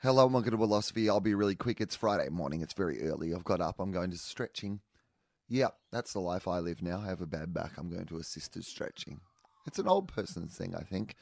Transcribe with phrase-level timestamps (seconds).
[0.00, 1.08] Hello welcome to Wilosophy.
[1.08, 1.80] I'll be really quick.
[1.80, 2.62] It's Friday morning.
[2.62, 3.34] It's very early.
[3.34, 3.80] I've got up.
[3.80, 4.78] I'm going to stretching.
[5.48, 7.00] Yeah, that's the life I live now.
[7.00, 7.72] I have a bad back.
[7.76, 9.18] I'm going to assisted stretching.
[9.66, 11.16] It's an old person's thing, I think,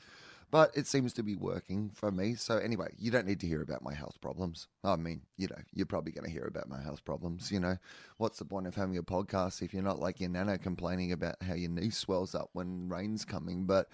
[0.50, 2.34] but it seems to be working for me.
[2.34, 4.68] So, anyway, you don't need to hear about my health problems.
[4.84, 7.50] I mean, you know, you're probably going to hear about my health problems.
[7.50, 7.78] You know,
[8.18, 11.36] what's the point of having a podcast if you're not like your nana complaining about
[11.42, 13.64] how your knee swells up when rain's coming?
[13.64, 13.88] But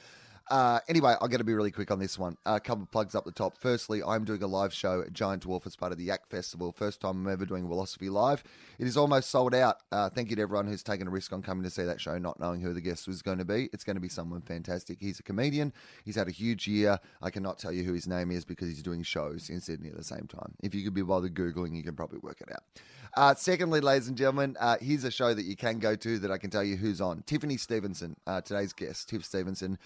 [0.50, 2.36] uh, anyway, I'm going to be really quick on this one.
[2.44, 3.56] A couple of plugs up the top.
[3.58, 6.72] Firstly, I'm doing a live show at Giant Dwarf as part of the Yak Festival.
[6.72, 8.42] First time I'm ever doing Wilosophy Live.
[8.78, 9.78] It is almost sold out.
[9.90, 12.18] Uh, thank you to everyone who's taken a risk on coming to see that show,
[12.18, 13.68] not knowing who the guest was going to be.
[13.72, 14.98] It's going to be someone fantastic.
[15.00, 15.72] He's a comedian.
[16.04, 16.98] He's had a huge year.
[17.20, 19.96] I cannot tell you who his name is because he's doing shows in Sydney at
[19.96, 20.54] the same time.
[20.62, 22.62] If you could be bothered Googling, you can probably work it out.
[23.14, 26.30] Uh, secondly, ladies and gentlemen, uh, here's a show that you can go to that
[26.30, 27.22] I can tell you who's on.
[27.26, 29.78] Tiffany Stevenson, uh, today's guest, Tiff Stevenson.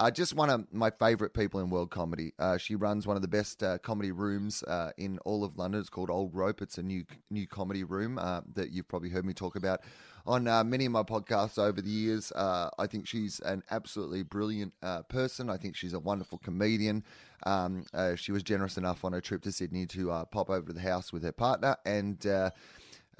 [0.00, 2.32] Uh, just one of my favourite people in world comedy.
[2.38, 5.78] Uh, she runs one of the best uh, comedy rooms uh, in all of London.
[5.78, 6.62] It's called Old Rope.
[6.62, 9.82] It's a new new comedy room uh, that you've probably heard me talk about
[10.26, 12.32] on uh, many of my podcasts over the years.
[12.34, 14.72] I think she's an absolutely brilliant
[15.10, 15.50] person.
[15.50, 17.04] I think she's a wonderful comedian.
[17.44, 17.84] Um,
[18.16, 21.12] she was generous enough on her trip to Sydney to pop over to the house
[21.12, 22.24] with her partner and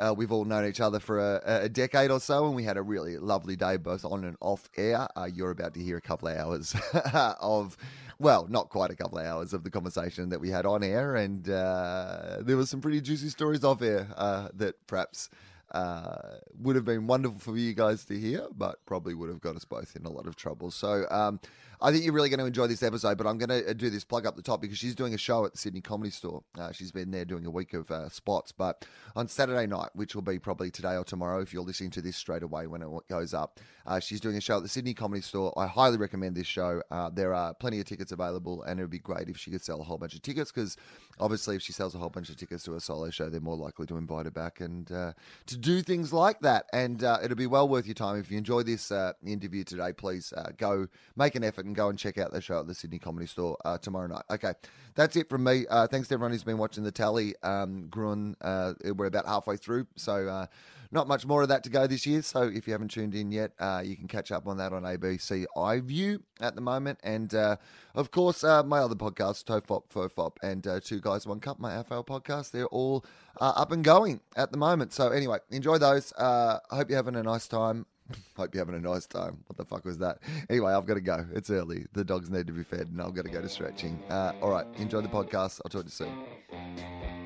[0.01, 2.77] uh, we've all known each other for a, a, decade or so, and we had
[2.77, 5.07] a really lovely day, both on and off air.
[5.15, 6.75] Uh, you're about to hear a couple of hours
[7.41, 7.77] of,
[8.19, 11.17] well, not quite a couple of hours of the conversation that we had on air,
[11.17, 15.29] and uh, there were some pretty juicy stories off air uh, that perhaps
[15.73, 19.55] uh, would have been wonderful for you guys to hear, but probably would have got
[19.55, 20.71] us both in a lot of trouble.
[20.71, 21.41] So um,
[21.83, 23.89] I think you're really going to enjoy this episode, but I'm going to uh, do
[23.89, 26.43] this plug up the top because she's doing a show at the Sydney Comedy Store.
[26.59, 28.85] Uh, she's been there doing a week of uh, spots, but
[29.17, 32.19] on Saturday night, which will be probably today or tomorrow if you're listening to this
[32.19, 35.23] straight away when it goes up, uh, she's doing a show at the Sydney Comedy
[35.23, 35.55] Store.
[35.57, 36.83] I highly recommend this show.
[36.91, 39.63] Uh, there are plenty of tickets available, and it would be great if she could
[39.63, 40.77] sell a whole bunch of tickets because
[41.19, 43.57] obviously, if she sells a whole bunch of tickets to a solo show, they're more
[43.57, 45.15] likely to invite her back and uh,
[45.47, 46.67] to do things like that.
[46.75, 48.19] And it'll be well worth your time.
[48.19, 48.93] If you enjoy this
[49.25, 50.87] interview today, please go
[51.17, 53.79] make an effort go and check out the show at the Sydney Comedy Store uh,
[53.79, 54.25] tomorrow night.
[54.31, 54.53] Okay,
[54.95, 55.67] that's it from me.
[55.69, 57.35] Uh, thanks to everyone who's been watching the tally.
[57.43, 57.91] Um,
[58.41, 60.47] uh, we're about halfway through, so uh,
[60.91, 62.23] not much more of that to go this year.
[62.23, 64.83] So if you haven't tuned in yet, uh, you can catch up on that on
[64.83, 66.99] ABC iView at the moment.
[67.03, 67.57] And uh,
[67.95, 72.51] of course, my other podcasts, Tofop, Fofop, and Two Guys, One Cup, my AFL podcast,
[72.51, 73.05] they're all
[73.41, 74.93] up and going at the moment.
[74.93, 76.13] So anyway, enjoy those.
[76.19, 77.87] I hope you're having a nice time.
[78.37, 79.39] Hope you're having a nice time.
[79.47, 80.19] What the fuck was that?
[80.49, 81.27] Anyway, I've got to go.
[81.35, 81.87] It's early.
[81.93, 84.03] The dogs need to be fed, and I've got to go to stretching.
[84.09, 84.67] Uh, all right.
[84.77, 85.61] Enjoy the podcast.
[85.65, 87.21] I'll talk to you soon.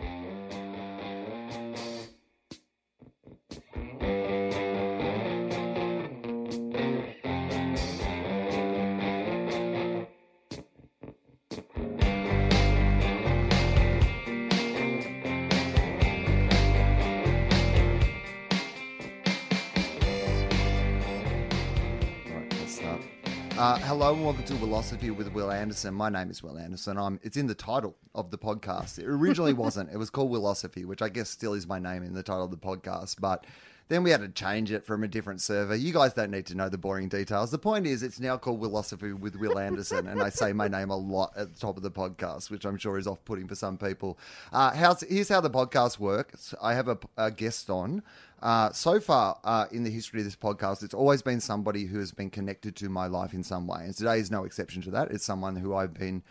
[23.57, 25.95] Uh, hello and welcome to Wilosophy with Wil Anderson.
[25.95, 26.99] My name is Wil Anderson.
[26.99, 28.99] I'm, it's in the title of the podcast.
[28.99, 29.93] It originally wasn't.
[29.93, 32.51] It was called Wilosophy, which I guess still is my name in the title of
[32.51, 33.21] the podcast.
[33.21, 33.47] But
[33.89, 35.75] then we had to change it from a different server.
[35.75, 37.51] You guys don't need to know the boring details.
[37.51, 40.91] The point is, it's now called Wilosophy with Wil Anderson, and I say my name
[40.91, 43.77] a lot at the top of the podcast, which I'm sure is off-putting for some
[43.77, 44.19] people.
[44.53, 44.71] Uh,
[45.09, 46.55] here's how the podcast works.
[46.63, 48.03] I have a, a guest on
[48.45, 51.99] uh, so far uh, in the history of this podcast, it's always been somebody who
[51.99, 53.85] has been connected to my life in some way.
[53.85, 55.11] And today is no exception to that.
[55.11, 56.23] It's someone who I've been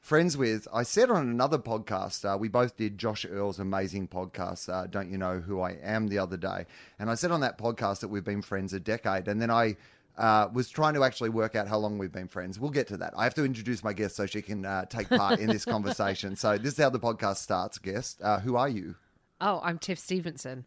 [0.00, 0.66] friends with.
[0.72, 5.10] I said on another podcast, uh, we both did Josh Earl's amazing podcast, uh, Don't
[5.10, 6.66] You Know Who I Am, the other day.
[6.98, 9.28] And I said on that podcast that we've been friends a decade.
[9.28, 9.76] And then I.
[10.18, 12.58] Uh, was trying to actually work out how long we've been friends.
[12.60, 13.14] We'll get to that.
[13.16, 16.36] I have to introduce my guest so she can uh, take part in this conversation.
[16.36, 17.78] So this is how the podcast starts.
[17.78, 18.96] Guest, who are you?
[19.40, 20.66] Oh, I'm Tiff Stevenson.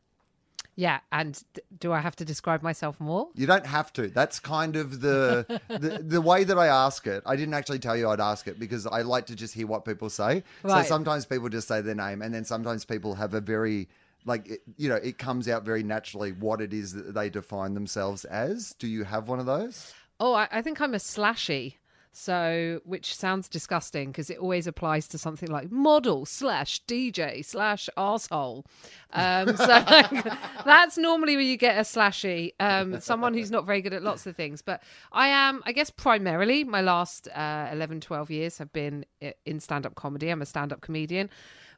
[0.76, 1.42] Yeah, and
[1.80, 3.30] do I have to describe myself more?
[3.36, 4.08] You don't have to.
[4.08, 7.22] That's kind of the, the the way that I ask it.
[7.26, 9.86] I didn't actually tell you I'd ask it because I like to just hear what
[9.86, 10.44] people say.
[10.64, 10.84] Right.
[10.84, 13.88] So sometimes people just say their name, and then sometimes people have a very
[14.26, 17.74] like it, you know it comes out very naturally what it is that they define
[17.74, 18.74] themselves as.
[18.80, 19.94] Do you have one of those?
[20.20, 21.76] Oh, I, I think I'm a slashy.
[22.16, 27.90] So, which sounds disgusting because it always applies to something like model slash DJ slash
[27.98, 28.68] asshole.
[29.14, 30.24] Um, so like,
[30.64, 34.28] that's normally where you get a slashy, um, someone who's not very good at lots
[34.28, 34.62] of things.
[34.62, 39.06] But I am, I guess, primarily my last uh, 11, 12 years have been
[39.48, 40.30] in stand up comedy.
[40.30, 41.32] I'm a stand up comedian.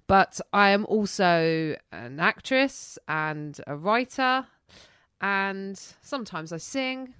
[0.06, 4.46] But I am also an actress and a writer,
[5.22, 7.14] and sometimes I sing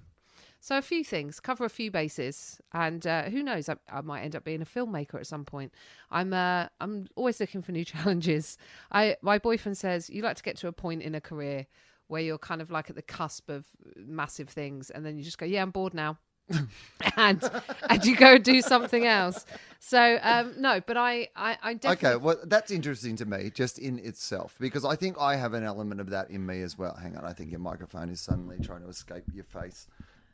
[0.66, 3.68] So a few things, cover a few bases, and uh, who knows?
[3.68, 5.72] I, I might end up being a filmmaker at some point.
[6.10, 8.58] I'm uh, I'm always looking for new challenges.
[8.90, 11.68] I my boyfriend says you like to get to a point in a career
[12.08, 13.64] where you're kind of like at the cusp of
[13.96, 16.18] massive things, and then you just go, yeah, I'm bored now.
[17.16, 17.48] and
[17.88, 19.46] and you go and do something else.
[19.78, 23.78] So um, no, but I I, I definitely Okay, well, that's interesting to me just
[23.78, 26.96] in itself because I think I have an element of that in me as well.
[27.00, 29.86] Hang on, I think your microphone is suddenly trying to escape your face.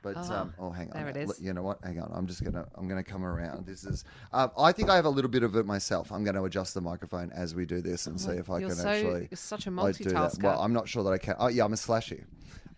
[0.02, 1.40] But um, oh, hang on, there it is.
[1.40, 1.78] You know what?
[1.82, 3.66] Hang on, I'm just gonna I'm gonna come around.
[3.66, 6.12] This is um, I think I have a little bit of it myself.
[6.12, 8.75] I'm going to adjust the microphone as we do this and see if I can
[8.75, 9.28] so- actually.
[9.31, 10.14] you're such a I do that.
[10.14, 10.43] multitasker.
[10.43, 11.37] Well, I'm not sure that I can.
[11.38, 12.25] Oh yeah, I'm a slashy.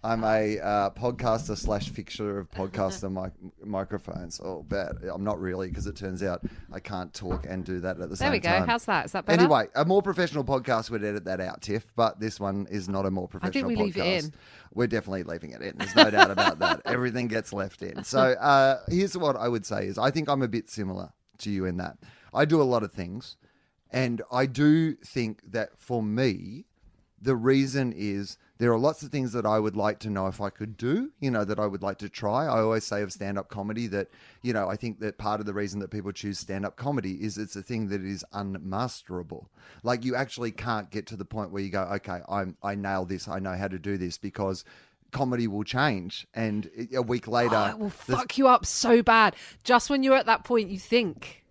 [0.05, 4.39] I'm a uh, podcaster slash fixture of podcaster mic- microphones.
[4.45, 4.99] Oh, bad.
[5.11, 8.06] I'm not really because it turns out I can't talk and do that at the
[8.09, 8.31] there same time.
[8.33, 8.59] There we go.
[8.59, 8.69] time.
[8.69, 9.06] How's that?
[9.06, 9.41] Is that better?
[9.41, 13.06] Anyway, a more professional podcast would edit that out, Tiff, but this one is not
[13.06, 13.81] a more I think professional we podcast.
[13.81, 14.35] leave it in.
[14.75, 15.79] We're definitely leaving it in.
[15.79, 16.83] There's no doubt about that.
[16.85, 18.05] Everything gets left in.
[18.05, 21.51] So uh, here's what I would say is I think I'm a bit similar to
[21.51, 21.97] you in that.
[22.35, 23.39] I do a lot of things,
[23.91, 26.67] and I do think that for me,
[27.23, 30.41] the reason is there are lots of things that I would like to know if
[30.41, 32.45] I could do, you know, that I would like to try.
[32.45, 34.09] I always say of stand up comedy that,
[34.43, 37.15] you know, I think that part of the reason that people choose stand up comedy
[37.15, 39.47] is it's a thing that is unmasterable.
[39.83, 43.05] Like you actually can't get to the point where you go, okay, I'm I nail
[43.05, 44.65] this, I know how to do this because
[45.11, 49.03] comedy will change and eh, a week later Oh, it will fuck you up so
[49.03, 49.37] bad.
[49.62, 51.44] Just when you're at that point, you think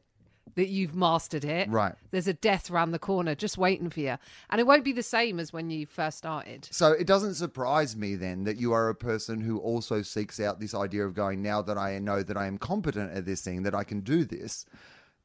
[0.55, 1.69] that you've mastered it.
[1.69, 1.93] Right.
[2.11, 4.17] There's a death around the corner just waiting for you.
[4.49, 6.67] And it won't be the same as when you first started.
[6.71, 10.59] So it doesn't surprise me then that you are a person who also seeks out
[10.59, 13.63] this idea of going, now that I know that I am competent at this thing,
[13.63, 14.65] that I can do this,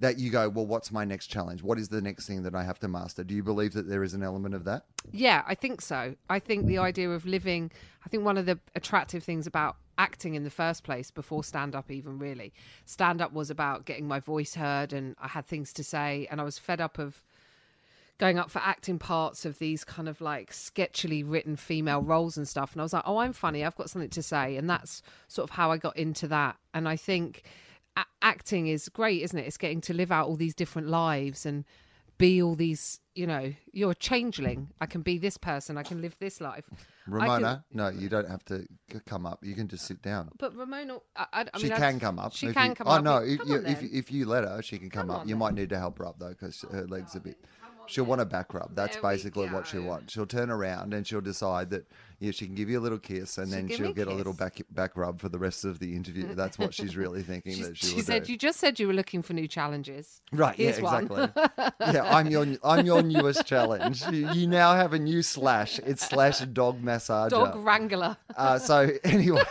[0.01, 1.63] that you go, well, what's my next challenge?
[1.63, 3.25] What is the next thing that I have to master?
[3.25, 4.85] Do you believe that there is an element of that?
[5.11, 6.15] Yeah, I think so.
[6.31, 7.73] I think the idea of living,
[8.07, 11.75] I think one of the attractive things about acting in the first place before stand
[11.75, 12.53] up, even really,
[12.87, 16.27] stand up was about getting my voice heard and I had things to say.
[16.31, 17.23] And I was fed up of
[18.19, 22.49] going up for acting parts of these kind of like sketchily written female roles and
[22.49, 22.73] stuff.
[22.73, 23.65] And I was like, oh, I'm funny.
[23.65, 24.57] I've got something to say.
[24.57, 26.57] And that's sort of how I got into that.
[26.75, 27.43] And I think
[27.97, 29.47] a- acting is great, isn't it?
[29.47, 31.65] It's getting to live out all these different lives and
[32.19, 34.71] be all these, you know, you're a changeling.
[34.81, 35.79] I can be this person.
[35.79, 36.69] I can live this life.
[37.09, 39.45] I can- Ramona, no, you don't have to c- come up.
[39.45, 40.31] You can just sit down.
[40.39, 42.33] but Ramona, I, I, I she mean, I- can come up.
[42.35, 43.05] She if can you- come oh, up.
[43.05, 45.23] no, if, you, if, if you let her, she can come, Come up.
[45.27, 45.39] You then.
[45.39, 47.37] might need to help her up, though, because her legs a bit...
[47.87, 48.75] She'll want a back rub.
[48.75, 50.13] That's There basically what she wants.
[50.13, 51.87] She'll turn around and she'll decide that
[52.21, 54.09] yeah, she can give you a little kiss, and She'll then she'll me a get
[54.09, 56.35] a little back back rub for the rest of the interview.
[56.35, 58.33] That's what she's really thinking She's- that she, she said, do.
[58.33, 61.29] "You just said you were looking for new challenges." Right, Here's yeah, exactly.
[61.93, 64.03] yeah, I'm your I'm your newest challenge.
[64.11, 65.79] You, you now have a new slash.
[65.81, 67.31] It's slash dog massager.
[67.31, 68.17] Dog wrangler.
[68.37, 69.43] Uh, so anyway,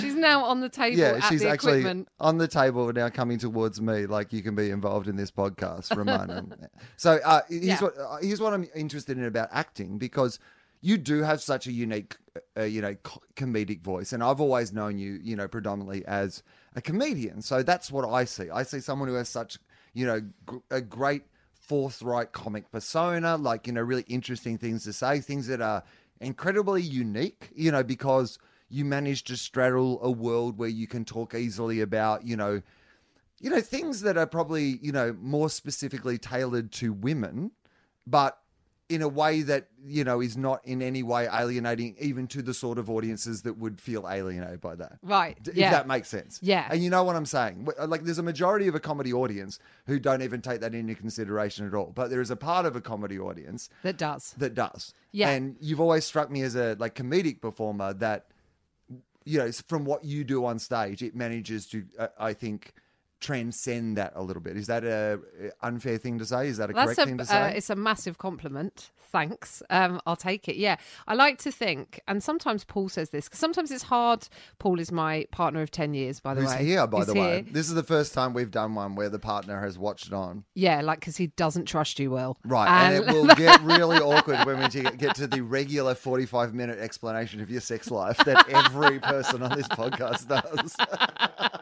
[0.00, 2.08] She's now on the table yeah, she's actually equipment.
[2.18, 4.06] on the table now, coming towards me.
[4.06, 6.44] Like you can be involved in this podcast, Ramona.
[6.96, 7.80] so uh, here's Yeah.
[7.80, 10.38] what uh, here's what I'm interested in about acting because
[10.82, 12.16] you do have such a unique,
[12.58, 12.96] uh, you know,
[13.36, 16.42] comedic voice, and I've always known you, you know, predominantly as
[16.74, 17.40] a comedian.
[17.40, 18.50] So that's what I see.
[18.50, 19.58] I see someone who has such,
[19.94, 21.22] you know, gr- a great
[21.54, 25.84] forthright comic persona, like you know, really interesting things to say, things that are
[26.20, 28.38] incredibly unique, you know, because
[28.68, 32.60] you manage to straddle a world where you can talk easily about, you know,
[33.40, 37.52] you know, things that are probably, you know, more specifically tailored to women,
[38.06, 38.38] but
[38.92, 42.52] in a way that, you know, is not in any way alienating even to the
[42.52, 44.98] sort of audiences that would feel alienated by that.
[45.02, 45.42] Right.
[45.42, 45.66] D- yeah.
[45.66, 46.38] If that makes sense.
[46.42, 46.68] Yeah.
[46.70, 47.68] And you know what I'm saying?
[47.86, 51.66] Like, there's a majority of a comedy audience who don't even take that into consideration
[51.66, 51.92] at all.
[51.94, 54.34] But there is a part of a comedy audience that does.
[54.38, 54.94] that does.
[55.12, 55.30] Yeah.
[55.30, 58.26] And you've always struck me as a like comedic performer that
[59.24, 62.72] you know from what you do on stage it manages to uh, I think
[63.22, 64.56] transcend that a little bit.
[64.56, 65.20] Is that a
[65.62, 66.48] unfair thing to say?
[66.48, 67.54] Is that a That's correct a thing to uh, say?
[67.56, 68.90] it's a massive compliment.
[69.10, 69.62] Thanks.
[69.70, 70.56] Um, I'll take it.
[70.56, 70.76] Yeah,
[71.06, 74.28] I like to think, and sometimes Paul says this because sometimes it's hard.
[74.58, 76.64] Paul is my partner of ten years, by the Who's way.
[76.64, 77.44] here, by He's the way?
[77.48, 80.44] This is the first time we've done one where the partner has watched on.
[80.54, 82.38] Yeah, like because he doesn't trust you, Wil.
[82.44, 86.54] Right, and, it will get really awkward when we get get to the regular 45
[86.54, 90.74] minute explanation of your sex life that every person on this podcast does.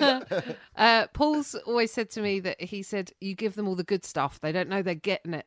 [0.76, 4.04] Uh, Paul's always said to me that he said you give them all the good
[4.04, 4.40] stuff.
[4.40, 5.46] They don't know they're getting it,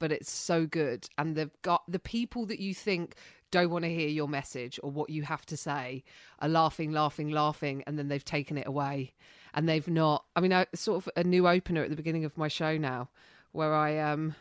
[0.00, 3.14] but it's so good, and they've got the people that you think
[3.52, 6.02] don't want to hear your message or what you have to say
[6.40, 9.12] are laughing, laughing, laughing, and then they've taken it away,
[9.54, 10.24] and they've not.
[10.34, 13.10] I mean, I sort of a new opener at the beginning of my show now,
[13.52, 14.34] where I um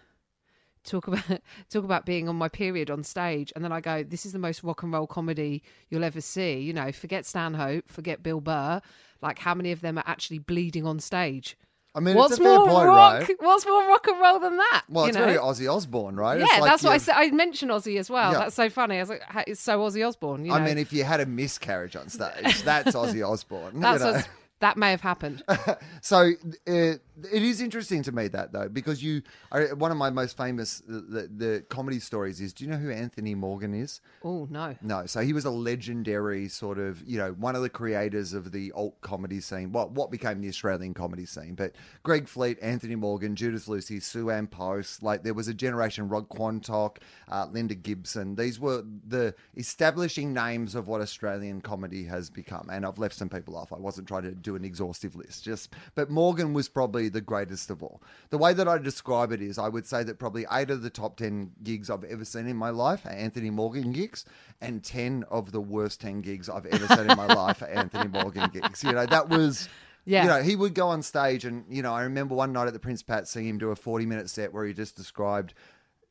[0.83, 1.23] talk about
[1.69, 4.39] talk about being on my period on stage, and then I go, "This is the
[4.39, 8.81] most rock and roll comedy you'll ever see." You know, forget Stanhope, forget Bill Burr.
[9.21, 11.57] Like, how many of them are actually bleeding on stage?
[11.93, 13.27] I mean, What's it's a fair more point, rock?
[13.27, 13.35] right?
[13.39, 14.83] What's more rock and roll than that?
[14.87, 15.25] Well, you it's know?
[15.25, 16.39] very Ozzy Osbourne, right?
[16.39, 17.15] yeah, like that's what I said.
[17.17, 18.31] I mentioned Ozzy as well.
[18.31, 18.39] Yeah.
[18.39, 18.95] That's so funny.
[18.95, 20.45] I was like, it's so Ozzy Osbourne.
[20.45, 20.57] You know?
[20.57, 23.75] I mean, if you had a miscarriage on stage, that's Ozzy Osbourne.
[23.75, 24.21] you that's know?
[24.61, 25.43] That may have happened.
[26.01, 26.31] so
[26.67, 26.99] uh, it
[27.31, 31.29] is interesting to me that though because you I, one of my most famous the,
[31.35, 34.01] the comedy stories is do you know who Anthony Morgan is?
[34.23, 34.75] Oh no.
[34.81, 38.51] No, so he was a legendary sort of, you know, one of the creators of
[38.51, 41.55] the alt comedy scene, what what became the Australian comedy scene.
[41.55, 46.07] But Greg Fleet, Anthony Morgan, Judith Lucy, Sue Ann Post, like there was a generation,
[46.07, 46.97] Rod Quantock,
[47.29, 48.35] uh, Linda Gibson.
[48.35, 52.69] These were the establishing names of what Australian comedy has become.
[52.71, 53.73] And I've left some people off.
[53.73, 55.43] I wasn't trying to do an exhaustive list.
[55.43, 58.01] Just but Morgan was probably the greatest of all.
[58.29, 60.89] The way that I describe it is I would say that probably eight of the
[60.89, 64.25] top ten gigs I've ever seen in my life are Anthony Morgan gigs,
[64.59, 68.09] and ten of the worst ten gigs I've ever seen in my life are Anthony
[68.09, 68.83] Morgan gigs.
[68.83, 69.69] You know, that was
[70.05, 70.23] Yeah.
[70.23, 72.73] You know, he would go on stage and, you know, I remember one night at
[72.73, 75.53] the Prince Pat seeing him do a 40 minute set where he just described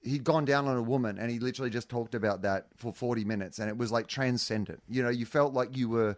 [0.03, 3.25] he'd gone down on a woman and he literally just talked about that for 40
[3.25, 4.83] minutes and it was like transcendent.
[4.89, 6.17] You know, you felt like you were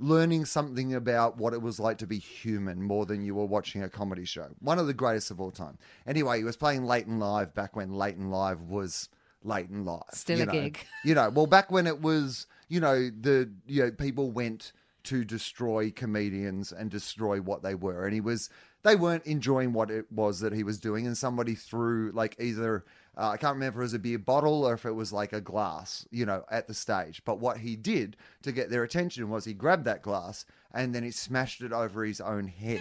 [0.00, 3.82] learning something about what it was like to be human more than you were watching
[3.82, 4.48] a comedy show.
[4.60, 5.78] One of the greatest of all time.
[6.06, 9.10] Anyway, he was playing Leighton Live back when Leighton Live was
[9.44, 10.02] Leighton Live.
[10.12, 10.52] Still you a know.
[10.52, 10.78] gig.
[11.04, 14.72] You know, well back when it was, you know, the you know, people went
[15.04, 18.04] to destroy comedians and destroy what they were.
[18.04, 18.48] And he was
[18.82, 22.84] they weren't enjoying what it was that he was doing and somebody threw like either
[23.20, 25.34] uh, I can't remember if it was a beer bottle or if it was like
[25.34, 27.20] a glass, you know, at the stage.
[27.26, 31.02] But what he did to get their attention was he grabbed that glass and then
[31.02, 32.80] he smashed it over his own head.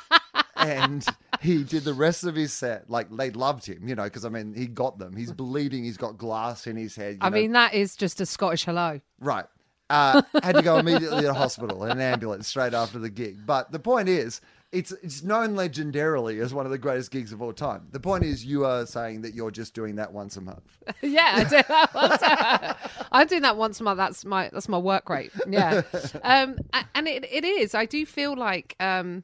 [0.56, 1.06] and
[1.42, 4.30] he did the rest of his set like they loved him, you know, because I
[4.30, 5.14] mean he got them.
[5.14, 5.84] He's bleeding.
[5.84, 7.14] He's got glass in his head.
[7.14, 7.34] you I know.
[7.34, 9.02] mean, that is just a Scottish hello.
[9.20, 9.44] Right.
[9.90, 13.44] Uh, had to go immediately to hospital in an ambulance straight after the gig.
[13.44, 14.40] But the point is,
[14.74, 17.86] it's it's known legendarily as one of the greatest gigs of all time.
[17.92, 20.78] The point is, you are saying that you're just doing that once a month.
[21.02, 22.22] yeah, I do that once.
[22.22, 23.98] A, I'm doing that once a month.
[23.98, 25.30] That's my that's my work rate.
[25.48, 25.82] Yeah,
[26.22, 26.58] um,
[26.94, 27.74] and it it is.
[27.74, 29.22] I do feel like um,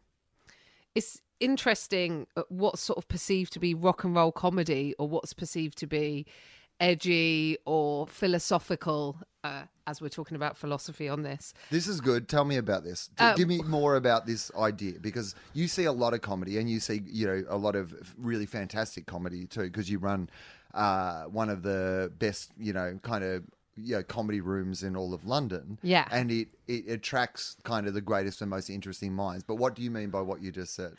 [0.95, 5.33] it's interesting uh, what's sort of perceived to be rock and roll comedy or what's
[5.33, 6.27] perceived to be
[6.79, 9.19] edgy or philosophical.
[9.43, 12.29] Uh, as we're talking about philosophy on this, This is good.
[12.29, 13.09] Tell me about this.
[13.19, 16.59] T- Uh, Give me more about this idea because you see a lot of comedy
[16.59, 20.31] and you see, you know, a lot of really fantastic comedy too because you run
[20.75, 23.43] uh, one of the best, you know, kind of
[23.77, 25.79] you know, comedy rooms in all of London.
[25.83, 26.07] Yeah.
[26.11, 29.43] And it, it attracts kind of the greatest and most interesting minds.
[29.43, 30.93] But what do you mean by what you just said?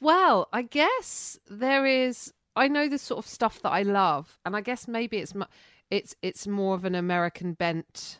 [0.00, 2.32] Well, I guess there is.
[2.54, 5.34] I know the sort of stuff that I love, and I guess maybe it's
[5.90, 8.18] it's it's more of an American bent.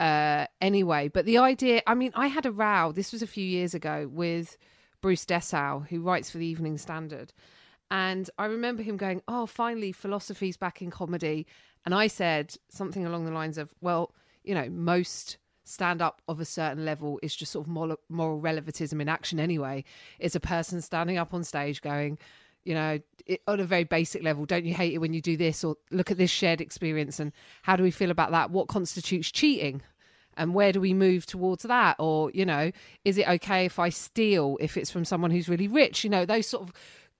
[0.00, 1.82] Uh, anyway, but the idea.
[1.86, 2.90] I mean, I had a row.
[2.90, 4.56] This was a few years ago with
[5.02, 7.34] Bruce Dessau, who writes for the Evening Standard,
[7.90, 11.46] and I remember him going, "Oh, finally, philosophy's back in comedy,"
[11.84, 16.40] and I said something along the lines of, "Well, you know, most." stand up of
[16.40, 19.84] a certain level is just sort of moral, moral relativism in action anyway.
[20.18, 22.18] It's a person standing up on stage going,
[22.64, 25.36] you know, it, on a very basic level, don't you hate it when you do
[25.36, 25.62] this?
[25.62, 27.30] Or look at this shared experience and
[27.62, 28.50] how do we feel about that?
[28.50, 29.82] What constitutes cheating?
[30.40, 31.96] And where do we move towards that?
[31.98, 32.72] Or, you know,
[33.04, 36.02] is it okay if I steal if it's from someone who's really rich?
[36.02, 36.72] You know, those sort of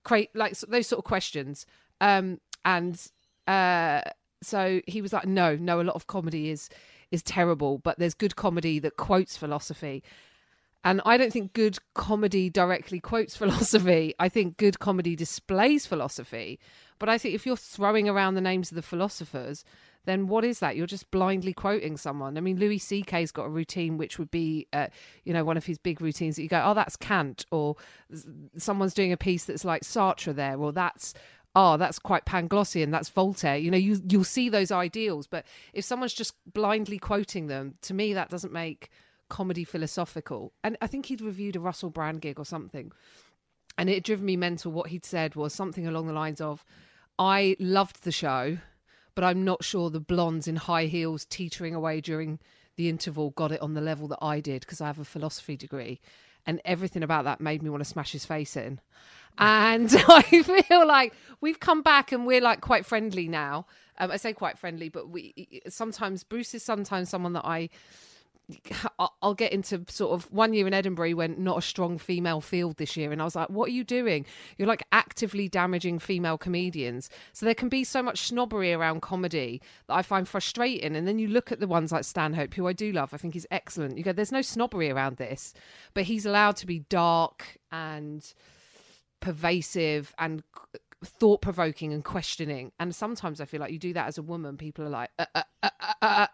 [0.03, 1.67] create like those sort of questions.
[2.01, 2.99] Um, and
[3.47, 4.01] uh,
[4.41, 6.67] so he was like, no, no, a lot of comedy is
[7.11, 10.03] is terrible, but there's good comedy that quotes philosophy.
[10.83, 14.15] And I don't think good comedy directly quotes philosophy.
[14.17, 16.59] I think good comedy displays philosophy.
[16.97, 19.63] But I think if you're throwing around the names of the philosophers,
[20.05, 20.75] then what is that?
[20.75, 22.37] You're just blindly quoting someone.
[22.37, 24.87] I mean, Louis C.K.'s got a routine which would be, uh,
[25.23, 27.75] you know, one of his big routines that you go, oh, that's Kant, or
[28.57, 31.13] someone's doing a piece that's like Sartre there, or that's
[31.55, 33.57] oh, that's quite Panglossian, that's Voltaire.
[33.57, 37.93] You know, you you'll see those ideals, but if someone's just blindly quoting them, to
[37.93, 38.89] me that doesn't make
[39.29, 40.53] comedy philosophical.
[40.63, 42.91] And I think he'd reviewed a Russell Brand gig or something,
[43.77, 44.71] and it had driven me mental.
[44.71, 46.65] What he'd said was something along the lines of,
[47.19, 48.57] "I loved the show,
[49.15, 52.39] but I'm not sure the blondes in high heels teetering away during
[52.75, 55.55] the interval got it on the level that I did because I have a philosophy
[55.55, 55.99] degree."
[56.45, 58.79] And everything about that made me want to smash his face in.
[59.37, 63.65] And I feel like we've come back and we're like quite friendly now.
[63.99, 67.69] Um, I say quite friendly, but we sometimes Bruce is sometimes someone that I
[68.99, 72.77] I'll- get into sort of one year in Edinburgh when not a strong female field
[72.77, 74.25] this year, and I was like, "What are you doing?
[74.57, 79.61] You're like actively damaging female comedians." So there can be so much snobbery around comedy
[79.87, 80.95] that I find frustrating.
[80.95, 83.13] And then you look at the ones like Stanhope, who I do love.
[83.13, 83.97] I think he's excellent.
[83.97, 85.53] You go, "There's no snobbery around this,"
[85.93, 88.33] but he's allowed to be dark and
[89.21, 90.43] pervasive and
[91.03, 92.71] thought provoking and questioning.
[92.79, 95.25] And sometimes I feel like you do that as a woman, people are like, uh,
[95.33, 96.27] uh, uh, uh, uh,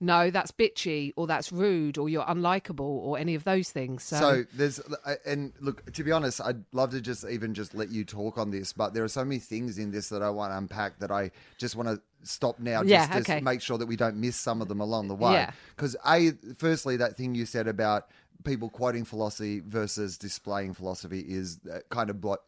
[0.00, 4.02] no, that's bitchy or that's rude or you're unlikable or any of those things.
[4.02, 7.74] So, So there's, uh, and look, to be honest, I'd love to just even just
[7.74, 10.30] let you talk on this, but there are so many things in this that I
[10.30, 13.40] want to unpack that I just want to stop now Yeah, just to okay.
[13.42, 15.32] make sure that we don't miss some of them along the way.
[15.32, 15.50] Yeah.
[15.76, 18.08] Because a, firstly, that thing you said about
[18.42, 22.40] people quoting philosophy versus displaying philosophy is uh, kind of what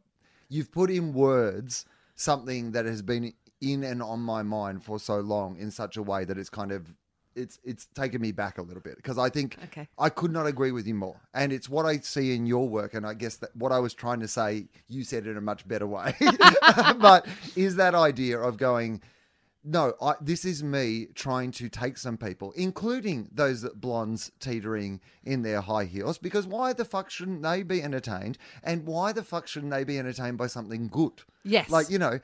[0.49, 5.21] you've put in words something that has been in and on my mind for so
[5.21, 6.95] long in such a way that it's kind of
[7.35, 9.89] it's it's taken me back a little bit because I think Okay.
[9.99, 11.21] I could not agree with you more.
[11.35, 12.95] And it's what I see in your work.
[12.95, 15.41] And I guess that what I was trying to say, you said it in a
[15.43, 16.15] much better way.
[17.01, 19.01] but is that idea of going,
[19.65, 25.01] no, I, this is me trying to take some people, including those that blondes teetering
[25.23, 28.39] in their high heels, because why the fuck shouldn't they be entertained?
[28.65, 31.23] And why the fuck shouldn't they be entertained by something good?
[31.45, 31.71] Yes.
[31.71, 32.19] Like, you know,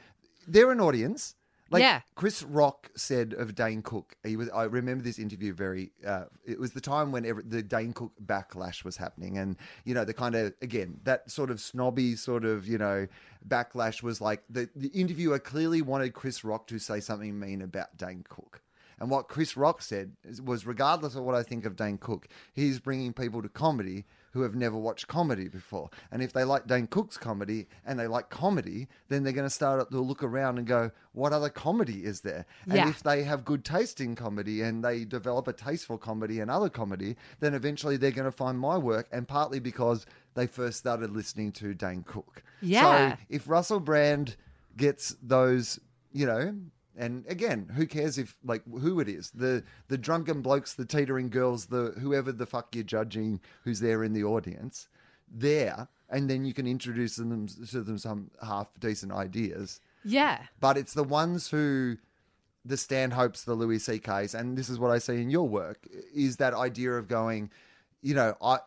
[0.48, 1.36] they're an audience.
[1.70, 2.00] Like Yeah.
[2.14, 4.48] Chris Rock said of Dane Cook, he was.
[4.50, 5.92] I remember this interview very.
[6.06, 9.94] Uh, it was the time when every, the Dane Cook backlash was happening, and you
[9.94, 13.06] know the kind of again that sort of snobby sort of you know
[13.46, 17.96] backlash was like the the interviewer clearly wanted Chris Rock to say something mean about
[17.96, 18.62] Dane Cook.
[19.00, 20.12] And what Chris Rock said
[20.44, 24.42] was, regardless of what I think of Dane Cook, he's bringing people to comedy who
[24.42, 25.88] have never watched comedy before.
[26.12, 29.50] And if they like Dane Cook's comedy and they like comedy, then they're going to
[29.50, 32.44] start to look around and go, what other comedy is there?
[32.64, 32.88] And Yeah.
[32.90, 36.50] if they have good taste in comedy and they develop a taste for comedy and
[36.50, 39.08] other comedy, then eventually they're going to find my work.
[39.12, 42.42] And partly because they first started listening to Dane Cook.
[42.60, 43.12] Yeah.
[43.16, 44.36] So if Russell Brand
[44.76, 45.80] gets those,
[46.12, 46.54] you know,
[46.98, 49.30] and again, who cares if like who it is?
[49.30, 54.04] The the drunken blokes, the teetering girls, the whoever the fuck you're judging who's there
[54.04, 54.88] in the audience,
[55.30, 59.80] there, and then you can introduce them to them some half decent ideas.
[60.04, 60.42] yeah.
[60.60, 61.96] But it's the ones who
[62.64, 66.36] the Stanhopes, the Louis C.K.'s, and this is what I see in your work, is
[66.36, 67.50] that idea of going,
[68.02, 68.58] you know, I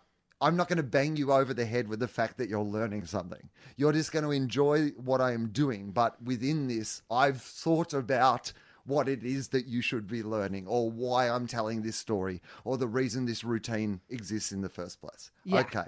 [0.41, 3.06] I'm not going to bang you over the head with the fact that you're learning
[3.06, 3.49] something.
[3.77, 8.51] You're just going to enjoy what I am doing, but within this, I've thought about
[8.86, 12.77] what it is that you should be learning or why I'm telling this story or
[12.77, 15.30] the reason this routine exists in the first place.
[15.45, 15.60] Yeah.
[15.60, 15.86] Okay.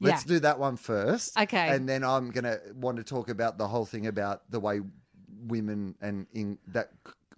[0.00, 0.28] Let's Yeah.
[0.34, 1.36] do that one first.
[1.36, 1.68] Okay.
[1.74, 4.80] And then I'm going to want to talk about the whole thing about the way
[5.46, 6.92] women and in that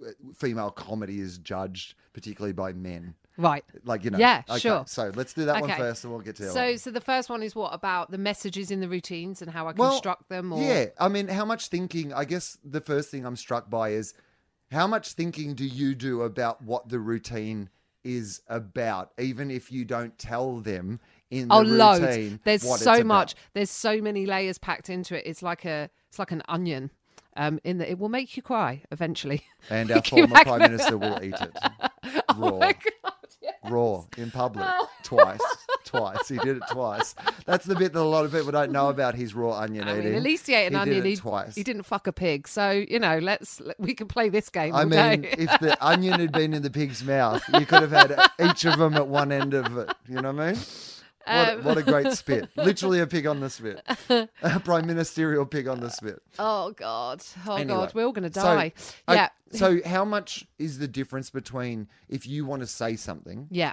[0.04, 3.14] uh, female comedy is judged, particularly by men.
[3.40, 3.64] Right.
[3.84, 4.84] Like you know, Yeah, okay, sure.
[4.86, 5.78] So let's do that one Okay.
[5.78, 6.78] first, and we'll get to the So, one.
[6.78, 9.72] so the first one is what about the messages in the routines and how I
[9.72, 10.52] Well, construct them?
[10.52, 12.12] Or Yeah, I mean, how much thinking?
[12.12, 14.12] I guess the first thing I'm struck by is
[14.70, 17.70] how much thinking do you do about what the routine
[18.04, 21.00] is about, even if you don't tell them
[21.30, 21.78] in the oh, routine.
[21.78, 22.38] loads.
[22.44, 23.34] There's so much.
[23.54, 25.24] There's so many layers packed into it.
[25.26, 26.90] It's like a, it's like an onion.
[27.36, 29.44] Um, in that it will make you cry eventually.
[29.70, 31.56] And our former prime minister will eat it
[32.36, 32.58] raw, Oh!
[32.60, 32.72] Yeah.
[33.64, 34.66] Raw in public
[35.02, 35.40] twice,
[35.84, 36.28] twice.
[36.28, 37.14] He did it twice.
[37.46, 39.98] That's the bit that a lot of people don't know about his raw onion I
[39.98, 40.14] eating.
[40.14, 40.96] at least he ate an He onion.
[40.98, 41.54] did it he, twice.
[41.54, 42.48] he didn't fuck a pig.
[42.48, 44.74] So you know, let's we can play this game.
[44.74, 48.16] I mean, if the onion had been in the pig's mouth, you could have had
[48.50, 49.90] each of them at one end of it.
[50.08, 50.60] You know what I mean?
[51.26, 52.48] What, Um, what a great spit.
[52.56, 53.80] Literally a pig on the spit.
[54.42, 56.22] A prime ministerial pig on the spit.
[56.38, 58.72] oh god, oh Anyway, god, we're all gonna so, die.
[59.06, 63.48] I- yeah, so, how much is the difference between if you want to say something,
[63.50, 63.72] yeah,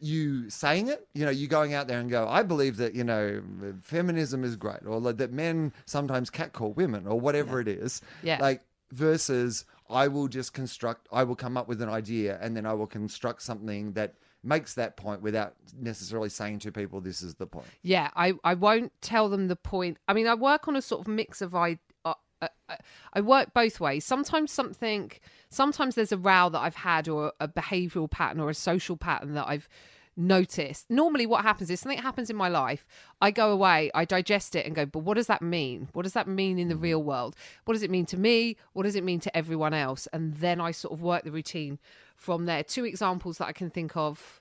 [0.00, 3.02] you saying it, you know, you going out there and go, I believe that, you
[3.02, 3.42] know,
[3.82, 8.00] feminism is great, or that men sometimes catcall women, or whatever it is.
[8.22, 8.38] Yeah.
[8.40, 12.64] Like, versus I will just construct, I will come up with an idea and then
[12.66, 17.34] I will construct something that makes that point without necessarily saying to people, this is
[17.36, 17.66] the point.
[17.82, 18.10] yeah.
[18.14, 19.98] I I won't tell them the point.
[20.06, 21.78] I mean, I work on a sort of mix of I.
[22.04, 22.76] Uh, uh, uh,
[23.12, 24.04] I work both ways.
[24.04, 25.10] Sometimes something,
[25.50, 29.34] sometimes there's a row that I've had, or a behavioural pattern, or a social pattern
[29.34, 29.68] that I've
[30.16, 30.90] noticed.
[30.90, 32.86] Normally, what happens is something happens in my life.
[33.20, 35.88] I go away, I digest it, and go, but what does that mean?
[35.92, 37.34] What does that mean in the real world?
[37.64, 38.56] What does it mean to me?
[38.72, 40.06] What does it mean to everyone else?
[40.12, 41.78] And then I sort of work the routine
[42.18, 42.62] from there.
[42.62, 44.40] Two examples that I can think of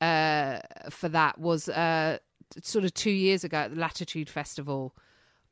[0.00, 0.60] uh,
[0.90, 2.18] for that was uh,
[2.62, 4.94] sort of two years ago at the Latitude Festival.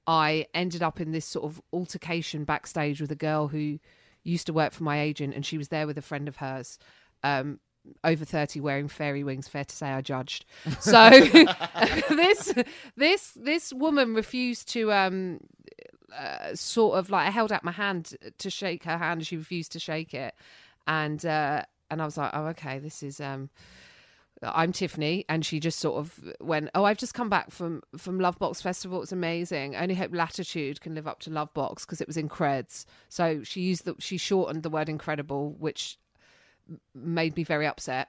[0.06, 3.78] I ended up in this sort of altercation backstage with a girl who
[4.22, 6.78] used to work for my agent, and she was there with a friend of hers.
[7.24, 7.58] Um,
[8.04, 10.44] over 30 wearing fairy wings fair to say i judged
[10.78, 11.10] so
[12.10, 12.54] this
[12.96, 15.40] this this woman refused to um
[16.16, 19.36] uh, sort of like i held out my hand to shake her hand and she
[19.36, 20.32] refused to shake it
[20.86, 23.50] and uh and i was like oh okay this is um
[24.42, 28.18] I'm Tiffany, and she just sort of went, "Oh, I've just come back from from
[28.18, 29.02] Lovebox Festival.
[29.02, 29.76] It's amazing.
[29.76, 33.42] I only hope Latitude can live up to Lovebox because it was in creds." So
[33.44, 35.98] she used the she shortened the word incredible, which
[36.94, 38.08] made me very upset.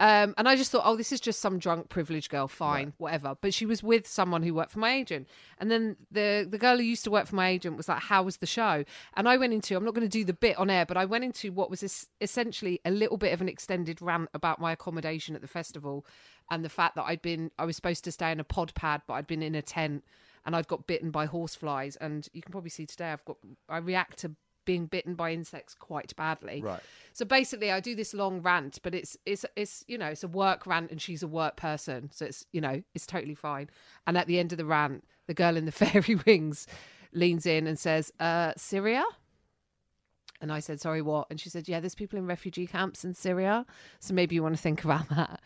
[0.00, 2.48] Um, and I just thought, oh, this is just some drunk privileged girl.
[2.48, 3.36] Fine, whatever.
[3.38, 6.78] But she was with someone who worked for my agent, and then the the girl
[6.78, 8.84] who used to work for my agent was like, "How was the show?"
[9.14, 11.04] And I went into I'm not going to do the bit on air, but I
[11.04, 14.72] went into what was es- essentially a little bit of an extended rant about my
[14.72, 16.06] accommodation at the festival,
[16.50, 19.02] and the fact that I'd been I was supposed to stay in a pod pad,
[19.06, 20.02] but I'd been in a tent,
[20.46, 21.96] and I'd got bitten by horseflies.
[21.96, 23.36] And you can probably see today I've got
[23.68, 26.62] I react to being bitten by insects quite badly.
[26.62, 26.80] Right.
[27.12, 30.28] So basically, I do this long rant, but it's it's it's you know it's a
[30.28, 33.70] work rant, and she's a work person, so it's you know it's totally fine.
[34.06, 36.66] And at the end of the rant, the girl in the fairy wings
[37.12, 39.04] leans in and says, uh, "Syria."
[40.40, 43.14] And I said, "Sorry, what?" And she said, "Yeah, there's people in refugee camps in
[43.14, 43.66] Syria,
[43.98, 45.40] so maybe you want to think about that."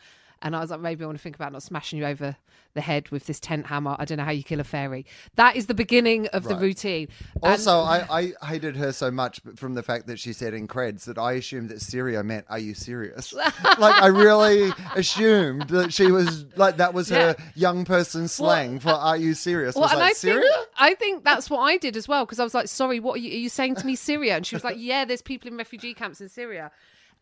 [0.44, 2.36] And I was like, maybe I want to think about not smashing you over
[2.74, 3.96] the head with this tent hammer.
[3.98, 5.06] I don't know how you kill a fairy.
[5.36, 6.60] That is the beginning of the Right.
[6.62, 7.08] routine.
[7.36, 10.68] And- Also, I, I hated her so much from the fact that she said in
[10.68, 15.92] creds that I assumed that Syria meant, "Are you serious?" like I really assumed that
[15.92, 19.92] she was like that was her young person slang for "Are you serious?" Well, was
[19.92, 20.40] and like I Syria.
[20.42, 23.14] think I think that's what I did as well because I was like, "Sorry, what
[23.16, 25.48] are you, are you saying to me, Syria?" And she was like, "Yeah, there's people
[25.50, 26.70] in refugee camps in Syria,"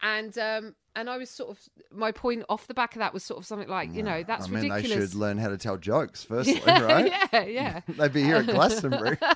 [0.02, 1.60] and um, and I was sort of
[1.90, 4.46] my point off the back of that was sort of something like, you know, that's
[4.46, 7.12] I mean, they should learn how to tell jokes firstly, right?
[7.32, 7.80] yeah, yeah.
[7.88, 9.18] They'd be here at Glastonbury.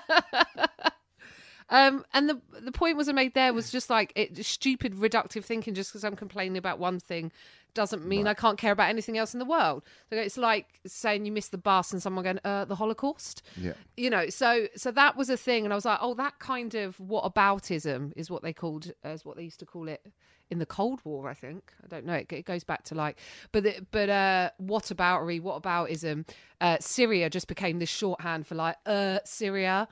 [1.68, 5.44] Um, and the the point was I made there was just like it stupid reductive
[5.44, 5.74] thinking.
[5.74, 7.32] Just because I'm complaining about one thing
[7.74, 9.82] doesn't mean I can't care about anything else in the world.
[10.08, 13.42] So it's like saying you missed the bus and someone going, uh, the Holocaust.
[13.60, 13.72] Yeah.
[13.96, 16.72] You know, so so that was a thing, and I was like, oh, that kind
[16.76, 20.06] of what aboutism is what they called as what they used to call it
[20.50, 21.28] in the Cold War.
[21.28, 22.14] I think I don't know.
[22.14, 23.18] It, it goes back to like,
[23.52, 26.28] but the, but uh, what aboutery, what aboutism?
[26.60, 29.88] Uh, Syria just became this shorthand for like uh Syria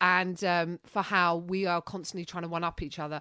[0.00, 3.20] and um, for how we are constantly trying to one up each other.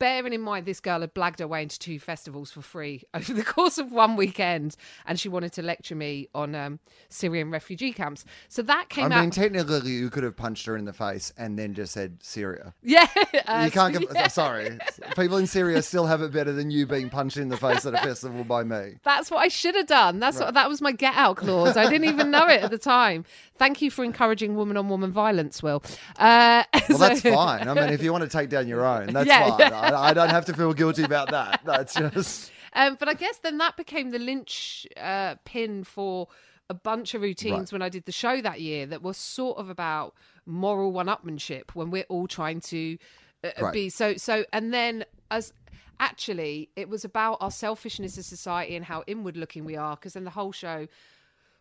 [0.00, 3.32] Bearing in mind, this girl had blagged her way into two festivals for free over
[3.34, 4.74] the course of one weekend,
[5.06, 8.24] and she wanted to lecture me on um, Syrian refugee camps.
[8.48, 10.92] So that came out I came mean, technically, you could have punched her in the
[10.94, 12.72] face and then just said Syria.
[12.82, 13.06] yeah,
[13.46, 14.32] uh, you can't give.
[14.32, 14.78] Sorry,
[15.16, 17.92] people in Syria still have it better than you being punched in the face at
[17.94, 18.94] a festival by me.
[19.02, 20.18] That's what I should have done.
[20.18, 21.76] That's what that was my get out clause.
[21.76, 23.26] I didn't even know it at the time.
[23.58, 25.82] Thank you for encouraging woman on woman violence, Wil.
[26.18, 27.68] Uh, Well, so- that's fine.
[27.68, 29.58] I mean, if you want to take down your own, that's Yeah, fine.
[29.60, 29.89] yeah.
[29.94, 31.60] I, don't have to feel guilty about that.
[31.64, 36.28] That's just Um, but I guess then that became the lynch uh, pin for
[36.68, 37.72] a bunch of routines Right.
[37.72, 40.14] when I did the show that year that were sort of about
[40.46, 42.96] moral one-upmanship when we're all trying to
[43.42, 43.72] uh, Right.
[43.72, 44.44] be so so.
[44.52, 45.52] And then as
[45.98, 49.96] actually, it was about our selfishness as society and how inward-looking we are.
[49.96, 50.86] Because then the whole show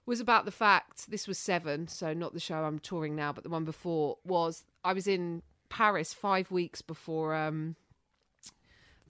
[0.05, 3.43] was about the fact this was seven, so not the show I'm touring now, but
[3.43, 7.75] the one before was I was in Paris five weeks before um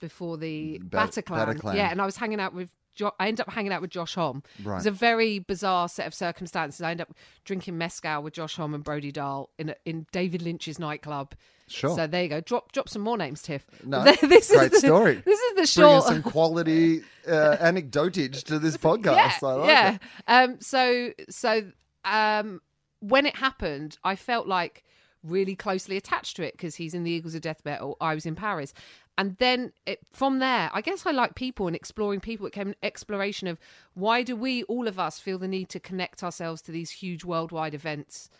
[0.00, 1.46] before the Bat- Bataclan.
[1.56, 1.74] Bataclan.
[1.76, 2.70] Yeah, and I was hanging out with.
[2.96, 4.42] Jo- I ended up hanging out with Josh Homme.
[4.58, 6.82] It was a very bizarre set of circumstances.
[6.82, 10.42] I ended up drinking mezcal with Josh Homme and Brody Dalle in a, in David
[10.42, 11.34] Lynch's nightclub.
[11.68, 11.94] Sure.
[11.94, 12.40] So there you go.
[12.40, 13.64] Drop drop some more names, Tiff.
[13.84, 15.22] No, this great is the, story.
[15.24, 16.04] This is the bringing short.
[16.06, 19.14] some quality uh, anecdotage to this podcast.
[19.14, 19.98] yeah, I like yeah.
[20.26, 21.70] Um, so so
[22.04, 22.60] um,
[22.98, 24.82] when it happened, I felt like
[25.22, 27.96] really closely attached to it because he's in the Eagles of Death Metal.
[28.00, 28.72] I was in Paris.
[29.18, 32.46] And then it, from there, I guess I like people and exploring people.
[32.46, 33.58] It came exploration of
[33.94, 37.24] why do we, all of us, feel the need to connect ourselves to these huge
[37.24, 38.30] worldwide events?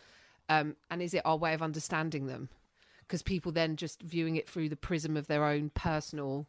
[0.49, 2.49] Um, and is it our way of understanding them?
[3.01, 6.47] Because people then just viewing it through the prism of their own personal,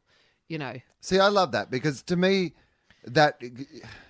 [0.48, 0.76] you know.
[1.02, 2.54] See, I love that because to me,
[3.06, 3.42] that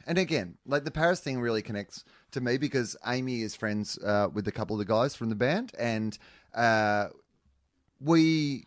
[0.05, 4.27] and again, like the Paris thing really connects to me because Amy is friends uh,
[4.31, 6.17] with a couple of the guys from the band, and
[6.53, 7.07] uh,
[7.99, 8.65] we.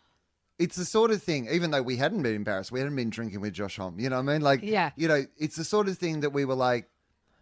[0.57, 3.09] It's the sort of thing, even though we hadn't been in Paris, we hadn't been
[3.09, 3.99] drinking with Josh Homme.
[3.99, 4.41] You know what I mean?
[4.41, 4.91] Like, Yeah.
[4.95, 6.89] you know, it's the sort of thing that we were like,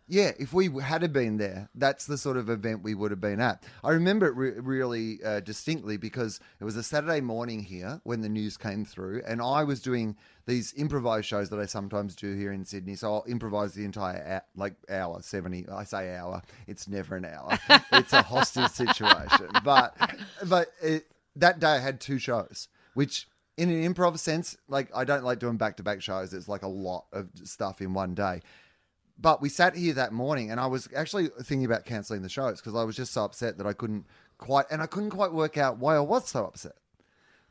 [0.05, 3.39] yeah, if we had been there, that's the sort of event we would have been
[3.39, 3.63] at.
[3.85, 8.19] I remember it re- really uh, distinctly because it was a Saturday morning here when
[8.19, 12.35] the news came through, and I was doing these improvised shows that I sometimes do
[12.35, 12.95] here in Sydney.
[12.95, 15.65] So I'll improvise the entire hou- like hour, seventy.
[15.69, 16.41] I say hour.
[16.67, 17.57] It's never an hour.
[17.93, 19.47] it's a hostage situation.
[19.63, 19.95] But
[20.45, 21.05] but it,
[21.37, 23.27] that day I had two shows, which
[23.57, 26.33] in an improv sense, like I don't like doing back to back shows.
[26.33, 28.41] It's like a lot of stuff in one day.
[29.19, 32.59] But we sat here that morning, and I was actually thinking about canceling the shows
[32.59, 34.07] because I was just so upset that I couldn't
[34.39, 36.73] quite, and I couldn't quite work out why I was so upset.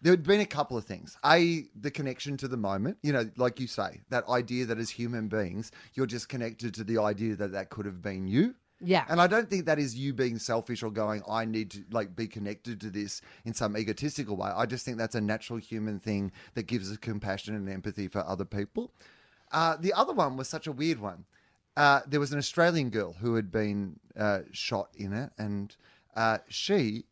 [0.00, 1.16] There had been a couple of things.
[1.24, 4.90] A, the connection to the moment, you know, like you say, that idea that as
[4.90, 8.56] human beings, you're just connected to the idea that that could have been you.
[8.84, 9.04] Yeah.
[9.08, 12.16] And I don't think that is you being selfish or going, I need to like
[12.16, 14.50] be connected to this in some egotistical way.
[14.54, 18.26] I just think that's a natural human thing that gives us compassion and empathy for
[18.26, 18.92] other people.
[19.52, 21.24] Uh, the other one was such a weird one.
[21.76, 25.76] Uh, there was an Australian girl who had been uh, shot in it, and
[26.16, 27.04] uh, she.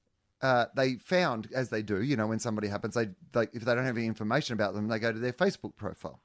[0.43, 3.75] Uh, they found, as they do, you know, when somebody happens, they, they if they
[3.75, 6.19] don't have any information about them, they go to their Facebook profile.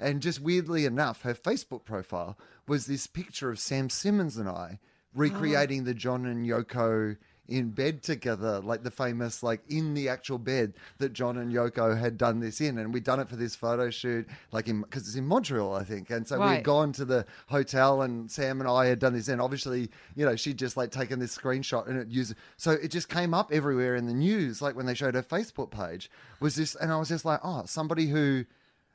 [0.00, 4.80] And just weirdly enough, her Facebook profile was this picture of Sam Simmons and I
[5.14, 7.16] recreating the John and Yoko
[7.48, 11.98] in bed together, like the famous, like in the actual bed that John and Yoko
[11.98, 12.78] had done this in.
[12.78, 15.82] And we'd done it for this photo shoot, like in, because it's in Montreal, I
[15.82, 16.10] think.
[16.10, 19.26] And so we'd gone to the hotel and Sam and I had done this.
[19.26, 22.92] And obviously, you know, she'd just like taken this screenshot and it used, so it
[22.92, 26.08] just came up everywhere in the news, like when they showed her Facebook page,
[26.38, 28.44] was this, and I was just like, oh, somebody who,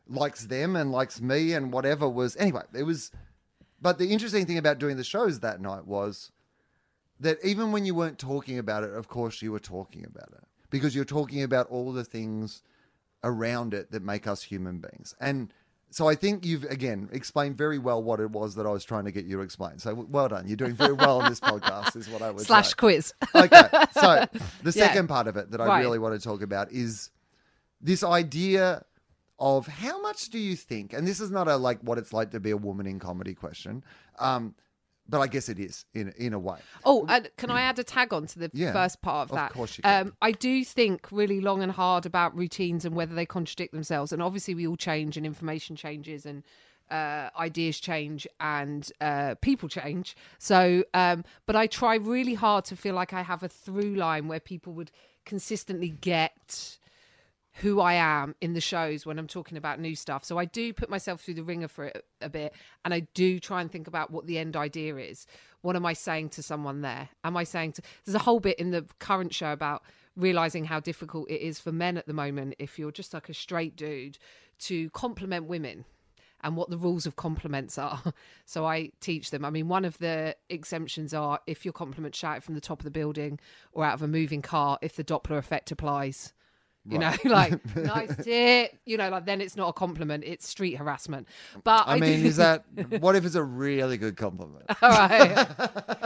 [0.08, 3.12] likes them and likes me and whatever was anyway it was
[3.82, 6.32] but the interesting thing about doing the shows that night was
[7.20, 10.44] that even when you weren't talking about it of course you were talking about it
[10.70, 12.62] because you're talking about all the things
[13.24, 15.52] around it that make us human beings and
[15.91, 19.06] so I think you've again explained very well what it was that I was trying
[19.06, 19.78] to get you to explain.
[19.80, 20.46] So well done.
[20.46, 23.13] You're doing very well on this podcast, is what I would Slash say quiz.
[23.34, 24.26] okay, so
[24.63, 24.88] the Yeah.
[24.88, 25.80] second part of it that I Right.
[25.80, 27.12] really want to talk about is
[27.80, 28.84] this idea
[29.39, 32.32] of how much do you think, and this is not a like what it's like
[32.32, 33.84] to be a woman in comedy question,
[34.19, 34.56] um,
[35.08, 36.58] but I guess it is in in a way.
[36.84, 39.52] Oh, and can I add a tag on to the Yeah, first part of that?
[39.52, 40.08] of course you can.
[40.08, 44.12] Um, I do think really long and hard about routines and whether they contradict themselves.
[44.12, 46.43] And obviously, we all change, and information changes, and
[46.89, 50.15] uh, ideas change, and uh, people change.
[50.39, 54.28] So, um, but I try really hard to feel like I have a through line
[54.28, 54.91] where people would
[55.26, 56.78] consistently get
[57.60, 60.26] who I am in the shows when I'm talking about new stuff.
[60.26, 63.39] So I do put myself through the ringer for it a bit and I do
[63.39, 65.26] try and think about what the end idea is.
[65.62, 67.10] What am I saying to someone there?
[67.24, 69.84] Am I saying to there's a whole bit in the current show about
[70.18, 73.34] realizing how difficult it is for men at the moment if you're just like a
[73.34, 74.18] straight dude
[74.60, 75.86] to compliment women
[76.41, 78.02] and what the rules of compliments are.
[78.48, 79.44] So I teach them.
[79.44, 82.84] I mean, one of the exemptions are if your compliment shouted from the top of
[82.84, 83.39] the building
[83.72, 86.32] or out of a moving car, if the Doppler effect applies.
[86.88, 88.78] You know, like nice tit.
[88.86, 91.28] You know, like then it's not a compliment; it's street harassment.
[91.63, 92.65] But I mean, do- is that
[93.00, 94.65] what if it's a really good compliment?
[94.82, 95.48] all right?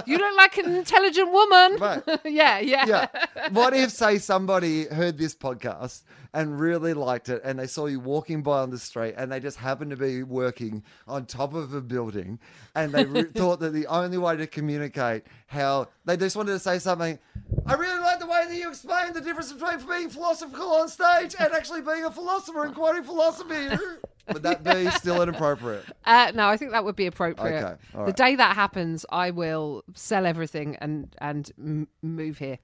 [0.05, 1.77] you look like an intelligent woman.
[1.79, 2.03] Right.
[2.25, 3.49] yeah, yeah, yeah.
[3.51, 7.99] What if, say, somebody heard this podcast and really liked it and they saw you
[7.99, 11.73] walking by on the street and they just happened to be working on top of
[11.73, 12.39] a building
[12.75, 16.59] and they re- thought that the only way to communicate how they just wanted to
[16.59, 17.17] say something.
[17.65, 21.35] I really like the way that you explained the difference between being philosophical on stage
[21.39, 23.69] and actually being a philosopher and quoting philosophy.
[24.33, 25.85] Would that be still inappropriate?
[26.05, 27.63] Uh, no, I think that would be appropriate.
[27.63, 32.59] Okay, all The day that happens, I will sell everything and and m- move here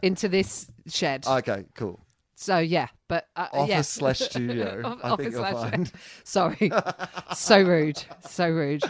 [0.00, 1.26] into this shed.
[1.26, 1.98] Okay, cool.
[2.34, 3.80] So yeah, but uh, Office yeah.
[3.82, 4.80] slash studio.
[4.84, 5.92] I think Office you'll slash- find.
[6.24, 6.72] Sorry,
[7.34, 8.82] so rude, so rude.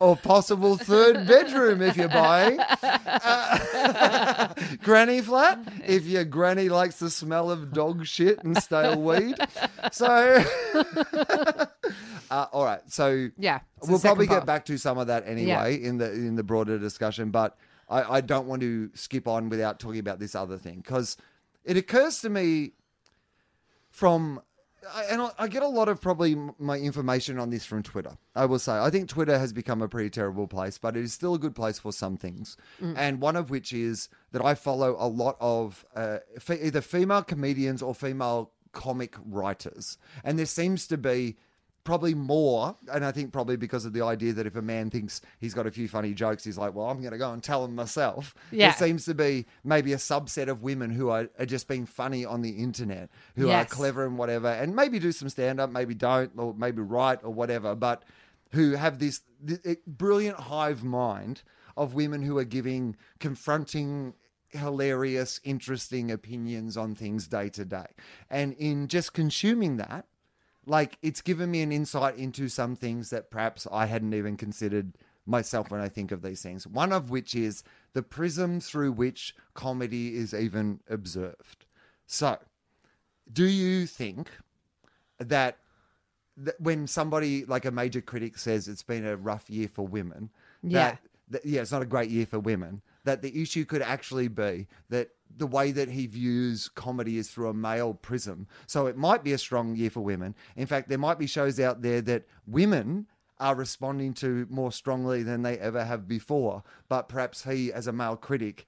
[0.00, 2.58] or possible third bedroom if you're buying.
[2.60, 9.36] Uh, granny flat if your granny likes the smell of dog shit and stale weed.
[9.92, 10.42] So,
[12.30, 12.80] uh, all right.
[12.88, 16.42] So Yeah, we'll probably get back to some of that anyway in the in the
[16.42, 17.56] broader discussion, but
[17.88, 21.16] I, I don't want to skip on without talking about this other thing because
[21.64, 22.72] it occurs to me
[23.90, 24.40] from
[25.08, 28.16] and I, I get a lot of probably my information on this from Twitter.
[28.34, 31.12] I will say I think Twitter has become a pretty terrible place, but it is
[31.12, 32.56] still a good place for some things.
[32.96, 37.80] And one of which is that I follow a lot of uh, either female comedians
[37.82, 41.36] or female comic writers, and there seems to be
[41.84, 45.20] probably more, and I think probably because of the idea that if a man thinks
[45.40, 47.62] he's got a few funny jokes, he's like, well, I'm going to go and tell
[47.62, 48.34] them myself.
[48.50, 48.70] Yeah.
[48.70, 52.24] There seems to be maybe a subset of women who are, are just being funny
[52.24, 55.94] on the internet, who are clever and whatever, and maybe do some stand up, maybe
[55.94, 58.04] don't, or maybe write or whatever, but
[58.52, 61.42] who have this, th- brilliant hive mind
[61.76, 64.14] of women who are giving confronting
[64.50, 67.86] hilarious interesting opinions on things day to day
[68.30, 70.04] and in just consuming that
[70.66, 74.92] like it's given me an insight into some things that perhaps I hadn't even considered
[75.26, 76.66] myself when I think of these things.
[76.66, 81.66] One of which is the prism through which comedy is even observed.
[82.06, 82.38] So,
[83.32, 84.28] do you think
[85.18, 85.58] that,
[86.36, 90.30] that when somebody like a major critic says it's been a rough year for women,
[90.62, 90.90] Yeah.
[90.90, 90.98] that,
[91.28, 92.82] that yeah, it's not a great year for women.
[93.04, 97.48] That the issue could actually be that the way that he views comedy is through
[97.48, 98.46] a male prism.
[98.66, 100.34] So it might be a strong year for women.
[100.56, 103.06] In fact, there might be shows out there that women
[103.40, 106.62] are responding to more strongly than they ever have before.
[106.88, 108.66] But perhaps he, as a male critic,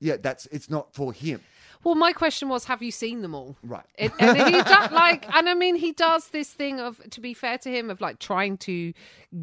[0.00, 1.40] yeah, that's it's not for him.
[1.84, 3.56] Well, my question was, have you seen them all?
[3.62, 3.84] Right.
[3.96, 7.34] It, and he does like, and I mean, he does this thing of, to be
[7.34, 8.92] fair to him, of like trying to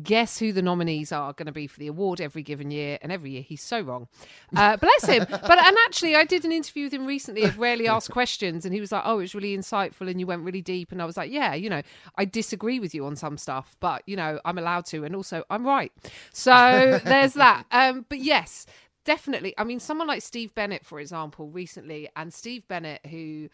[0.04, 3.12] guess who the nominees are going to be for the award every given year, and
[3.12, 4.08] every year he's so wrong.
[4.56, 5.26] Uh, bless him.
[5.30, 8.74] But and actually, I did an interview with him recently of rarely asked questions, and
[8.74, 11.06] he was like, "Oh, it was really insightful, and you went really deep." And I
[11.06, 11.82] was like, "Yeah, you know,
[12.18, 15.44] I disagree with you on some stuff, but you know, I'm allowed to, and also
[15.50, 15.92] I'm right."
[16.34, 17.66] So there's that.
[17.72, 18.66] Um, but yes
[19.06, 19.54] definitely.
[19.58, 23.50] I mean, someone like Steve Bennett, for example, recently, and Steve Bennett, who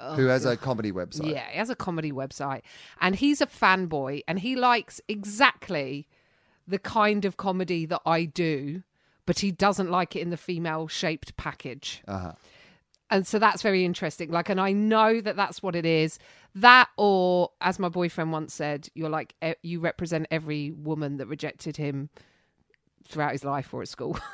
[0.00, 1.30] Who has a comedy website?
[1.30, 2.62] yeah, he has a comedy website,
[3.00, 6.08] and he's a fanboy, and he likes exactly
[6.66, 8.82] the kind of comedy that I do,
[9.24, 12.02] but he doesn't like it in the female shaped package.
[12.08, 12.32] Uh-huh.
[13.08, 14.32] And so that's very interesting.
[14.32, 16.18] Like, and I know that that's what it is.
[16.56, 21.76] That, or as my boyfriend once said, you're like, you represent every woman that rejected
[21.76, 22.10] him
[23.06, 24.18] throughout his life or at school.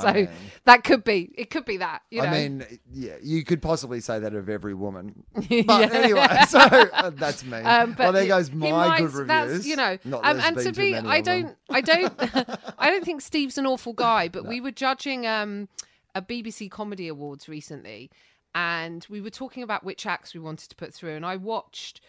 [0.00, 0.28] so mean-
[0.64, 2.28] that could be, it could be that, you know.
[2.28, 5.24] I mean, yeah, you could possibly say that of every woman.
[5.34, 5.88] But Yeah.
[5.92, 7.58] anyway, so uh, that's me.
[7.58, 9.26] Um, well, there goes my might- good reviews.
[9.26, 12.12] That's, you know, um, and to be, I don't, I don't,
[12.78, 14.28] I don't think Steve's an awful guy.
[14.28, 15.68] But we were judging um,
[16.14, 18.10] a BBC Comedy Awards recently,
[18.54, 21.14] and we were talking about which acts we wanted to put through.
[21.16, 22.00] And I watched.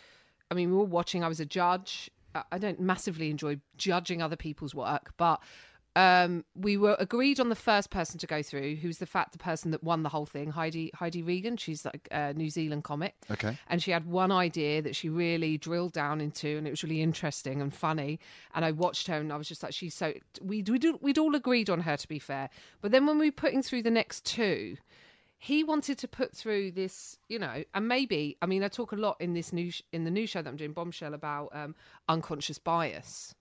[0.52, 1.24] I mean, we were watching.
[1.24, 2.10] I was a judge.
[2.52, 5.42] I don't massively enjoy judging other people's work, but
[5.96, 9.38] um, we were agreed on the first person to go through, who's the fact the
[9.38, 11.56] person that won the whole thing, Heidi Heidi Regan.
[11.56, 13.16] She's like a New Zealand comic.
[13.32, 13.58] Okay.
[13.68, 17.02] And she had one idea that she really drilled down into, and it was really
[17.02, 18.20] interesting and funny.
[18.54, 20.14] And I watched her, and I was just like, she's so.
[20.42, 22.50] We we do we'd all agreed on her to be fair,
[22.82, 24.78] but then when we were putting through the next two.
[25.38, 28.96] He wanted to put through this, you know, and maybe I mean I talk a
[28.96, 31.76] lot in this new sh- in the new show that I'm doing, Bombshell, about um,
[32.08, 33.36] unconscious bias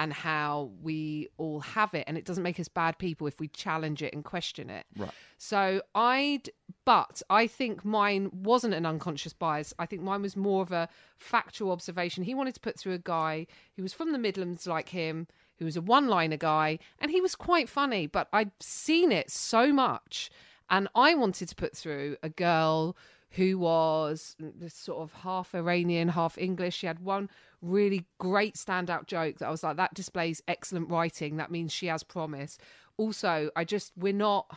[0.00, 3.48] and how we all have it and it doesn't make us bad people if we
[3.48, 4.86] challenge it and question it.
[4.96, 5.10] Right.
[5.36, 6.48] so i'd
[6.86, 9.74] but i think mine wasn't an unconscious bias.
[9.78, 12.24] I think mine was more of a factual observation.
[12.24, 15.26] He wanted to put through a guy who was from the midlands like him
[15.58, 19.30] who was a one liner guy and he was quite funny but i'd seen it
[19.30, 20.30] so much
[20.70, 22.96] and i wanted to put through a girl
[23.32, 24.36] who was
[24.68, 26.76] sort of half Iranian, half English.
[26.76, 27.28] She had one
[27.62, 31.36] really great standout joke that I was like, that displays excellent writing.
[31.36, 32.58] That means she has promise.
[32.96, 34.50] Also, I just, we're not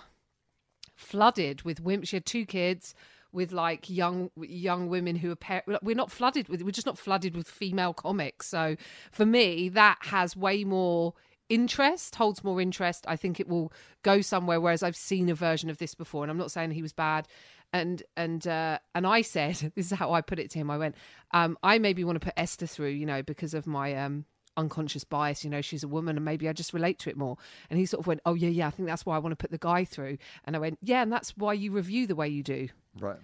[0.96, 2.06] flooded with women.
[2.06, 2.96] She had two kids
[3.32, 7.36] with like young young women who are we're not flooded with we're just not flooded
[7.36, 8.76] with female comics so
[9.12, 11.16] for me that has way more
[11.50, 15.68] interest holds more interest i think it will go somewhere whereas i've seen a version
[15.70, 17.28] of this before and i'm not saying he was bad
[17.74, 20.78] and and uh and i said this is how i put it to him i
[20.78, 20.96] went
[21.32, 24.24] um i maybe want to put esther through you know because of my um
[24.56, 27.36] unconscious bias you know she's a woman and maybe i just relate to it more
[27.72, 29.36] and he sort of went oh yeah yeah i think that's why i want to
[29.36, 32.28] put the guy through and i went yeah and that's why you review the way
[32.30, 32.68] you do
[33.00, 33.18] Right.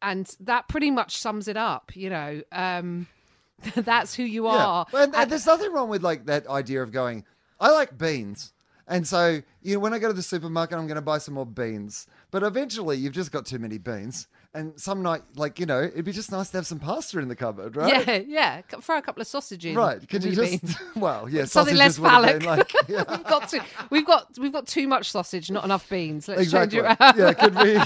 [0.00, 3.06] and that pretty much sums it up you know um
[3.76, 4.66] that's who you Yeah.
[4.66, 7.24] are And, and there's nothing wrong with like that idea of going,
[7.60, 8.52] I like beans.
[8.88, 11.34] And so, you know, when I go to the supermarket, I'm going to buy some
[11.34, 12.06] more beans.
[12.30, 14.26] But eventually, you've just got too many beans.
[14.54, 17.28] And some night, like, you know, it'd be just nice to have some pasta in
[17.28, 18.06] the cupboard, right?
[18.06, 19.74] yeah yeah C- throw a couple of sausages.
[19.74, 20.06] Right.
[20.06, 20.76] Could you just, beans.
[20.96, 22.74] well, yeah, Something sausages less would have been phallic.
[22.74, 26.28] like, yeah, we've got too, we've got we've got too much sausage not enough beans
[26.28, 26.80] let's exactly.
[26.80, 27.80] change it around Yeah, could we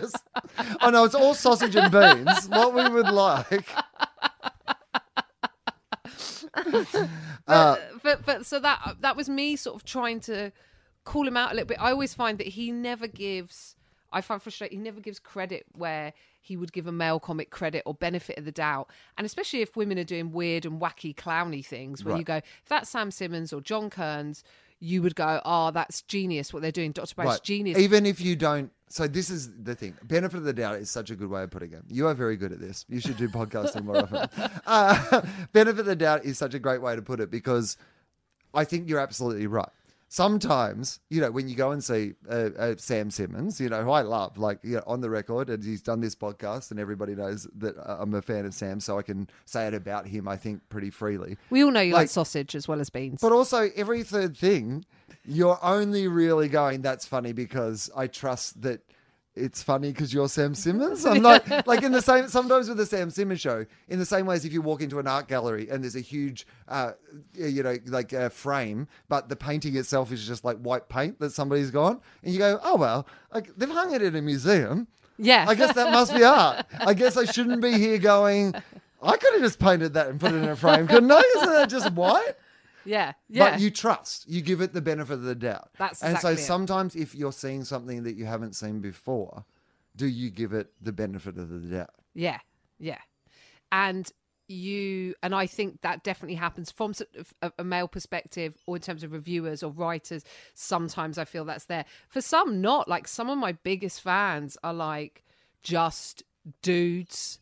[0.00, 0.24] just,
[0.80, 2.48] oh no, it's all sausage and beans.
[2.48, 3.68] What we would like.
[7.46, 10.50] Uh, but but so that that was me sort of trying to
[11.04, 11.76] call him out a little bit.
[11.78, 13.76] I always find that he never gives.
[14.10, 14.78] I find frustrating.
[14.78, 18.46] He never gives credit where he would give a male comic credit or benefit of
[18.46, 18.88] the doubt,
[19.18, 22.68] and especially if women are doing weird and wacky clowny things, where you go, if
[22.68, 24.42] that's Sam Simmons or John Kearns,
[24.84, 26.92] you would go, oh, that's genius what they're doing.
[26.92, 27.14] Dr.
[27.14, 27.42] Brown, Right.
[27.42, 27.78] genius.
[27.78, 28.70] Even if you don't.
[28.90, 29.96] So this is the thing.
[30.04, 31.82] Benefit of the doubt is such a good way of putting it.
[31.88, 32.84] You are very good at this.
[32.88, 34.28] You should do podcasting more often.
[34.66, 37.76] Uh, benefit of the doubt is such a great way to put it because
[38.52, 39.68] I think you're absolutely right.
[40.08, 43.90] Sometimes, you know, when you go and see uh, uh, Sam Simmons, you know, who
[43.90, 47.14] I love, like you know, on the record, and he's done this podcast, and everybody
[47.14, 50.28] knows that uh, I'm a fan of Sam, so I can say it about him,
[50.28, 51.36] I think, pretty freely.
[51.50, 53.18] we all know you like, like- sausage as well as beans.
[53.20, 54.84] But also, every third thing,
[55.24, 58.82] you're only really going, that's funny because I trust that
[59.36, 61.04] it's funny because you're Sam Simmons.
[61.04, 62.28] I'm not like in the same.
[62.28, 64.98] Sometimes with the Sam Simmons show, in the same way as if you walk into
[64.98, 66.92] an art gallery and there's a huge, uh,
[67.34, 71.32] you know, like a frame, but the painting itself is just like white paint that
[71.32, 74.86] somebody's gone, and you go, oh well, like they've hung it in a museum.
[75.18, 75.46] Yeah.
[75.48, 76.66] I guess that must be art.
[76.80, 78.54] I guess I shouldn't be here going.
[79.02, 81.22] I could have just painted that and put it in a frame, couldn't I?
[81.36, 82.32] Isn't that just white?
[82.84, 83.12] Yeah.
[83.28, 83.50] Yeah.
[83.50, 84.28] But you trust.
[84.28, 85.70] You give it the benefit of the doubt.
[85.78, 86.38] That's and so it.
[86.38, 89.44] sometimes if you're seeing something that you haven't seen before,
[89.96, 91.90] do you give it the benefit of the doubt?
[92.14, 92.38] Yeah,
[92.78, 92.98] yeah.
[93.72, 94.10] And
[94.46, 98.76] you and I think that definitely happens from sort of a, a male perspective or
[98.76, 100.24] in terms of reviewers or writers.
[100.54, 101.84] Sometimes I feel that's there.
[102.08, 102.88] For some, not.
[102.88, 105.24] Like some of my biggest fans are like
[105.62, 106.22] just
[106.62, 107.38] dudes.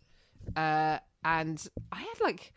[0.57, 2.53] Uh, and I had like.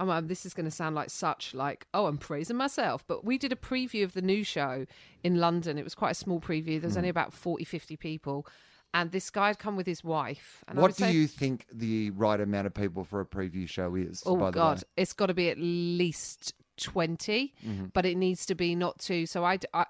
[0.00, 3.24] Um, um, this is going to sound like such like oh I'm praising myself but
[3.24, 4.86] we did a preview of the new show
[5.24, 8.46] in London it was quite a small preview there was only about 40 50 people
[8.94, 12.10] and this guy had come with his wife and what do say- you think the
[12.10, 14.22] right amount of people for a preview show is?
[14.24, 17.86] Oh by the God, it's got to be at least 20 Mm-hmm.
[17.92, 19.26] but it needs to be not too.
[19.26, 19.84] So I, I,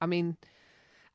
[0.00, 0.36] I mean,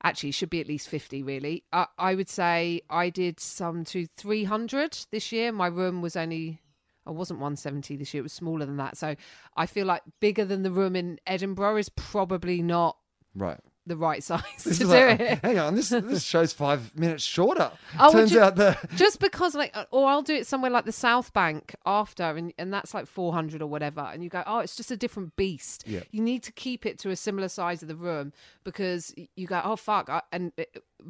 [0.04, 1.24] actually, it should be at least fifty.
[1.24, 5.52] Really, I, I would say I did some to three hundred this year.
[5.52, 6.62] My room was only.
[7.06, 8.22] I wasn't 170 this year.
[8.22, 8.98] It was smaller than that.
[8.98, 9.16] So
[9.58, 12.98] I feel like bigger than the room in Edinburgh is probably not
[13.36, 13.60] Right.
[13.86, 15.40] the right size This to do like, it.
[15.44, 17.72] hang on, this this show's five minutes shorter.
[18.00, 20.86] Oh, Turns you- out the just because like uh, or i'll do it somewhere like
[20.86, 24.60] the south bank after and, and that's like 400 or whatever and you go oh
[24.60, 26.02] it's just a different beast Yeah.
[26.12, 28.34] you need to keep it to a similar size of the room
[28.64, 30.64] because you go oh fuck I, and uh,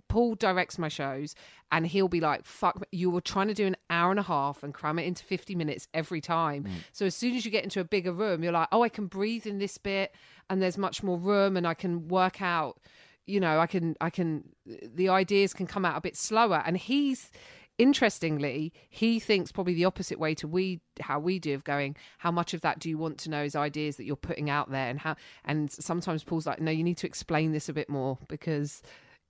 [0.07, 1.35] paul directs my shows
[1.71, 4.63] and he'll be like fuck you were trying to do an hour and a half
[4.63, 6.63] and cram it into 50 minutes every time.
[6.63, 6.69] Mm.
[6.91, 9.07] So as soon as you get into a bigger room you're like oh i can
[9.07, 10.13] breathe in this bit
[10.49, 12.79] and there's much more room and i can work out
[13.25, 16.63] you know i can i can the ideas can come out a bit slower.
[16.65, 17.31] And he's
[17.77, 22.29] interestingly he thinks probably the opposite way to we how we do of going how
[22.29, 24.89] much of that do you want to know is ideas that you're putting out there
[24.89, 25.15] and how
[25.45, 28.81] and sometimes paul's like no you need to explain this a bit more because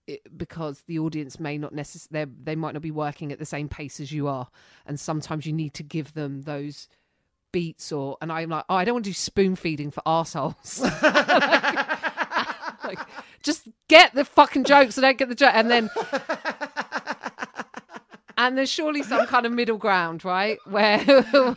[0.09, 3.69] it, because the audience may not necessarily they might not be working at the same
[3.69, 4.49] pace as you are
[4.85, 6.87] and sometimes you need to give them those
[7.51, 10.81] beats or and i'm like oh i don't want to do spoon feeding for assholes.
[12.83, 12.99] like,
[13.43, 15.89] just get the fucking jokes and don't get the joke and then
[18.39, 20.99] and there's surely some kind of middle ground right where,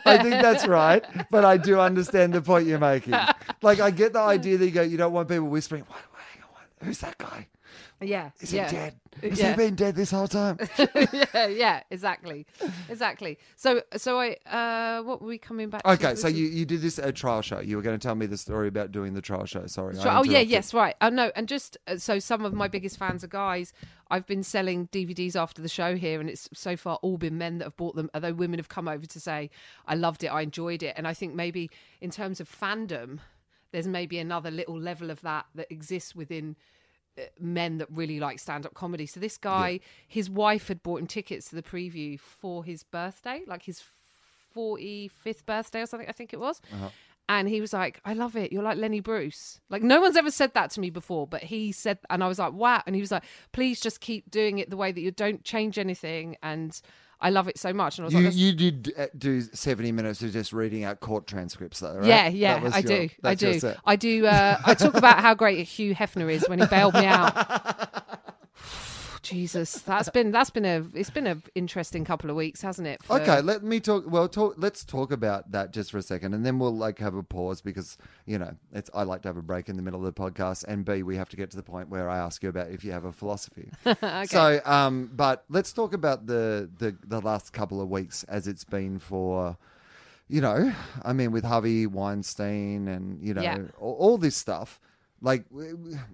[0.05, 3.15] I think that's right, but I do understand the point you're making.
[3.61, 6.21] Like, I get the idea that you go, you don't want people whispering, what, what,
[6.33, 7.47] hang on, what, who's that guy?
[8.39, 8.93] Is yeah he dead?
[9.21, 9.51] Has Yeah.
[9.51, 10.57] he been dead this whole time?
[11.13, 12.45] yeah yeah exactly
[12.89, 15.89] exactly so so i uh what were we coming back to?
[15.91, 17.59] Okay, so you, you did this at a trial show.
[17.59, 19.65] You were going to tell me the story about doing the trial show.
[19.67, 19.97] Sorry.
[19.97, 20.11] I Sure.
[20.11, 20.95] Oh yeah, yes, right.
[21.01, 23.73] I know, and just uh, so some of my biggest fans are guys.
[24.09, 27.57] I've been selling DVDs after the show here, and it's so far all been men
[27.59, 28.09] that have bought them.
[28.13, 29.49] Although women have come over to say,
[29.87, 31.69] "I loved it, I enjoyed it," and I think maybe
[32.01, 33.19] in terms of fandom,
[33.71, 36.82] there's maybe another little level of that that exists within uh,
[37.39, 39.05] men that really like stand-up comedy.
[39.05, 43.41] So this guy, his wife had bought him tickets to the preview for his birthday,
[43.47, 43.83] like his
[44.55, 46.61] 45th birthday or something, I think it was.
[46.73, 46.89] Uh-huh.
[47.29, 48.51] And he was like, I love it.
[48.51, 49.61] You're like Lenny Bruce.
[49.69, 52.37] Like, no one's ever said that to me before, but he said, and I was
[52.37, 52.83] like, wow.
[52.85, 55.79] And he was like, please just keep doing it the way that you don't change
[55.79, 56.35] anything.
[56.43, 56.79] And
[57.23, 57.97] I love it so much.
[57.97, 60.99] And I was You, like, you did uh, do 70 minutes of just reading out
[60.99, 62.05] court transcripts, though, right?
[62.05, 63.09] yeah, yeah, I your- do.
[63.23, 63.59] I do.
[63.85, 64.25] I do.
[64.27, 67.33] Uh, I talk about how great Hugh Hefner is when he bailed me out.
[69.23, 73.01] Jesus, that's been that's been a it's been an interesting couple of weeks, hasn't it?
[73.03, 74.03] for- Okay, let me talk.
[74.07, 74.55] Well, talk.
[74.57, 77.61] Let's talk about that just for a second, and then we'll like have a pause
[77.61, 78.89] because you know it's.
[78.93, 81.15] I like to have a break in the middle of the podcast, and B, we
[81.17, 83.11] have to get to the point where I ask you about if you have a
[83.11, 83.69] philosophy.
[84.03, 84.25] Okay.
[84.27, 88.63] So, um, but let's talk about the, the the last couple of weeks as it's
[88.63, 89.57] been for,
[90.27, 93.57] you know, I mean, with Harvey Weinstein and you know Yeah.
[93.79, 94.79] all, all this stuff.
[95.23, 95.45] Like,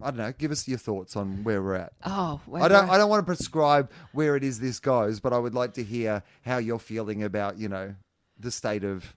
[0.02, 0.32] I don't know.
[0.38, 1.94] Give us your thoughts on where we're at.
[2.06, 2.90] Oh, where I don't.
[2.90, 5.84] I don't want to prescribe where it is this goes, but I would like to
[5.84, 7.96] hear how you're feeling about you know
[8.38, 9.16] the state of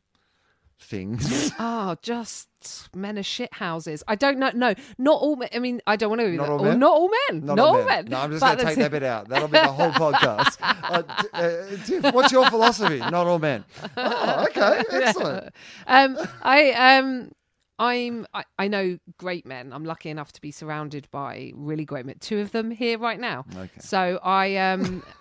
[0.80, 1.53] things.
[1.64, 2.49] Oh, just
[2.95, 4.03] men are shit houses.
[4.09, 4.51] I don't know.
[4.55, 5.49] No, not all men.
[5.55, 6.30] I mean, I don't want to.
[6.30, 6.78] Not all men?
[6.78, 7.45] Not all men.
[7.45, 8.07] Not, all men.
[8.07, 9.28] No, I'm just going to take that bit out.
[9.28, 10.59] That'll be the whole podcast.
[10.82, 12.99] Uh, uh, Tiff, what's your philosophy?
[12.99, 13.64] Not all men.
[13.97, 15.55] Oh, okay, excellent.
[15.86, 17.32] um, I um,
[17.83, 19.72] I'm I, I know great men.
[19.72, 22.16] I'm lucky enough to be surrounded by really great men.
[22.20, 23.45] Two of them here right now.
[23.55, 23.80] Okay.
[23.80, 25.03] So I um.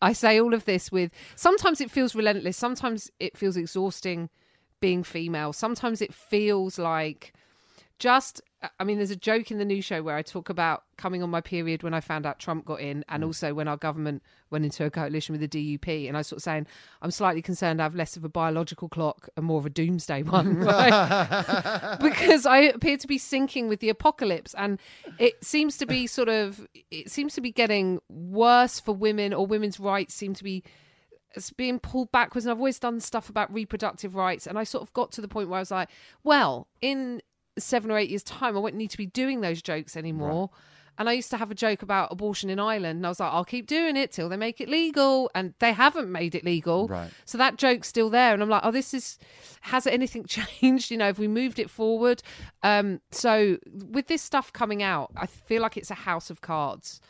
[0.00, 4.30] I say all of this with sometimes it feels relentless, sometimes it feels exhausting
[4.78, 7.32] being female, sometimes it feels like
[7.98, 8.40] just
[8.80, 11.30] I mean, there's a joke in the new show where I talk about coming on
[11.30, 13.26] my period when I found out Trump got in, and mm.
[13.26, 16.08] also when our government went into a coalition with the DUP.
[16.08, 16.66] And I was sort of saying,
[17.00, 20.24] I'm slightly concerned I have less of a biological clock and more of a doomsday
[20.24, 21.98] one, right?
[22.02, 24.80] because I appear to be sinking with the apocalypse, and
[25.20, 29.46] it seems to be sort of, it seems to be getting worse for women, or
[29.46, 30.64] women's rights seem to be
[31.34, 34.82] it's being pulled backwards and I've always done stuff about reproductive rights and I sort
[34.82, 35.90] of got to the point where I was like,
[36.24, 37.20] well, in
[37.60, 40.50] seven or eight years' time, I won't need to be doing those jokes anymore.
[40.98, 43.32] And I used to have a joke about abortion in Ireland, and I was like,
[43.32, 45.30] I'll keep doing it till they make it legal.
[45.32, 46.88] And they haven't made it legal.
[46.88, 47.10] Right.
[47.24, 48.34] So that joke's still there.
[48.34, 49.16] And I'm like, oh, this is,
[49.60, 50.90] has anything changed?
[50.90, 52.20] You know, have we moved it forward?
[52.64, 57.00] Um, so with this stuff coming out, I feel like it's a house of cards.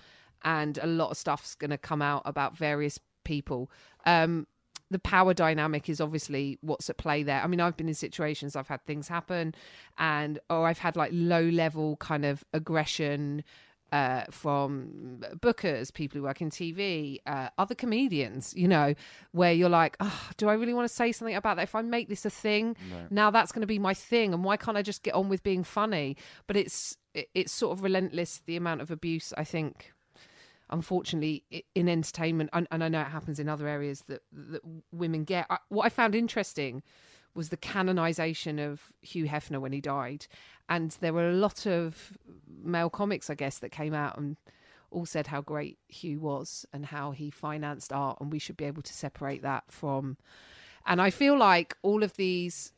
[0.45, 3.71] And a lot of stuff's going to come out about various people.
[4.05, 4.47] Um,
[4.91, 7.43] the power dynamic is obviously what's at play there.
[7.43, 9.55] I mean, I've been in situations I've had things happen,
[9.99, 13.45] and or I've had like low level kind of aggression
[13.93, 18.95] uh, from bookers, people who work in TV, uh, other comedians, you know,
[19.33, 21.63] where you're like, oh, do I really want to say something about that?
[21.63, 22.77] If I make this a thing,
[23.11, 25.43] now that's going to be my thing, and why can't I just get on with
[25.43, 26.17] being funny?
[26.47, 26.97] But it's
[27.35, 29.93] it's sort of relentless the amount of abuse I think
[30.71, 31.45] unfortunately
[31.75, 34.61] in entertainment and, and i know it happens in other areas that, that
[34.93, 35.47] women get.
[35.51, 36.83] I, what i found interesting
[37.35, 40.27] was the canonization of hugh hefner when he died.
[40.69, 42.19] And there were a lot of
[42.63, 44.37] male comics i guess that came out and
[44.91, 48.65] all said how great hugh was and how he financed art and we should be
[48.65, 50.17] able to separate that from
[50.87, 52.73] and i feel like all of these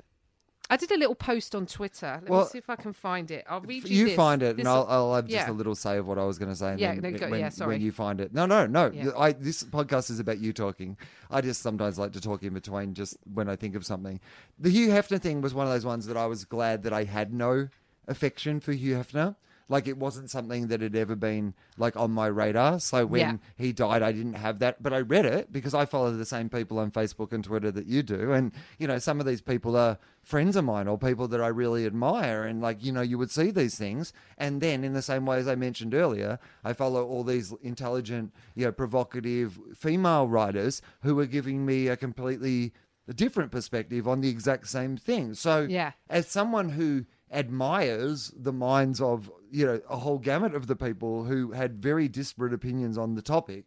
[0.71, 2.21] I did a little post on Twitter.
[2.23, 3.45] Let Well, me see if I can find it.
[3.51, 4.07] I'll read you.
[4.07, 5.51] You find it, This- and I'll, I'll have just yeah.
[5.51, 6.77] a little say of what I was going to say.
[6.79, 7.75] Yeah, then go- when, yeah, sorry.
[7.75, 8.33] when you find it.
[8.33, 8.91] No, no, no.
[8.95, 9.11] Yeah.
[9.19, 10.97] I, this podcast is about you talking.
[11.31, 14.21] I just sometimes like to talk in between just when I think of something.
[14.59, 17.05] The Hugh Hefner thing was one of those ones that I was glad that I
[17.05, 17.69] had no
[18.07, 19.37] affection for Hugh Hefner.
[19.71, 22.81] Like it wasn't something that had ever been like on my radar.
[22.81, 23.37] So when Yeah.
[23.57, 26.49] he died, I didn't have that, but I read it because I follow the same
[26.51, 28.33] people on Facebook and Twitter that you do.
[28.33, 31.47] And, you know, some of these people are friends of mine or people that I
[31.47, 32.43] really admire.
[32.43, 34.13] And, like, you know, you would see these things.
[34.37, 38.35] And then, in the same way as I mentioned earlier, I follow all these intelligent,
[38.57, 42.73] you know, provocative female writers who are giving me a completely
[43.15, 45.35] different perspective on the exact same thing.
[45.35, 45.93] So, Yeah.
[46.09, 51.25] as someone who admires the minds of you know a whole gamut of the people
[51.25, 53.65] who had very disparate opinions on the topic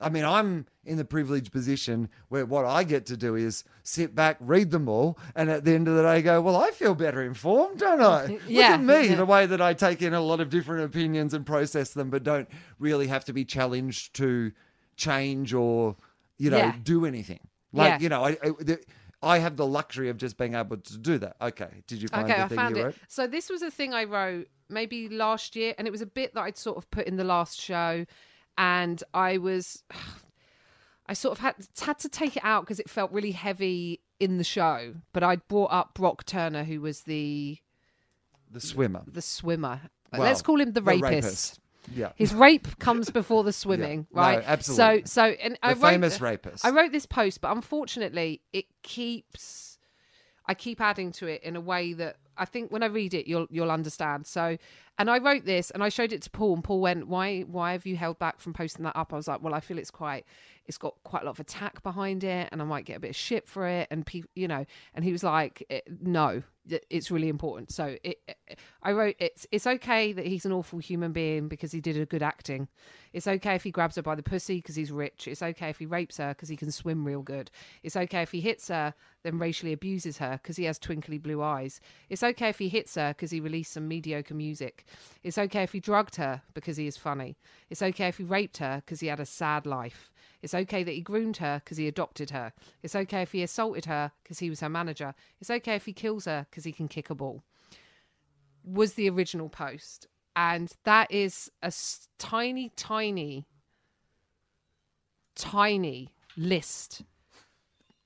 [0.00, 4.14] i mean i'm in the privileged position where what i get to do is sit
[4.14, 6.94] back read them all and at the end of the day go well i feel
[6.94, 10.20] better informed don't i Yeah, look at me the way that i take in a
[10.20, 12.48] lot of different opinions and process them but don't
[12.78, 14.52] really have to be challenged to
[14.96, 15.96] change or
[16.38, 16.74] you know Yeah.
[16.82, 17.40] do anything
[17.72, 17.98] like Yeah.
[18.00, 18.78] you know I, I, the,
[19.22, 21.36] I have the luxury of just being able to do that.
[21.40, 21.82] Okay.
[21.86, 22.84] Did you find Okay, the I thing found you it.
[22.86, 22.94] wrote?
[23.08, 26.34] So this was a thing I wrote maybe last year, and it was a bit
[26.34, 28.04] that I'd sort of put in the last show,
[28.58, 29.82] and I was,
[31.06, 34.38] I sort of had had to take it out because it felt really heavy in
[34.38, 34.94] the show.
[35.12, 37.58] But I'd brought up Brock Turner, who was the
[38.50, 39.02] The swimmer.
[39.06, 39.82] the swimmer.
[40.12, 41.58] Well, Let's call him the the rapist.
[41.94, 42.12] Yeah.
[42.14, 44.44] His rape comes before the swimming, No, right?
[44.46, 45.02] absolutely.
[45.06, 46.64] So, so, and I wrote famous rapist.
[46.64, 49.78] I wrote this post, but unfortunately, it keeps.
[50.46, 53.26] I keep adding to it in a way that I think when I read it,
[53.26, 54.26] you'll you'll understand.
[54.26, 54.58] So,
[54.98, 57.72] and I wrote this and I showed it to Paul, and Paul went, "Why why
[57.72, 59.90] have you held back from posting that up?" I was like, "Well, I feel it's
[59.90, 60.24] quite,
[60.66, 63.10] it's got quite a lot of attack behind it, and I might get a bit
[63.10, 64.64] of shit for it." And people, you know,
[64.94, 66.42] and he was like, "Eh, "No,
[66.90, 70.78] it's really important." So, it, it- I wrote, "It's it's okay that he's an awful
[70.78, 72.68] human being because he did a good acting.
[73.12, 75.26] It's okay if he grabs her by the pussy because he's rich.
[75.28, 77.50] It's okay if he rapes her because he can swim real good.
[77.82, 81.42] It's okay if he hits her, then racially abuses her because he has twinkly blue
[81.42, 81.80] eyes.
[82.08, 84.81] It's okay if he hits her because he released some mediocre music.
[85.22, 87.36] It's okay if he drugged her because he is funny.
[87.70, 90.10] It's okay if he raped her because he had a sad life.
[90.42, 92.52] It's okay that he groomed her because he adopted her.
[92.82, 95.14] It's okay if he assaulted her because he was her manager.
[95.40, 97.42] It's okay if he kills her because he can kick a ball
[98.64, 100.06] was the original post.
[100.34, 101.72] And that is a
[102.18, 103.46] tiny, tiny,
[105.34, 107.02] tiny list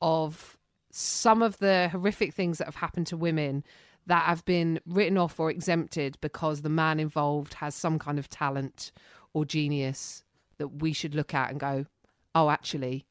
[0.00, 0.56] of
[0.90, 3.64] some of the horrific things that have happened to women
[4.06, 8.28] that have been written off or exempted because the man involved has some kind of
[8.28, 8.92] talent
[9.32, 10.22] or genius
[10.58, 11.86] that we should look at and go,
[12.34, 13.04] oh, actually,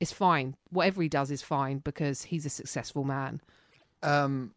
[0.00, 0.56] it's fine.
[0.70, 3.40] Whatever he does is fine because he's a successful man.
[4.02, 4.52] Um,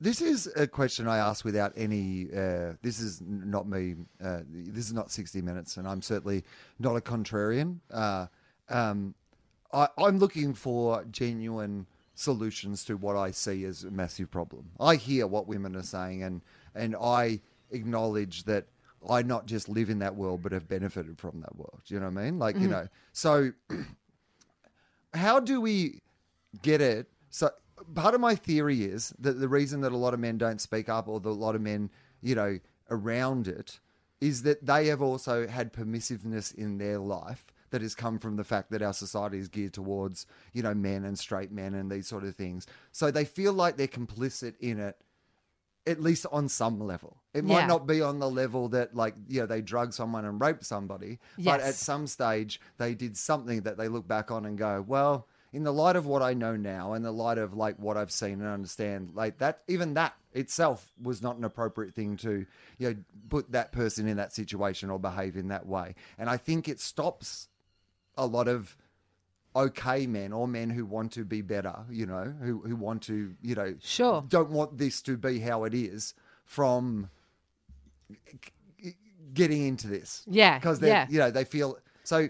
[0.00, 2.28] this is a question I ask without any.
[2.30, 3.94] Uh, this is not me.
[4.22, 6.44] Uh, this is not sixty minutes, and I'm certainly
[6.78, 7.78] not a contrarian.
[7.90, 8.26] Uh,
[8.68, 9.14] um,
[9.72, 14.70] I, I'm looking for genuine solutions to what I see as a massive problem.
[14.78, 16.42] I hear what women are saying, and
[16.74, 17.40] and I
[17.70, 18.66] acknowledge that
[19.08, 21.80] I not just live in that world, but have benefited from that world.
[21.86, 22.38] Do you know what I mean?
[22.38, 22.64] Like, Mm-hmm.
[22.64, 23.52] you know, so
[25.14, 26.00] how do we
[26.62, 27.08] get it?
[27.30, 27.50] So
[27.94, 30.88] part of my theory is that the reason that a lot of men don't speak
[30.88, 31.90] up or that a lot of men,
[32.20, 32.58] you know,
[32.90, 33.80] around it
[34.20, 38.44] is that they have also had permissiveness in their life that has come from the
[38.44, 42.06] fact that our society is geared towards, you know, men and straight men and these
[42.06, 42.68] sort of things.
[42.92, 44.96] So they feel like they're complicit in it
[45.84, 47.16] at least on some level.
[47.34, 47.66] It might Yeah.
[47.66, 51.18] not be on the level that like, you know, they drug someone and raped somebody,
[51.36, 55.26] but at some stage they did something that they look back on and go, well,
[55.52, 58.12] in the light of what I know now, in the light of like what I've
[58.12, 62.46] seen and understand, like that, even that itself was not an appropriate thing to,
[62.78, 62.96] you know,
[63.28, 65.96] put that person in that situation or behave in that way.
[66.18, 67.48] And I think it stops
[68.16, 68.76] a lot of
[69.56, 73.34] okay men or men who want to be better, you know, who, who want to,
[73.42, 74.24] you know, Sure.
[74.28, 77.08] don't want this to be how it is from
[79.32, 80.22] getting into this.
[80.26, 81.06] Yeah, Because they, yeah.
[81.08, 82.28] you know, they feel so.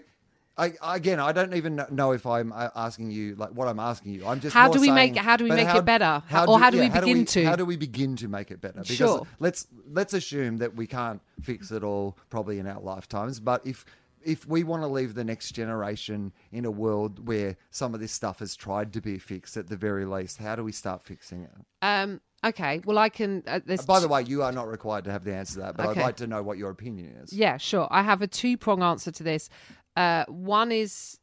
[0.57, 4.25] I, again, I don't even know if I'm asking you like what I'm asking you.
[4.25, 6.23] I'm just How do we make- saying, how do we make it better?
[6.27, 7.43] how Or how do we yeah, begin to?
[7.43, 8.79] How do we begin to make it better?
[8.79, 9.27] Because Sure.
[9.39, 13.83] let's let's assume that we can't fix it all probably in our lifetimes, but if
[14.25, 18.11] if we want to leave the next generation in a world where some of this
[18.11, 21.43] stuff has tried to be fixed at the very least, how do we start fixing
[21.43, 21.51] it?
[21.81, 22.19] Um.
[22.43, 22.81] Okay.
[22.85, 23.43] Well, I can.
[23.47, 25.87] Uh, By the way, you are not required to have the answer to that, but
[25.87, 26.01] Okay.
[26.01, 27.33] I'd like to know what your opinion is.
[27.33, 27.87] Yeah, sure.
[27.89, 29.49] I have a two prong answer to this.
[29.95, 31.19] Uh, one is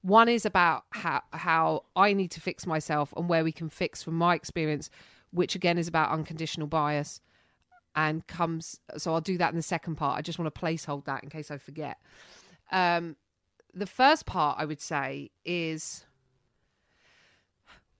[0.00, 4.02] one is about how how I need to fix myself and where we can fix
[4.02, 4.90] from my experience,
[5.30, 7.20] which again is about unconditional bias,
[7.98, 8.78] and comes.
[8.96, 10.16] So I'll do that in the second part.
[10.16, 11.98] I just want to placehold that in case I forget.
[12.70, 13.16] Um,
[13.74, 16.04] the first part I would say is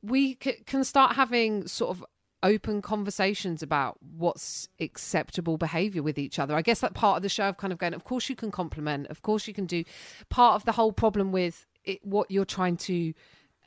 [0.01, 2.05] we c- can start having sort of
[2.45, 6.55] open conversations about what's acceptable behavior with each other.
[6.55, 8.53] I guess that part of the show of kind of going, of course you can
[8.53, 9.83] compliment, of course you can do.
[10.29, 13.15] Part of the whole problem with it, what you're trying to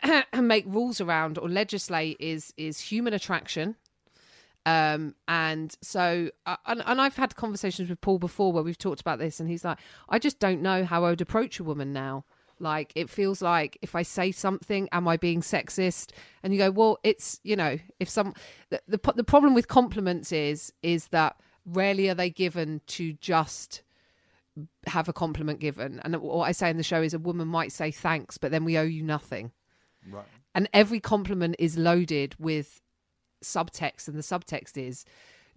[0.42, 3.76] make rules around or legislate is is human attraction.
[4.66, 9.02] Um, and so, uh, and, and I've had conversations with Paul before where we've talked
[9.02, 11.94] about this, and he's like, I just don't know how I would approach a woman
[11.94, 12.26] now.
[12.60, 16.12] Like, it feels like if I say something, am I being sexist?
[16.44, 18.36] And you go, well, it's you know, if some
[18.70, 23.82] the the, the problem with compliments is is that rarely are they given to just
[24.86, 26.00] have a compliment given.
[26.04, 28.64] And what I say in the show is a woman might say thanks, but then
[28.64, 29.52] we owe you nothing
[30.08, 30.26] Right.
[30.54, 32.82] and every compliment is loaded with
[33.44, 35.06] subtext and the subtext is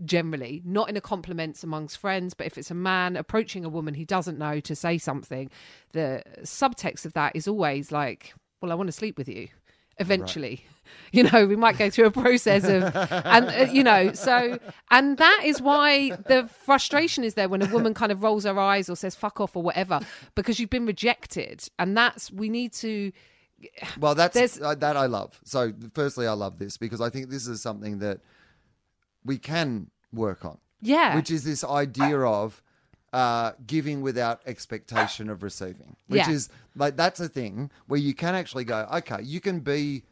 [0.04, 3.94] generally not in a compliments amongst friends but if it's a man approaching a woman
[3.94, 5.50] he doesn't know to say something.
[5.92, 9.48] The subtext of that is always like well i want to sleep with you
[9.98, 10.64] eventually.
[11.12, 14.58] You know we might go through a process of and uh, you know so
[14.90, 18.58] and that is why the frustration is there when a woman kind of rolls her
[18.58, 20.00] eyes or says fuck off or whatever
[20.34, 21.66] because you've been rejected.
[21.78, 23.12] And that's we need to
[23.98, 25.40] Well, that's uh, that I love.
[25.44, 28.20] So, firstly, I love this because I think this is something that
[29.24, 31.16] we can work on, yeah.
[31.16, 32.62] Which is this idea of
[33.12, 36.30] uh, giving without expectation of receiving, which Yeah.
[36.30, 40.02] is like that's a thing where you can actually go, okay, you can be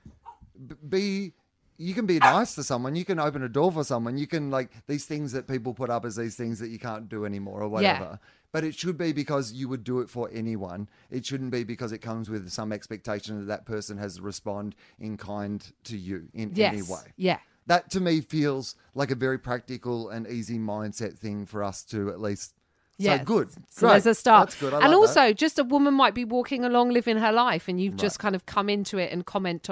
[0.89, 1.33] be
[1.79, 2.95] you can be nice to someone.
[2.95, 4.17] You can open a door for someone.
[4.17, 7.09] You can like these things that people put up as these things that you can't
[7.09, 8.21] do anymore or whatever
[8.53, 11.91] but it should be because you would do it for anyone it shouldn't be because
[11.93, 16.29] it comes with some expectation that that person has to respond in kind to you
[16.35, 20.59] in yes any way yeah that to me feels like a very practical and easy
[20.59, 22.55] mindset thing for us to at least
[22.99, 23.19] Yeah.
[23.19, 23.91] so good So Great.
[23.93, 24.49] there's a start.
[24.51, 25.37] that's good I and like also, that.
[25.37, 28.45] just a woman might be walking along living her life, and you've just kind of
[28.47, 29.69] come into it and comment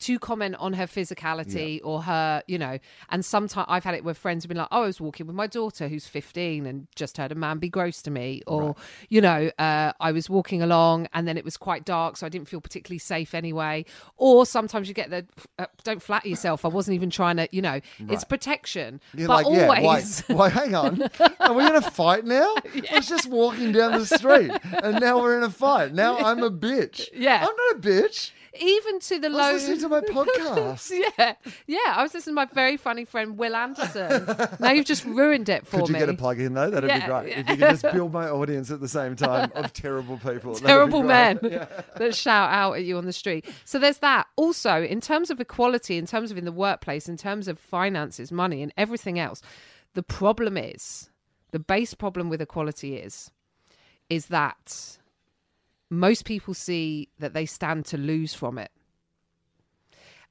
[0.00, 2.78] to, comment on her physicality or her, you know.
[3.10, 5.36] And sometimes I've had it where friends have been like, "Oh, I was walking with
[5.36, 8.74] my daughter who's 15 and just heard a man be gross to me," or
[9.08, 12.28] you know, uh, I was walking along and then it was quite dark, so I
[12.28, 13.84] didn't feel particularly safe anyway.
[14.16, 15.26] Or sometimes you get the
[15.58, 16.64] uh, don't flatter yourself.
[16.64, 20.24] I wasn't even trying to, you know, it's protection, You're but like, always.
[20.28, 21.08] yeah, wait, wait, hang on.
[21.40, 22.54] Are we in a fight now?
[22.92, 24.50] I was just walking down the street
[24.82, 25.94] and now we're in a fight.
[25.94, 27.08] Now I'm a bitch.
[27.14, 27.38] Yeah.
[27.46, 28.30] I'm not a bitch.
[28.60, 30.90] Even to the I low was listening to my podcast.
[31.18, 31.34] yeah,
[31.66, 31.78] yeah.
[31.96, 34.26] I was listening to my very funny friend Wil Anderson.
[34.60, 35.82] now you've just ruined it for me.
[35.82, 35.98] Could you me.
[36.00, 36.70] get a plug in though?
[36.70, 37.28] That'd Yeah, be great.
[37.30, 37.40] yeah.
[37.40, 40.52] If you could just build my audience at the same time of terrible people.
[40.54, 41.42] that'd be Terrible great.
[41.42, 43.44] men that shout out at you on the street.
[43.64, 44.26] So there's that.
[44.36, 48.30] Also, in terms of equality, in terms of in the workplace, in terms of finances,
[48.32, 49.42] money, and everything else,
[49.94, 51.10] the problem is
[51.52, 53.30] the base problem with equality is
[54.10, 54.98] is that
[55.90, 58.70] most people see that they stand to lose from it.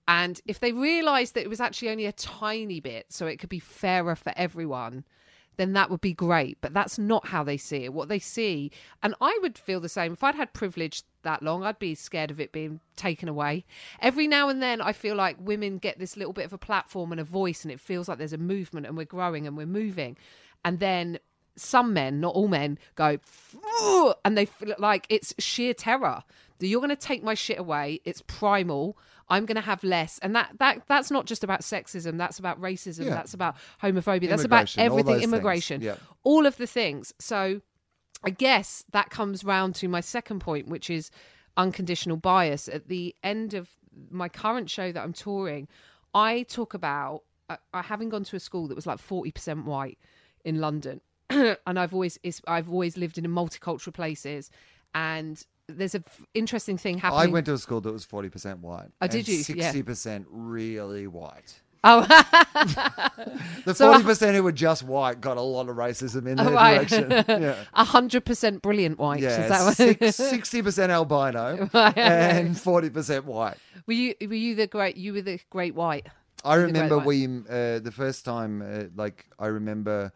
[0.08, 3.50] And if they realised that it was actually only a tiny bit, so it could
[3.50, 5.04] be fairer for everyone,
[5.58, 6.58] then that would be great.
[6.62, 7.94] But that's not how they see it.
[7.94, 11.64] What they see, and I would feel the same if I'd had privilege that long,
[11.64, 13.66] I'd be scared of it being taken away.
[14.00, 17.12] Every now and then, I feel like women get this little bit of a platform
[17.12, 19.66] and a voice, and it feels like there's a movement and we're growing and we're
[19.66, 20.18] moving.
[20.64, 21.20] And then
[21.56, 23.18] some men, not all men, go,
[24.26, 26.24] and they feel like it's sheer terror
[26.60, 28.00] that you're going to take my shit away.
[28.06, 28.98] It's primal.
[29.28, 32.18] I'm going to have less, and that that that's not just about sexism.
[32.18, 33.06] That's about racism.
[33.06, 33.12] Yeah.
[33.16, 34.30] That's about homophobia.
[34.30, 35.24] That's about Immigration, all everything.
[35.24, 35.96] Immigration, Yeah.
[36.24, 37.12] all of the things.
[37.20, 37.62] So,
[38.24, 41.10] I guess that comes round to my second point, which is
[41.58, 42.68] unconditional bias.
[42.68, 43.70] At the end of
[44.12, 45.68] my current show that I'm touring,
[46.14, 49.98] I talk about uh, uh, having gone to a school that was like 40% white
[50.44, 51.02] in London,
[51.66, 54.50] and I've always I've always lived in multicultural places,
[54.94, 57.30] and there's a f- interesting thing happening.
[57.30, 58.90] I went to a school that was 40% white.
[59.02, 59.38] Oh, did you?
[59.56, 59.74] Yeah.
[59.74, 61.60] 60% really white.
[61.84, 62.02] oh,
[63.66, 66.88] The So- 40% who were just white got a lot of racism in their right.
[66.88, 67.12] direction.
[67.42, 67.64] Yeah.
[67.74, 69.22] hundred percent brilliant white.
[69.22, 70.00] Yeah, is that what?
[70.00, 73.58] 60% albino and 40% white.
[73.88, 76.08] were you were you the great you were the great white?
[76.44, 77.08] I great remember white.
[77.08, 80.12] we uh, the first time, uh, like I remember,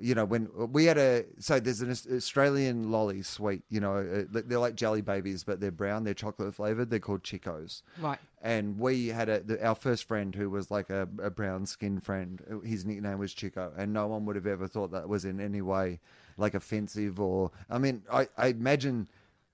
[0.00, 4.40] you know, when we had a so there's an Australian lolly sweet, you know, uh,
[4.46, 7.82] they're like jelly babies, but they're brown, they're chocolate flavored, they're called Chicos.
[8.00, 8.18] Right.
[8.40, 12.04] And we had a the, our first friend who was like a, a brown skinned
[12.04, 12.40] friend.
[12.64, 15.62] His nickname was Chico, and no one would have ever thought that was in any
[15.62, 16.00] way
[16.36, 17.50] like offensive or.
[17.68, 19.08] I mean, I, I imagine.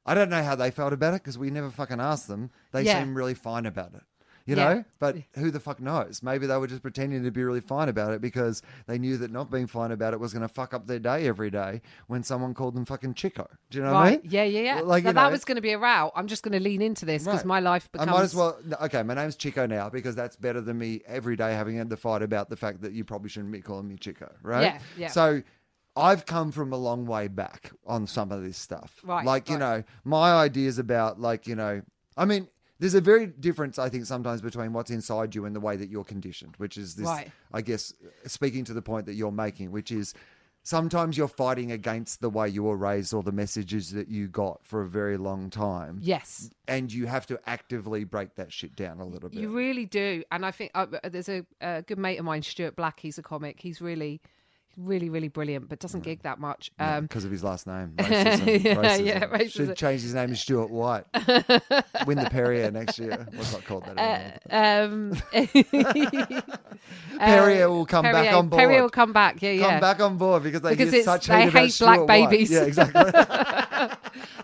[0.06, 2.50] I don't know how they felt about it because we never fucking asked them.
[2.72, 3.02] They Yeah.
[3.02, 4.02] seemed really fine about it,
[4.46, 4.74] you Yeah.
[4.74, 4.84] know.
[4.98, 6.22] But who the fuck knows?
[6.22, 9.30] Maybe they were just pretending to be really fine about it because they knew that
[9.30, 12.22] not being fine about it was going to fuck up their day every day when
[12.22, 13.48] someone called them fucking Chico.
[13.70, 14.20] Do you know what I mean?
[14.24, 14.80] Yeah, yeah, yeah.
[14.80, 16.12] Like, you that know- was going to be a route.
[16.14, 17.46] I'm just going to lean into this because Right.
[17.46, 18.10] my life becomes.
[18.10, 18.58] I might as well.
[18.82, 21.96] Okay, my name's Chico now because that's better than me every day having had the
[21.96, 24.62] fight about the fact that you probably shouldn't be calling me Chico, right?
[24.62, 25.08] Yeah, yeah.
[25.08, 25.42] So
[25.96, 28.96] I've come from a long way back on some of this stuff.
[29.04, 31.82] Right, Like, you know, my ideas about, like, you know,
[32.16, 32.48] I mean,
[32.84, 35.88] there's a very difference, I think, sometimes between what's inside you and the way that
[35.88, 37.30] you're conditioned, which is this, Right.
[37.50, 37.94] I guess,
[38.26, 40.12] speaking to the point that you're making, which is
[40.62, 44.66] sometimes you're fighting against the way you were raised or the messages that you got
[44.66, 49.00] for a very long time Yes, and you have to actively break that shit down
[49.00, 49.38] a little bit.
[49.40, 50.22] you really do.
[50.30, 53.00] And I think uh, there's a, a good mate of mine, Stuart Black.
[53.00, 53.60] He's a comic.
[53.60, 54.20] He's really,
[54.76, 56.70] really, really brilliant, but doesn't gig that much.
[56.78, 57.92] Um, because of his last name.
[57.98, 58.64] Racism.
[58.64, 59.06] Yeah, racism.
[59.06, 59.50] yeah, racism.
[59.52, 61.04] Should change his name to Stuart White.
[62.06, 63.26] Win the Perrier next year.
[63.34, 65.14] What's not called that anymore.
[65.32, 66.44] um,
[67.18, 68.60] Perrier will come back Perrier- on board.
[68.60, 69.40] Perrier will come back.
[69.42, 69.70] Yeah, yeah.
[69.70, 71.94] Come back on board because they Because hear it's- such they hate, about hate black
[71.94, 72.30] Stuart White.
[72.30, 72.50] babies.
[72.50, 73.90] Yeah, exactly.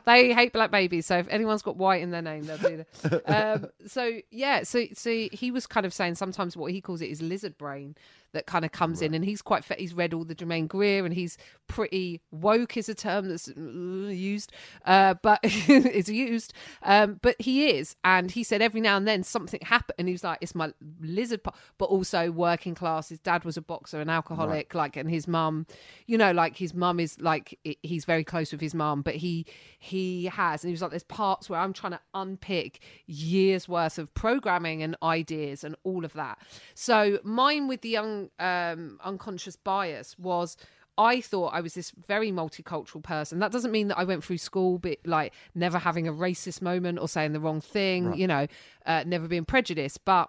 [0.07, 1.07] they hate black babies.
[1.07, 3.23] So if anyone's got white in their name, they'll do that.
[3.63, 7.11] um, so yeah, so so he was kind of saying sometimes what he calls it
[7.11, 7.97] is lizard brain
[8.33, 11.05] that kind of comes in, and he's quite fa- he's read all the Germaine Greer,
[11.05, 14.53] and he's pretty woke is a term that's used,
[14.85, 16.53] uh, but it's used,
[16.83, 20.13] um, but he is, and he said every now and then something happened, and he
[20.13, 23.09] was like, it's my lizard, part, but also working class.
[23.09, 25.67] His dad was a boxer, an alcoholic, like, and his mum,
[26.07, 29.47] you know, like his mum is like he's very close with his mum, but he
[29.79, 33.99] he has, and he was like, there's parts where I'm trying to unpick years worth
[33.99, 36.39] of programming and ideas and all of that.
[36.75, 40.57] So mine with the young um, unconscious bias was.
[40.99, 43.39] I thought I was this very multicultural person.
[43.39, 46.99] That doesn't mean that I went through school, but like never having a racist moment
[46.99, 48.47] or saying the wrong thing, you know,
[48.85, 50.05] uh, never being prejudiced.
[50.05, 50.29] But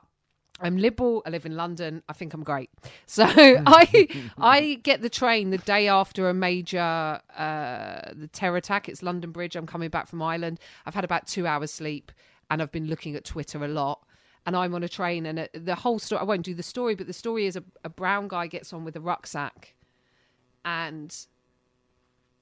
[0.61, 1.23] I'm liberal.
[1.25, 2.03] I live in London.
[2.07, 2.69] I think I'm great.
[3.07, 6.79] So I I get the train the day after a major
[7.37, 8.87] uh, the terror attack.
[8.87, 9.57] It's London Bridge.
[9.57, 10.59] I'm coming back from Ireland.
[10.85, 12.13] I've had about two hours sleep,
[12.49, 14.05] and I've been looking at Twitter a lot.
[14.45, 16.19] And I'm on a train, and uh the whole story.
[16.19, 18.83] I won't do the story, but the story is a, a brown guy gets on
[18.83, 19.75] with a rucksack,
[20.65, 21.15] and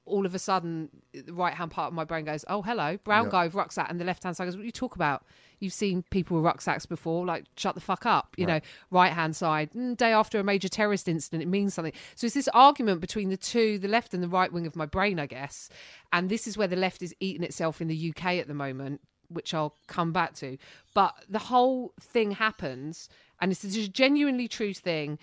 [0.06, 3.26] all of a sudden the right hand part of my brain goes, Oh, hello, brown
[3.26, 3.30] Yeah.
[3.30, 5.24] guy with rucksack and the left hand side goes, What you talk about?
[5.60, 8.34] You've seen people with rucksacks before, like shut the fuck up.
[8.36, 11.92] You know, right hand side, mm, day after a major terrorist incident, it means something.
[12.16, 14.86] So it's this argument between the two, the left and the right wing of my
[14.86, 15.68] brain, I guess.
[16.12, 19.02] And this is where the left is eating itself in the UK at the moment,
[19.30, 20.58] which I'll come back to.
[20.94, 23.08] But the whole thing happens,
[23.40, 25.18] and it's a genuinely true thing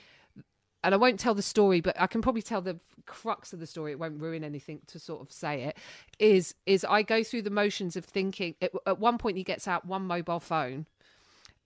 [0.84, 3.68] and I won't tell the story, but I can probably tell the crux of the
[3.68, 3.92] story.
[3.92, 5.78] It won't ruin anything to sort of say it.
[6.20, 8.56] Is is I go through the motions of thinking.
[8.62, 10.86] At, at one point, he gets out one mobile phone,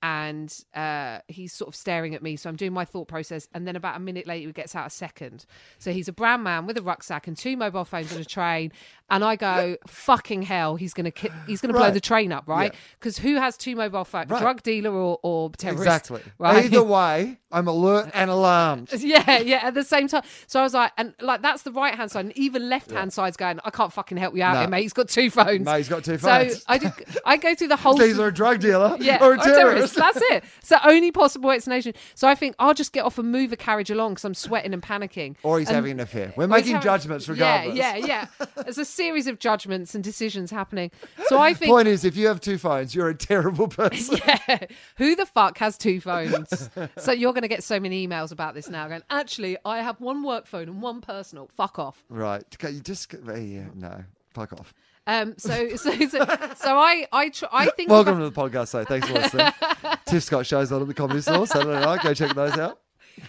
[0.04, 2.36] and uh, he's sort of staring at me.
[2.36, 4.88] So I'm doing my thought process, and then about a minute later, he gets out
[4.88, 5.46] a second.
[5.80, 8.72] So he's a brown man with a rucksack and two mobile phones and a train,
[9.10, 12.72] and I go, "Fucking hell, he's gonna ki- he's gonna blow the train up, right?
[12.74, 12.80] Yeah.
[13.00, 14.30] Because who has two mobile phones?
[14.30, 14.42] Right.
[14.42, 15.84] Drug dealer or, or terrorist?
[15.84, 16.22] Exactly.
[16.38, 16.66] Right.
[16.66, 18.90] Either way, I'm alert and alarmed.
[19.02, 20.24] Yeah, yeah, at the same time.
[20.48, 23.12] So I was like, and like that's the right hand side, and even left hand
[23.12, 24.60] side's going, I can't fucking help you out No.
[24.62, 24.84] here, mate.
[24.84, 25.66] He's got two phones.
[25.66, 26.58] Mate, he's got two phones.
[26.58, 26.64] so.
[26.68, 26.92] I did,
[27.26, 27.98] I go through the whole.
[27.98, 29.91] He's either a drug dealer yeah, or a terrorist.
[29.94, 30.44] That's it.
[30.60, 31.94] It's the only possible explanation.
[32.16, 34.74] So I think I'll just get off and move a carriage along because I'm sweating
[34.74, 35.36] and panicking.
[35.44, 36.34] Or he's And- having an affair.
[36.36, 37.76] We're making having- judgments regardless.
[37.76, 38.46] Yeah, yeah, yeah.
[38.64, 40.92] There's a series of judgments and decisions happening.
[41.28, 44.18] So I think the Point is, if you have two phones, you're a terrible person.
[44.28, 44.66] yeah.
[44.98, 46.70] Who the fuck has two phones?
[46.98, 50.00] so you're going to get so many emails about this now going, actually, I have
[50.02, 51.48] one work phone and one personal.
[51.56, 52.04] Fuck off.
[52.10, 52.44] right.
[52.56, 54.04] Okay, You just yeah, no.
[54.34, 54.74] Fuck off.
[55.08, 56.08] Um, so, so, so,
[56.56, 58.68] so I, I, tr- I think Welcome about- to the podcast.
[58.70, 59.52] So thanks for listening.
[60.08, 62.04] Tiff's got shows on at the Comedy Store Saturday night.
[62.04, 62.80] Go check those out.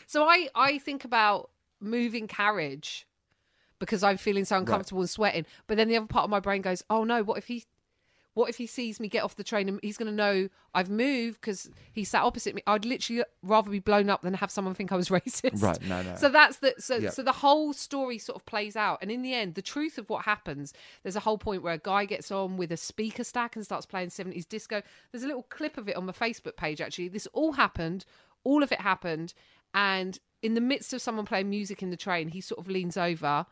[0.06, 1.50] so I, I think about
[1.80, 3.06] moving carriage
[3.78, 5.46] because I'm feeling so uncomfortable and sweating.
[5.66, 7.64] But then the other part of my brain goes, oh no, what if he,
[8.34, 10.88] what if he sees me get off the train and he's going to know I've
[10.88, 12.62] moved because he sat opposite me?
[12.66, 15.62] I'd literally rather be blown up than have someone think I was racist.
[15.62, 16.16] Right, no, no.
[16.16, 17.10] So that's the so Yeah.
[17.10, 20.08] so the whole story sort of plays out, and in the end, the truth of
[20.08, 20.72] what happens.
[21.02, 23.84] There's a whole point where a guy gets on with a speaker stack and starts
[23.86, 24.82] playing 70s disco.
[25.10, 26.80] There's a little clip of it on my Facebook page.
[26.80, 28.04] Actually, this all happened.
[28.44, 29.34] All of it happened,
[29.74, 32.96] and in the midst of someone playing music in the train, he sort of leans
[32.96, 33.46] over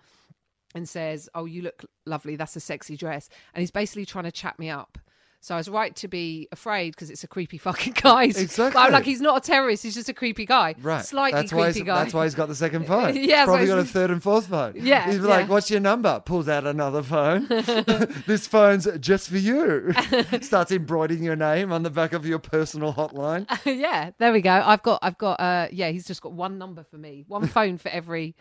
[0.75, 2.37] and says, "Oh, you look lovely.
[2.37, 4.99] That's a sexy dress." And he's basically trying to chat me up.
[5.43, 8.25] So I was right to be afraid because it's a creepy fucking guy.
[8.25, 8.73] Exactly.
[8.75, 9.83] But I'm like, he's not a terrorist.
[9.83, 10.75] He's just a creepy guy.
[10.83, 11.03] Right.
[11.03, 12.03] Slightly that's creepy guy.
[12.03, 13.17] That's why he's got the second phone.
[13.17, 14.75] Yeah, He's probably got a third and fourth phone.
[14.77, 15.27] Yeah, He's yeah.
[15.27, 16.21] like, what's your number?
[16.21, 17.47] Pulls out another phone.
[18.27, 19.95] this phone's just for you.
[20.43, 23.47] Starts embroidering your name on the back of your personal hotline.
[23.65, 24.51] yeah, there we go.
[24.53, 27.79] I've got, I've got, uh, yeah, he's just got one number for me, one phone
[27.79, 28.37] for every.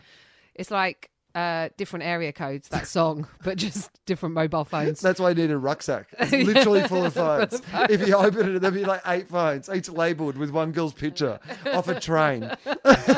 [0.54, 5.00] It's like uh different area codes that song, but just different mobile phones.
[5.00, 6.08] That's why you need a rucksack.
[6.20, 7.60] It's literally full of phones.
[7.88, 11.38] If you open it, there'll be like eight phones, each labelled with one girl's picture
[11.72, 12.50] off a train.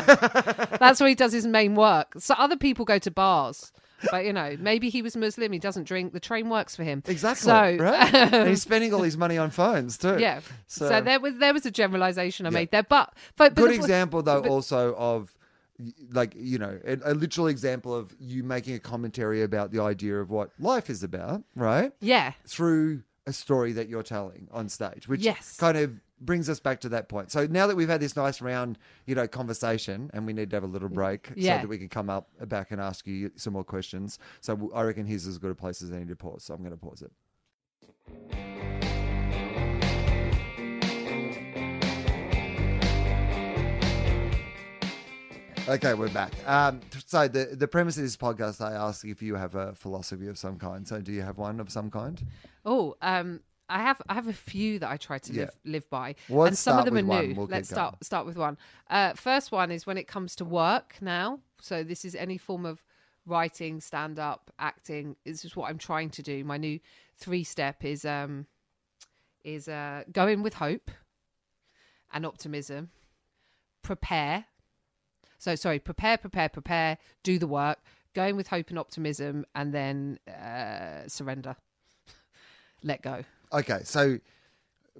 [0.07, 2.15] That's where he does his main work.
[2.19, 3.73] So other people go to bars.
[4.11, 5.53] But you know, maybe he was Muslim.
[5.53, 6.13] He doesn't drink.
[6.13, 7.05] The train works for him.
[7.07, 7.47] Exactly.
[7.47, 8.13] So, right?
[8.15, 10.19] and he's spending all his money on phones too.
[10.19, 10.41] yeah.
[10.67, 13.71] So, So, there was there was a generalization I made there, but but, but good
[13.71, 15.33] the- example though but- also of
[16.11, 20.20] like you know a, a literal example of you making a commentary about the idea
[20.20, 21.93] of what life is about right?
[22.01, 25.57] Yeah, through a story that you're telling on stage which Yes.
[25.57, 27.33] kind of brings us back to that point.
[27.33, 30.57] So now that we've had this nice round you know conversation and we need to
[30.57, 31.57] have a little break Yeah.
[31.57, 34.18] so that we can come up back and ask you some more questions.
[34.41, 36.70] So i reckon here's as good a place as any to pause so i'm going
[36.72, 38.51] to pause it
[45.69, 46.33] Okay, we're back.
[46.47, 50.27] Um, so the the premise of this podcast, I ask if you have a philosophy
[50.27, 50.87] of some kind.
[50.87, 52.21] So, do you have one of some kind?
[52.65, 56.17] Oh, um, I have I have a few that I try to live live by,
[56.29, 57.29] Well, and let's some of start them are with one.
[57.29, 57.35] new.
[57.37, 57.77] We'll keep Let's going.
[57.77, 58.59] start start with one.
[58.91, 61.39] Uh, first one is when it comes to work now.
[61.61, 62.83] So this is any form of
[63.25, 65.15] writing, stand up, acting.
[65.25, 66.43] This is what I'm trying to do.
[66.45, 66.81] My new
[67.17, 68.47] three step is um
[69.45, 70.91] is uh go in with hope
[72.13, 72.91] and optimism.
[73.83, 74.47] Prepare.
[75.43, 76.99] So sorry, prepare, prepare, prepare.
[77.24, 77.78] Do the work.
[78.14, 81.57] Going with hope and optimism, and then uh, surrender.
[82.84, 83.24] Let go.
[83.53, 84.18] Okay, so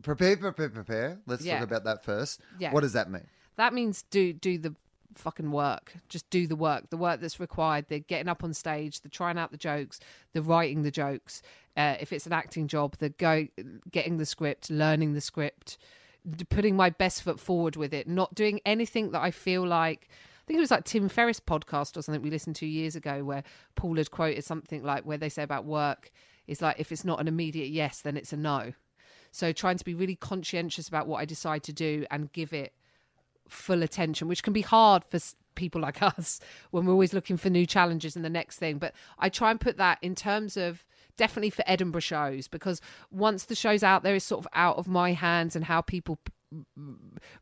[0.03, 1.18] prepare, prepare, prepare.
[1.26, 1.61] Let's Yeah.
[1.61, 2.40] talk about that first.
[2.59, 2.72] Yeah.
[2.72, 3.28] What does that mean?
[3.55, 4.74] That means do do the
[5.14, 5.93] fucking work.
[6.09, 6.90] Just do the work.
[6.90, 7.86] The work that's required.
[7.88, 10.01] The getting up on stage, the trying out the jokes,
[10.32, 11.40] the writing the jokes.
[11.76, 13.47] Uh, if it's an acting job, the go
[13.93, 15.78] getting the script, learning the script,
[16.49, 18.09] putting my best foot forward with it.
[18.09, 20.09] Not doing anything that I feel like.
[20.43, 23.22] I think it was like Tim Ferriss podcast or something we listened to years ago
[23.22, 23.45] where
[23.76, 26.11] Paul had quoted something like where they say about work
[26.49, 28.72] is like if it's not an immediate yes, then it's a no.
[29.30, 32.74] So trying to be really conscientious about what I decide to do and give it
[33.49, 35.18] full attention, which can be hard for
[35.55, 36.40] people like us
[36.70, 38.78] when we're always looking for new challenges and the next thing.
[38.78, 40.84] But I try and put that in terms of
[41.16, 42.80] definitely for Edinburgh shows because
[43.11, 46.18] once the show's out there, it's sort of out of my hands and how people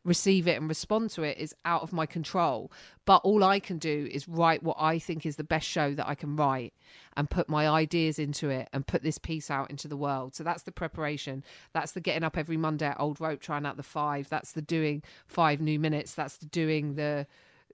[0.03, 2.71] receive it and respond to it is out of my control.
[3.05, 6.07] But all I can do is write what I think is the best show that
[6.07, 6.73] I can write
[7.17, 10.35] and put my ideas into it and put this piece out into the world.
[10.35, 11.43] So that's the preparation.
[11.73, 14.29] That's the getting up every Monday at Old Rope, trying out the five.
[14.29, 16.13] That's the doing five new minutes.
[16.13, 17.27] That's the doing the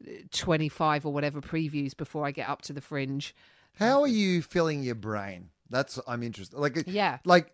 [0.05, 3.35] uh, 25 or whatever previews before I get up to the fringe.
[3.75, 5.49] How are you filling your brain?
[5.69, 6.57] That's I'm interested.
[6.57, 7.19] Like Yeah.
[7.25, 7.51] like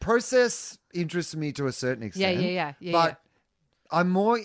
[0.00, 2.40] process interests me to a certain extent.
[2.40, 2.92] yeah, yeah, yeah.
[2.92, 3.14] but yeah.
[3.90, 4.40] I'm more.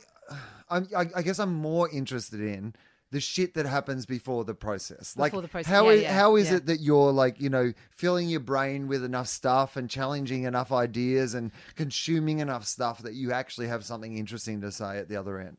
[0.69, 2.75] I'm, I, I guess I'm more interested in
[3.11, 5.17] the shit that happens before the process.
[5.17, 6.57] like, Before the process, how yeah, is- yeah, how is yeah.
[6.57, 10.71] it that you're like, you know, filling your brain with enough stuff and challenging enough
[10.71, 15.15] ideas and consuming enough stuff that you actually have something interesting to say at the
[15.15, 15.57] other end?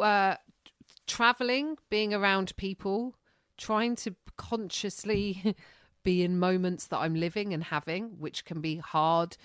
[0.00, 0.36] uh,
[1.06, 3.14] traveling, being around people,
[3.56, 5.54] trying to consciously
[6.04, 9.36] be in moments that I'm living and having, which can be hard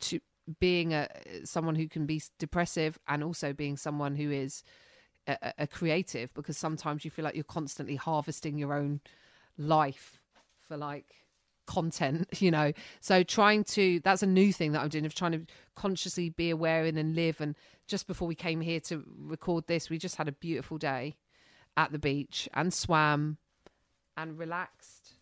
[0.00, 0.20] to
[0.60, 1.08] being a
[1.44, 4.62] someone who can be depressive and also being someone who is
[5.26, 9.00] a, a- creative because sometimes you feel like you're constantly harvesting your own
[9.58, 10.20] life
[10.68, 11.06] for like
[11.66, 15.32] content you know so trying to that's a new thing that i'm doing of trying
[15.32, 15.44] to
[15.74, 17.56] consciously be aware in and live and
[17.88, 21.16] just before we came here to record this we just had a beautiful day
[21.76, 23.36] at the beach and swam
[24.16, 25.14] and relaxed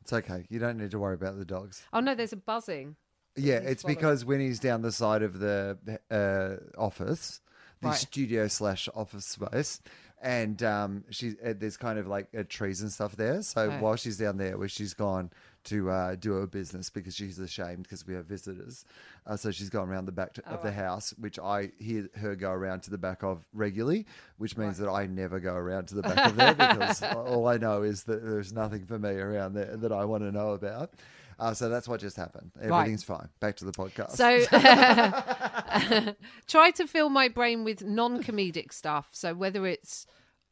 [0.00, 0.46] It's okay.
[0.48, 1.82] You don't need to worry about the dogs.
[1.92, 2.96] oh no there's a buzzing
[3.38, 5.78] Yeah, it's because when he's down the side of the
[6.10, 7.40] uh, office,
[7.80, 7.96] the Right.
[7.96, 9.80] studio slash office space,
[10.20, 13.40] and um, she's uh, there's kind of like uh, trees and stuff there.
[13.42, 13.80] So Right.
[13.80, 15.30] while she's down there, where she's gone
[15.64, 18.84] to uh, do her business because she's ashamed because we have visitors,
[19.26, 22.34] uh, so she's gone around the back to, of the house, which I hear her
[22.34, 24.06] go around to the back of regularly,
[24.38, 27.58] which means that I never go around to the back of there because all I
[27.58, 30.94] know is that there's nothing for me around there that I want to know about.
[31.38, 32.50] Uh, so that's what just happened.
[32.60, 33.28] Everything's fine.
[33.40, 34.12] Back to the podcast.
[34.16, 34.40] So
[36.46, 39.08] try to fill my brain with non-comedic stuff.
[39.12, 40.06] So whether it's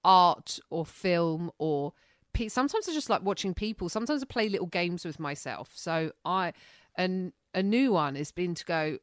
[0.04, 1.92] art or film or
[2.32, 3.88] pe- sometimes I just like watching people.
[3.88, 5.70] Sometimes I play little games with myself.
[5.74, 6.52] So I
[6.96, 8.98] and a new one has been to go.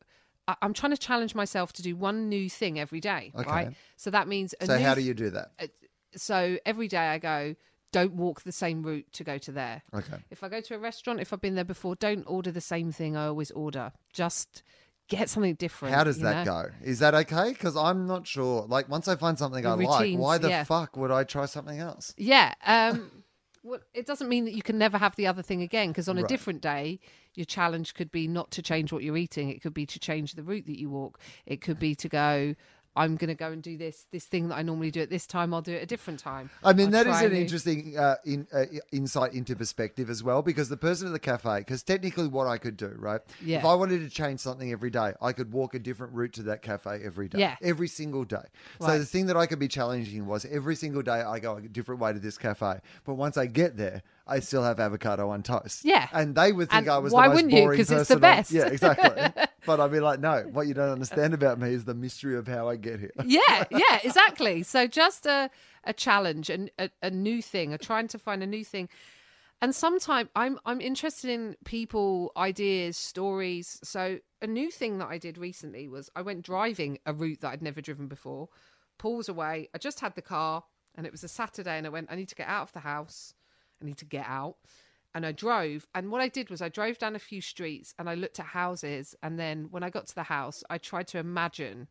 [0.48, 3.34] I- I'm trying to challenge myself to do one new thing every day.
[3.38, 3.50] Okay.
[3.50, 3.74] Right.
[3.98, 5.52] So that means a So how do you do that?
[6.16, 7.56] so every day I go,
[7.94, 9.84] don't walk the same route to go to there.
[9.94, 10.18] Okay.
[10.30, 12.92] If I go to a restaurant, if I've been there before, don't order the same
[12.92, 13.94] thing I always order.
[14.12, 14.64] Just
[15.08, 15.96] get something different.
[15.96, 16.64] How does that know?
[16.64, 16.70] go?
[16.84, 17.50] Is that okay?
[17.54, 18.66] Because I'm not sure.
[18.68, 20.64] Like once I find something The I like, why the yeah.
[20.66, 22.14] fuck would I try something else?
[22.18, 22.54] Yeah.
[22.66, 23.24] Um,
[23.64, 26.18] well, it doesn't mean that you can never have the other thing again because on
[26.18, 26.30] a Right.
[26.30, 27.00] different day,
[27.36, 29.50] your challenge could be not to change what you're eating.
[29.50, 31.20] It could be to change the route that you walk.
[31.46, 32.56] It could be to go.
[32.96, 35.26] I'm going to go and do this this thing that I normally do at this
[35.26, 35.54] time.
[35.54, 36.50] I'll do it a different time.
[36.64, 40.24] I mean, I'll that is an new- interesting uh, in, uh, insight into perspective as
[40.24, 43.22] well, because the person at the cafe, because technically what I could do, right?
[43.44, 43.60] Yeah.
[43.60, 46.44] If I wanted to change something every day, I could walk a different route to
[46.44, 47.40] that cafe every day.
[47.40, 47.56] Yeah.
[47.62, 48.46] Every single day.
[48.80, 48.98] So Right.
[49.00, 52.00] the thing that I could be challenging was every single day I go a different
[52.00, 52.80] way to this cafe.
[53.06, 55.84] But once I get there, I still have avocado on toast.
[55.84, 56.08] Yeah.
[56.14, 57.62] And they would think And I was why the most wouldn't you?
[57.64, 58.52] boring 'Cause it's person the on- best.
[58.52, 59.44] Yeah, exactly.
[59.66, 62.48] but I'd be like, no, what you don't understand about me is the mystery of
[62.48, 63.12] how I get here.
[63.26, 64.64] yeah, yeah, exactly.
[64.64, 65.50] So just a
[65.84, 68.88] a challenge and a, a new thing, a trying to find a new thing.
[69.62, 73.80] And sometimes I'm I'm interested in people, ideas, stories.
[73.84, 77.50] So a new thing that I did recently was I went driving a route that
[77.50, 78.48] I'd never driven before.
[78.98, 79.70] Paul was away.
[79.74, 80.64] I just had the car,
[80.96, 82.10] and it was a Saturday, and I went.
[82.12, 83.34] I need to get out of the house.
[83.84, 84.56] I need to get out.
[85.16, 85.86] And I drove.
[85.94, 88.48] And what I did was I drove down a few streets and I looked at
[88.48, 89.14] houses.
[89.22, 91.88] And then when I got to the house, I tried to imagine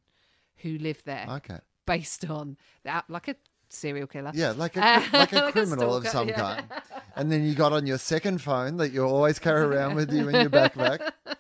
[0.57, 1.59] who lived there Okay.
[1.87, 3.37] based on that, like a
[3.75, 4.31] serial killer.
[4.35, 6.41] Yeah, like a, Uh, like a like a criminal of some yeah.
[6.41, 6.67] kind.
[7.17, 10.29] And then you got on your second phone that you always carry around with you
[10.29, 11.13] in your backpack.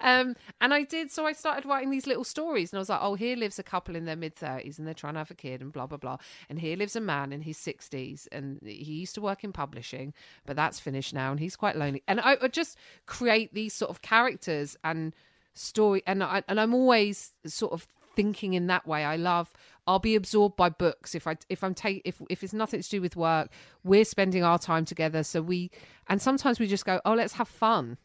[0.00, 3.00] Um, and I did, so I started writing these little stories, and I was like,
[3.02, 5.34] oh, here lives a couple in their mid 30s, and they're trying to have a
[5.34, 6.18] kid, and blah, blah, blah.
[6.48, 10.14] And here lives a man in his 60s, and he used to work in publishing,
[10.46, 12.02] but that's finished now, and he's quite lonely.
[12.06, 15.14] And I would just create these sort of characters and
[15.54, 19.04] story, and, I, and I'm always sort of thinking in that way.
[19.04, 19.52] I love.
[19.88, 22.88] I'll be absorbed by books if I if I'm take if if it's nothing to
[22.88, 23.50] do with work.
[23.82, 25.70] We're spending our time together, so we
[26.08, 27.98] and sometimes we just go, oh, let's have fun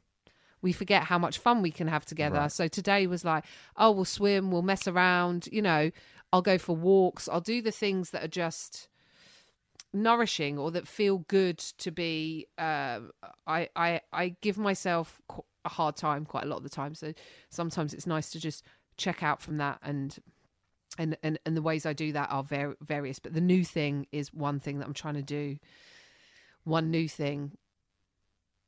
[0.64, 2.48] we forget how much fun we can have together.
[2.48, 3.44] So today was like,
[3.76, 5.92] oh, we'll swim, we'll mess around, you know,
[6.32, 8.88] I'll go for walks, I'll do the things that are just
[9.94, 12.48] nourishing or that feel good to be.
[12.58, 13.02] Uh,
[13.46, 15.22] I I I give myself
[15.66, 17.14] a hard time quite a lot of the time, so
[17.50, 18.64] sometimes it's nice to just
[18.98, 20.18] check out from that and.
[20.98, 24.06] And, and and the ways I do that are var- various, but the new thing
[24.12, 25.58] is one thing that I'm trying to do.
[26.66, 27.58] One new thing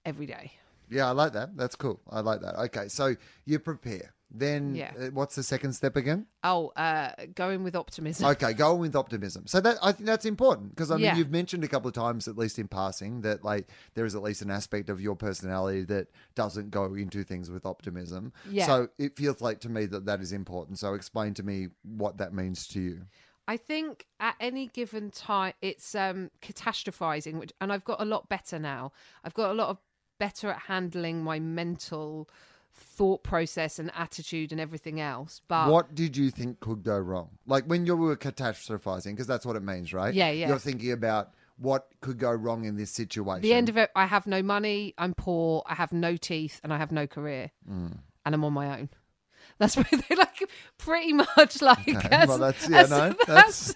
[0.03, 0.53] every day.
[0.89, 1.55] Yeah, I like that.
[1.55, 2.01] That's cool.
[2.09, 2.55] I like that.
[2.55, 3.15] Okay, so
[3.45, 4.14] you prepare.
[4.38, 4.91] Then Yeah.
[4.99, 6.27] uh, what's the second step again?
[6.43, 8.25] Oh, uh, going with optimism.
[8.27, 9.47] Okay, going with optimism.
[9.47, 11.15] So that I think that's important because I mean Yeah.
[11.17, 14.21] you've mentioned a couple of times, at least in passing, that like there is at
[14.21, 18.33] least an aspect of your personality that doesn't go into things with optimism.
[18.49, 18.65] Yeah.
[18.65, 20.79] So it feels like to me that that is important.
[20.79, 23.01] So explain to me what that means to you.
[23.47, 28.27] I think at any given time, it's um, catastrophizing, which, and I've got a lot
[28.27, 28.91] better now.
[29.23, 29.77] I've got a lot of
[30.19, 32.27] better at handling my mental
[32.76, 35.41] thought process and attitude and everything else.
[35.47, 37.30] But what did you think could go wrong?
[37.47, 40.13] Like when you were catastrophizing, because that's what it means, right?
[40.13, 40.49] Yeah, yeah.
[40.49, 43.41] You're thinking about what could go wrong in this situation.
[43.41, 46.73] the end of it, I have no money, I'm poor, I have no teeth, and
[46.73, 47.97] I have no career, Mm.
[48.26, 48.89] and I'm on my own.
[49.57, 50.43] That's pretty, like
[50.78, 51.88] pretty much like.
[51.88, 53.73] Okay, as- well, that's yeah, as- no, that's.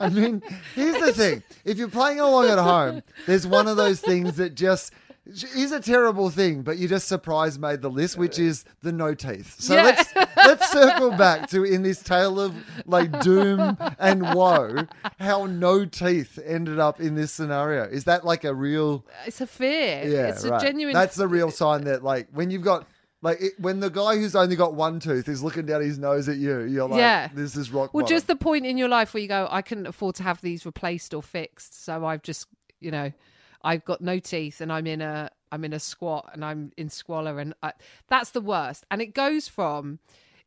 [0.00, 0.42] I mean,
[0.74, 4.56] here's the thing: if you're playing along at home, there's one of those things that
[4.56, 4.92] just
[5.56, 9.14] is a terrible thing, but you just surprise made the list, which is the no
[9.14, 9.56] teeth.
[9.60, 9.82] So Yeah.
[9.84, 12.54] let's let's circle back to in this tale of
[12.86, 14.86] like doom and woe,
[15.18, 17.84] how no teeth ended up in this scenario.
[17.84, 19.04] Is that like a real?
[19.26, 20.02] It's a fear.
[20.06, 20.62] Yeah, it's right.
[20.62, 20.94] a genuine.
[20.94, 22.86] That's the real sign that like when you've got.
[23.22, 26.26] Like it, when the guy who's only got one tooth is looking down his nose
[26.26, 27.28] at you, you're like, Yeah.
[27.34, 29.60] "This is rock well, bottom." just the point in your life where you go, I
[29.60, 32.46] couldn't afford to have these replaced or fixed, so I've just,
[32.80, 33.12] you know,
[33.62, 36.88] I've got no teeth and I'm in a, I'm in a squat and I'm in
[36.88, 37.72] squalor, and I,
[38.08, 38.84] that's the worst.
[38.90, 39.98] And it goes from,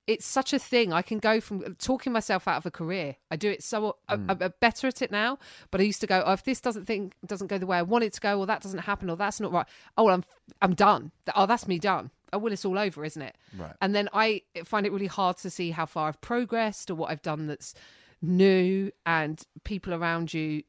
[0.08, 0.92] it's such a thing.
[0.92, 3.16] I can go from talking myself out of a career.
[3.32, 4.30] I do it so Hmm.
[4.30, 5.40] I, I'm better at it now.
[5.72, 7.84] But I used to go, oh, if this doesn't think doesn't go the way I
[7.84, 9.66] want it to go, or that doesn't happen, or that's not right.
[9.98, 10.24] Oh, well, I'm
[10.62, 11.12] I'm done.
[11.36, 12.12] Oh, that's me done.
[12.34, 13.38] Oh, well, it's all over, isn't it?
[13.58, 13.76] Right.
[13.82, 17.12] And then I find it really hard to see how far I've progressed or what
[17.12, 17.74] I've done that's
[18.22, 20.64] new and people around you,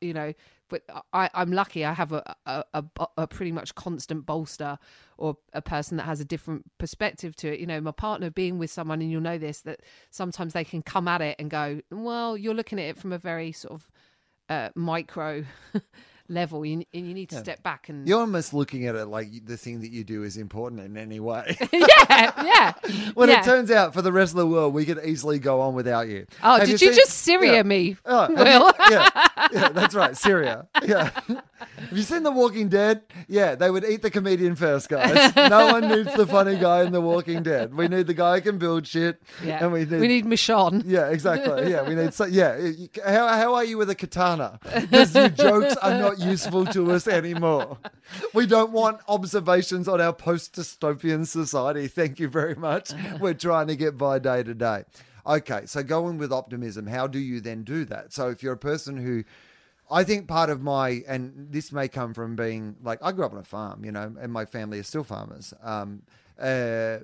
[0.00, 0.34] you know.
[0.68, 1.84] But I, I'm lucky.
[1.84, 2.84] I have a, a, a,
[3.16, 4.78] a pretty much constant bolster
[5.16, 7.60] or a person that has a different perspective to it.
[7.60, 10.82] You know, my partner being with someone, and you'll know this, that sometimes they can
[10.82, 13.90] come at it and go, well, you're looking at it from a very sort of
[14.48, 15.44] uh, micro
[16.28, 19.28] level, and and you need to step back and You're almost looking at it like
[19.46, 21.56] the thing that you do is important in any way.
[21.72, 22.72] yeah, yeah.
[23.14, 23.40] when yeah.
[23.40, 26.08] it turns out for the rest of the world, we could easily go on without
[26.08, 26.26] you.
[26.42, 27.62] Oh, Have did you, seen- just Syria Yeah.
[27.62, 27.96] me?
[28.04, 28.44] Oh, Wil?
[28.44, 29.08] you- yeah,
[29.52, 30.66] yeah, that's right, Syria.
[30.84, 31.10] Yeah.
[31.58, 33.02] Have you seen The Walking Dead?
[33.28, 35.34] Yeah, they would eat the comedian first, guys.
[35.36, 37.74] No one needs the funny guy in The Walking Dead.
[37.74, 39.22] We need the guy who can build shit.
[39.44, 39.64] Yeah.
[39.64, 40.82] And we need, we need Michonne.
[40.86, 41.70] Yeah, exactly.
[41.70, 42.14] Yeah, we need.
[42.14, 42.58] So, yeah,
[43.04, 44.60] how how are you with a katana?
[44.62, 47.78] Because your jokes are not useful to us anymore.
[48.34, 51.88] We don't want observations on our post-dystopian society.
[51.88, 52.92] Thank you very much.
[53.20, 54.84] We're trying to get by day to day.
[55.26, 58.14] Okay, so going with optimism, how do you then do that?
[58.14, 59.24] So if you're a person who
[59.90, 63.32] I think part of my, and this may come from being like, I grew up
[63.32, 65.54] on a farm, you know, and my family are still farmers.
[65.62, 66.02] Um,
[66.38, 66.98] uh,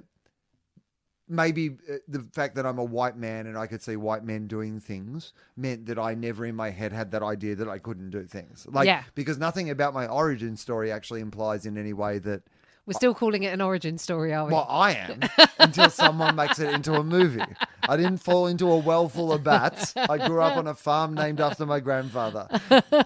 [1.27, 4.47] maybe uh, the fact that I'm a white man and I could see white men
[4.47, 8.11] doing things meant that I never in my head had that idea that I couldn't
[8.11, 8.67] do things.
[8.71, 9.05] Like, Yeah.
[9.15, 12.43] because nothing about my origin story actually implies in any way that,
[12.87, 14.53] We're still calling it an origin story, are we?
[14.53, 15.21] well, I am
[15.59, 17.41] until someone makes it into a movie.
[17.83, 19.95] I didn't fall into a well full of bats.
[19.97, 22.47] I grew up on a farm named after my grandfather.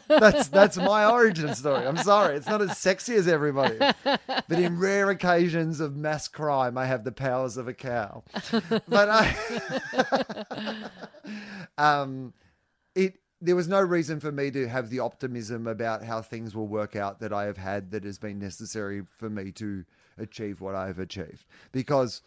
[0.09, 1.87] That's that's my origin story.
[1.87, 6.77] I'm sorry, it's not as sexy as everybody, but in rare occasions of mass crime,
[6.77, 8.25] I have the powers of a cow.
[8.89, 10.91] But I,
[11.79, 12.33] um,
[12.95, 16.67] it there was no reason for me to have the optimism about how things will
[16.67, 19.85] work out that I have had that has been necessary for me to
[20.17, 22.23] achieve what I have achieved because.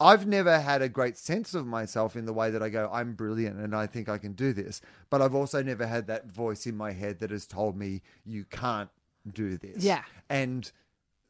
[0.00, 3.14] I've never had a great sense of myself in the way that I go, I'm
[3.14, 4.80] brilliant and I think I can do this.
[5.10, 8.44] But I've also never had that voice in my head that has told me, you
[8.44, 8.90] can't
[9.28, 9.82] do this.
[9.82, 10.04] Yeah.
[10.30, 10.70] And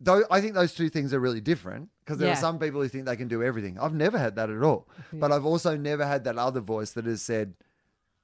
[0.03, 2.35] though I think those two things are really different because there Yeah.
[2.35, 3.79] are some people who think they can do everything.
[3.79, 4.87] I've never had that at all.
[5.15, 7.55] But I've also never had that other voice that has said,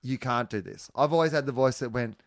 [0.05, 0.91] you can't do this.
[0.95, 2.21] I've always had the voice that went,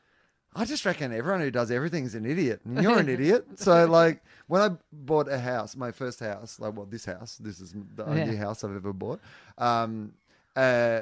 [0.55, 2.61] I just reckon everyone who does everything is an idiot.
[2.65, 3.45] And you're an idiot.
[3.57, 7.59] So, like, when I bought a house, my first house, like, well, this house, this
[7.59, 8.39] is the only Yeah.
[8.45, 9.19] house I've ever bought.
[9.57, 10.13] Um,
[10.55, 11.01] uh,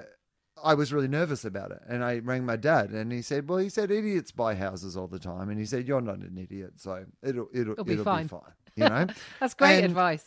[0.63, 1.81] I was really nervous about it.
[1.87, 5.07] And I rang my dad and he said, Well, he said idiots buy houses all
[5.07, 5.49] the time.
[5.49, 6.73] And he said, You're not an idiot.
[6.77, 8.23] So it'll, it'll, It'll be it'll fine.
[8.23, 8.53] be fine.
[8.75, 9.07] You know?
[9.39, 10.25] That's great and- advice.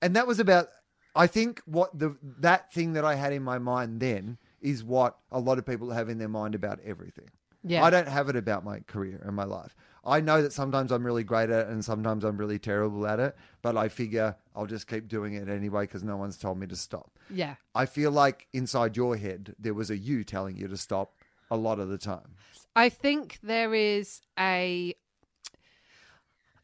[0.00, 0.68] and that was about
[1.14, 5.18] i think what the that thing that i had in my mind then is what
[5.30, 7.28] a lot of people have in their mind about everything
[7.64, 7.84] Yeah.
[7.84, 11.04] i don't have it about my career and my life i know that sometimes i'm
[11.04, 14.66] really great at it and sometimes i'm really terrible at it but i figure i'll
[14.66, 17.56] just keep doing it anyway because no one's told me to stop Yeah.
[17.74, 21.14] i feel like inside your head there was a you telling you to stop
[21.50, 22.36] a lot of the time
[22.74, 24.94] I think there is a.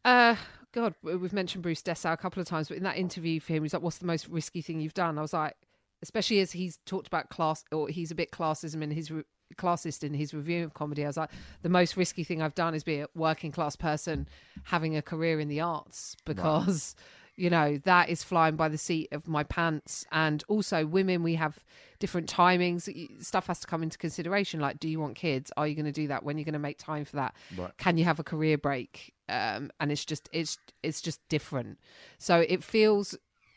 [0.03, 0.37] Uh,
[0.73, 3.63] God, we've mentioned Bruce Dessau a couple of times, but in that interview for him,
[3.63, 5.55] he's like, "What's the most risky thing you've done?" I was like,
[6.03, 9.25] especially as he's talked about class, or he's a bit classism in his re-
[9.57, 11.05] classist in his review of comedy.
[11.05, 11.31] I was like,
[11.63, 14.29] the most risky thing I've done is be a working class person
[14.65, 16.95] having a career in the arts because.
[17.41, 20.05] You know, that is flying by the seat of my pants.
[20.11, 21.57] And also, women, we have
[22.01, 22.91] different timings.
[23.25, 24.59] Stuff has to come into consideration.
[24.59, 25.53] Like, do you want kids?
[25.57, 26.25] Are you going to do that?
[26.25, 27.37] When are you going to make time for that?
[27.57, 27.71] Right.
[27.79, 29.15] Can you have a career break?
[29.29, 31.79] um, and it's just it's it's just different.
[32.19, 33.17] So it feels,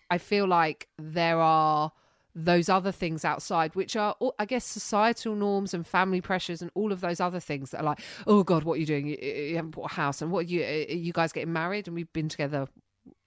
[0.10, 1.92] I feel like there are
[2.36, 6.92] those other things outside, which are, I guess, societal norms and family pressures and all
[6.92, 9.08] of those other things that are like, oh God, what are you doing?
[9.08, 10.64] You, haven't bought a house, and what are you?
[10.64, 11.88] Are you guys getting married?
[11.88, 12.68] And we've been together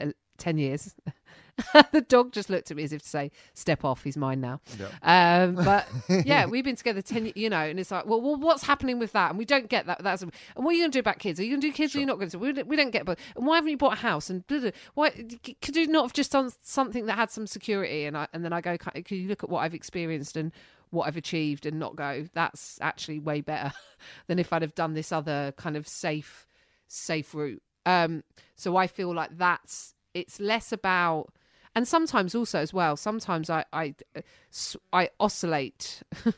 [0.00, 0.94] uh, ten years.
[1.92, 4.60] the dog just looked at me as if to say, "Step off, he's mine now."
[5.02, 5.86] Um, but
[6.24, 9.12] yeah, we've been together ten, you know, and it's like, well, well, what's happening with
[9.12, 9.30] that?
[9.30, 10.02] And we don't get that.
[10.02, 11.38] That's and what are you going to do about kids?
[11.38, 11.94] Are you going to do kids?
[11.94, 12.38] Or are you not going to?
[12.38, 13.04] We don't, we don't get.
[13.04, 14.30] But and why haven't you bought a house?
[14.30, 18.04] And blah, blah, why could you not have just done something that had some security?
[18.04, 20.52] And I and then I go, can you look at what I've experienced and
[20.94, 23.72] what I've achieved and not go, that's actually way better
[24.26, 26.46] than if I'd have done this other kind of safe,
[26.88, 27.62] safe route.
[27.84, 28.24] Um,
[28.54, 31.32] so I feel like that's it's less about
[31.74, 34.20] and sometimes also as well sometimes i i uh,
[34.92, 36.02] i oscillate.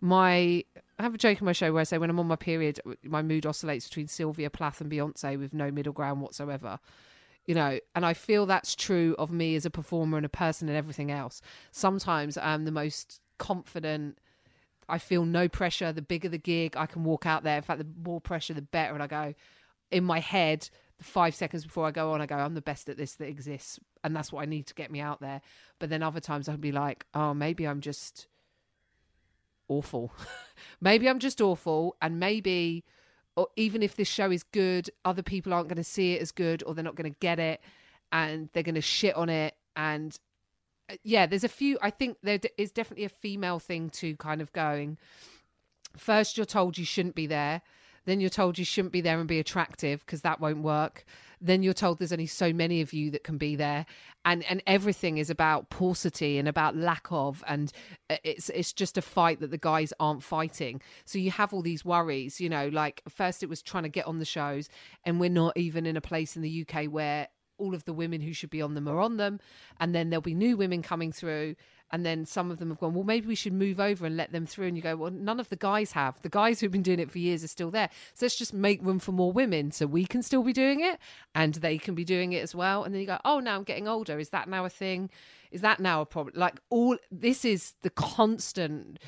[0.00, 0.64] My
[0.98, 2.80] i have a joke in my show where i say when i'm on my period
[3.04, 6.80] my mood oscillates between sylvia plath and beyonce with no middle ground whatsoever.
[7.46, 10.68] You know and i feel that's true of me as a performer and a person
[10.68, 11.40] and everything else.
[11.70, 14.18] Sometimes i'm the most confident.
[14.88, 15.92] I feel no pressure.
[15.92, 17.56] The bigger the gig i can walk out there.
[17.56, 18.94] In fact the more pressure the better.
[18.94, 19.34] And i go
[19.92, 20.68] in my head
[21.02, 23.78] five seconds before I go on, I go, I'm the best at this that exists.
[24.04, 25.40] And that's what I need to get me out there.
[25.78, 28.26] But then other times I'll be like, oh, maybe I'm just
[29.68, 30.12] awful.
[30.80, 31.96] maybe I'm just awful.
[32.00, 32.84] And maybe,
[33.36, 36.32] or even if this show is good, other people aren't going to see it as
[36.32, 37.60] good or they're not going to get it
[38.10, 39.54] and they're going to shit on it.
[39.76, 40.18] And
[40.90, 44.40] uh, yeah, there's a few, I think there is definitely a female thing to kind
[44.40, 44.98] of going,
[45.96, 47.62] first, you're told you shouldn't be there
[48.04, 51.04] then you're told you shouldn't be there and be attractive because that won't work.
[51.40, 53.84] Then you're told there's only so many of you that can be there,
[54.24, 57.72] and and everything is about paucity and about lack of, and
[58.10, 60.80] uh, it's it's just a fight that the guys aren't fighting.
[61.04, 62.68] So you have all these worries, you know.
[62.68, 64.68] Like first it was trying to get on the shows,
[65.04, 68.20] and we're not even in a place in the UK where all of the women
[68.20, 69.40] who should be on them are on them,
[69.80, 71.54] and then there'll be new women coming through,
[71.92, 74.32] and then some of them have gone well maybe we should move over and let
[74.32, 76.82] them through and you go well none of the guys have the guys who've been
[76.82, 79.70] doing it for years are still there so let's just make room for more women
[79.70, 80.98] so we can still be doing it
[81.34, 83.64] and they can be doing it as well and then you go oh now i'm
[83.64, 85.10] getting older is that now a thing
[85.50, 88.98] is that now a problem like all this is the constant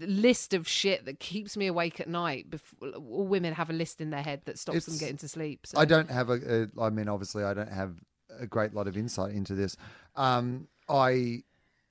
[0.00, 4.00] list of shit that keeps me awake at night before all women have a list
[4.00, 5.78] in their head that stops them getting to sleep so.
[5.78, 6.82] I don't have a, a.
[6.82, 7.94] I mean, obviously, I don't have
[8.38, 9.76] a great lot of insight into this.
[10.16, 11.42] Um, I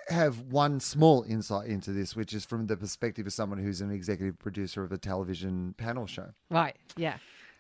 [0.09, 3.91] have one small insight into this, which is from the perspective of someone who's an
[3.91, 6.29] executive producer of a television panel show.
[6.49, 7.17] right yeah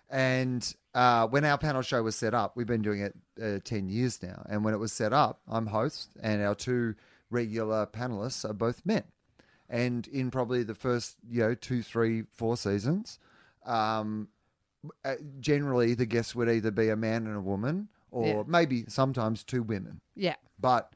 [0.09, 3.89] And uh, when our panel show was set up, we've been doing it uh, 10
[3.89, 4.45] years now.
[4.49, 6.95] And when it was set up, I'm host, and our two
[7.29, 9.03] regular panelists are both men.
[9.69, 13.19] And in probably the first, you know, two, three, four seasons,
[13.65, 14.29] um,
[15.03, 18.43] uh, generally the guests would either be a man and a woman, or Yeah.
[18.47, 19.99] maybe sometimes two women.
[20.15, 20.93] yeah But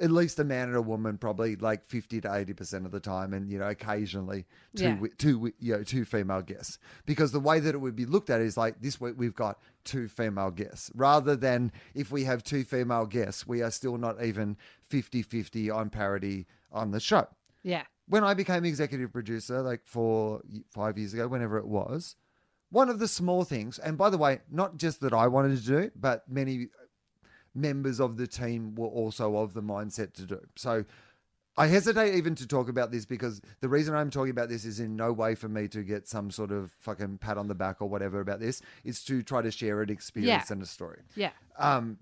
[0.00, 3.00] at least a man and a woman, probably like fifty to eighty percent of the
[3.00, 4.46] time, and you know, occasionally
[4.76, 5.06] two, Yeah.
[5.18, 6.78] two, you know, two female guests.
[7.06, 9.58] Because the way that it would be looked at is like this week we've got
[9.84, 14.22] two female guests, rather than if we have two female guests, we are still not
[14.22, 14.56] even
[14.90, 17.26] 50-50 on parity on the show.
[17.62, 22.16] yeah When I became executive producer, like four, five years ago, whenever it was,
[22.70, 25.64] one of the small things, and by the way, not just that I wanted to
[25.64, 26.68] do, but many
[27.56, 30.40] members of the team were also of the mindset to do.
[30.56, 30.84] So
[31.56, 34.78] I hesitate even to talk about this because the reason I'm talking about this is
[34.78, 37.80] in no way for me to get some sort of fucking pat on the back
[37.80, 38.60] or whatever about this.
[38.84, 40.52] It's to try to share an experience Yeah.
[40.52, 41.00] and a story.
[41.14, 41.96] yeah Um,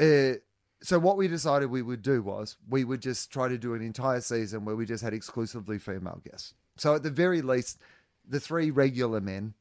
[0.00, 0.34] uh,
[0.80, 3.82] so what we decided we would do was we would just try to do an
[3.82, 6.54] entire season where we just had exclusively female guests.
[6.76, 7.78] So at the very least,
[8.28, 9.54] the three regular men,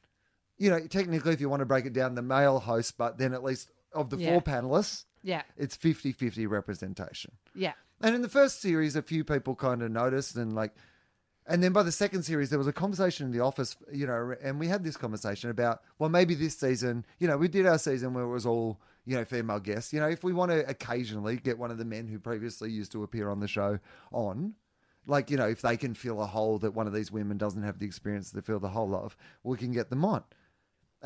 [0.59, 3.33] you know, technically if you want to break it down, the male host, but then
[3.33, 4.33] at least of the Yeah.
[4.33, 7.31] four panelists, yeah it's 50-50 representation.
[7.53, 10.73] yeah And in the first series, a few people kind of noticed and like,
[11.49, 14.35] and then by the second series, there was a conversation in the office, you know,
[14.41, 17.77] and we had this conversation about, well, maybe this season, you know, we did our
[17.77, 19.93] season where it was all, you know, female guests.
[19.93, 22.91] You know, if we want to occasionally get one of the men who previously used
[22.91, 23.79] to appear on the show
[24.11, 24.55] on,
[25.05, 27.63] like, you know, if they can fill a hole that one of these women doesn't
[27.63, 30.23] have the experience to fill the hole of, we can get them on.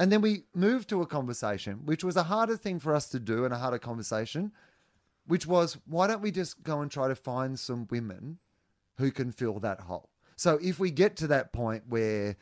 [0.01, 3.19] And then we moved to a conversation, which was a harder thing for us to
[3.19, 4.51] do and a harder conversation,
[5.27, 8.39] which was why don't we just go and try to find some women
[8.97, 10.09] who can fill that hole?
[10.35, 12.35] So if we get to that point where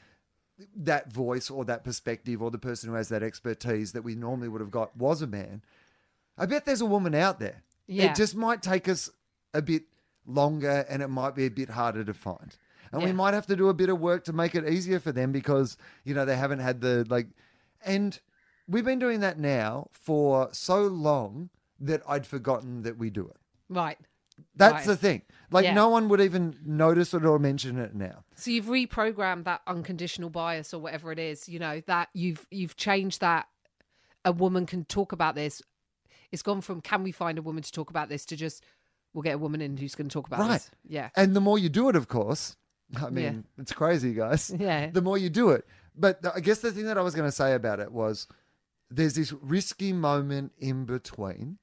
[0.73, 4.47] that voice or that perspective or the person who has that expertise that we normally
[4.47, 5.61] would have got was a man,
[6.37, 7.63] I bet there's a woman out there.
[7.87, 8.05] Yeah.
[8.05, 9.09] It just might take us
[9.53, 9.83] a bit
[10.25, 12.55] longer and it might be a bit harder to find.
[12.93, 15.11] And we might have to do a bit of work to make it easier for
[15.11, 17.27] them because, you know, they haven't had the like
[17.85, 18.19] and
[18.67, 21.49] we've been doing that now for so long
[21.79, 23.37] that I'd forgotten that we do it.
[23.69, 23.97] Right.
[24.55, 24.87] That's Right.
[24.87, 25.21] the thing.
[25.51, 25.73] Like Yeah.
[25.73, 28.23] no one would even notice it or mention it now.
[28.35, 32.75] So you've reprogrammed that unconditional bias or whatever it is, you know, that you've you've
[32.77, 33.47] changed that
[34.25, 35.61] a woman can talk about this.
[36.31, 38.63] It's gone from can we find a woman to talk about this to just
[39.13, 40.49] we'll get a woman in who's going to talk about Right.
[40.51, 40.71] this.
[40.87, 41.09] Yeah.
[41.15, 42.55] And the more you do it, of course,
[42.95, 43.23] I mean,
[43.57, 43.61] Yeah.
[43.61, 44.53] it's crazy, guys.
[44.59, 44.89] Yeah.
[44.91, 45.65] The more you do it.
[45.99, 48.27] But I guess the thing that I was going to say about it was
[48.89, 51.57] there's this risky moment in between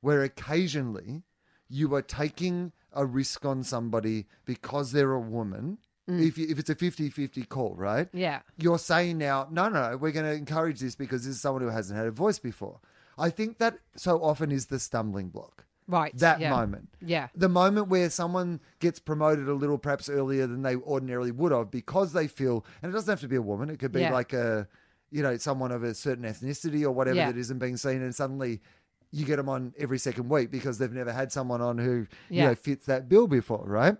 [0.00, 1.22] where occasionally
[1.68, 5.78] you are taking a risk on somebody because they're a woman.
[6.08, 6.26] Mm.
[6.26, 8.08] If, you, if it's a 50 50 call, right?
[8.12, 8.40] Yeah.
[8.58, 11.62] you're saying now, no, no, no, we're going to encourage this because this is someone
[11.62, 12.80] who hasn't had a voice before.
[13.18, 15.65] I think that so often is the stumbling block.
[15.88, 16.16] Right.
[16.18, 16.50] That yeah.
[16.50, 16.88] moment.
[17.00, 17.28] Yeah.
[17.34, 21.70] The moment where someone gets promoted a little perhaps earlier than they ordinarily would have
[21.70, 24.12] because they feel, and it doesn't have to be a woman, it could be Yeah.
[24.12, 24.66] like a,
[25.10, 27.30] you know, someone of a certain ethnicity or whatever Yeah.
[27.30, 28.60] that isn't being seen, and suddenly
[29.12, 32.42] you get them on every second week because they've never had someone on who, you
[32.42, 33.96] know, fits that bill before, right?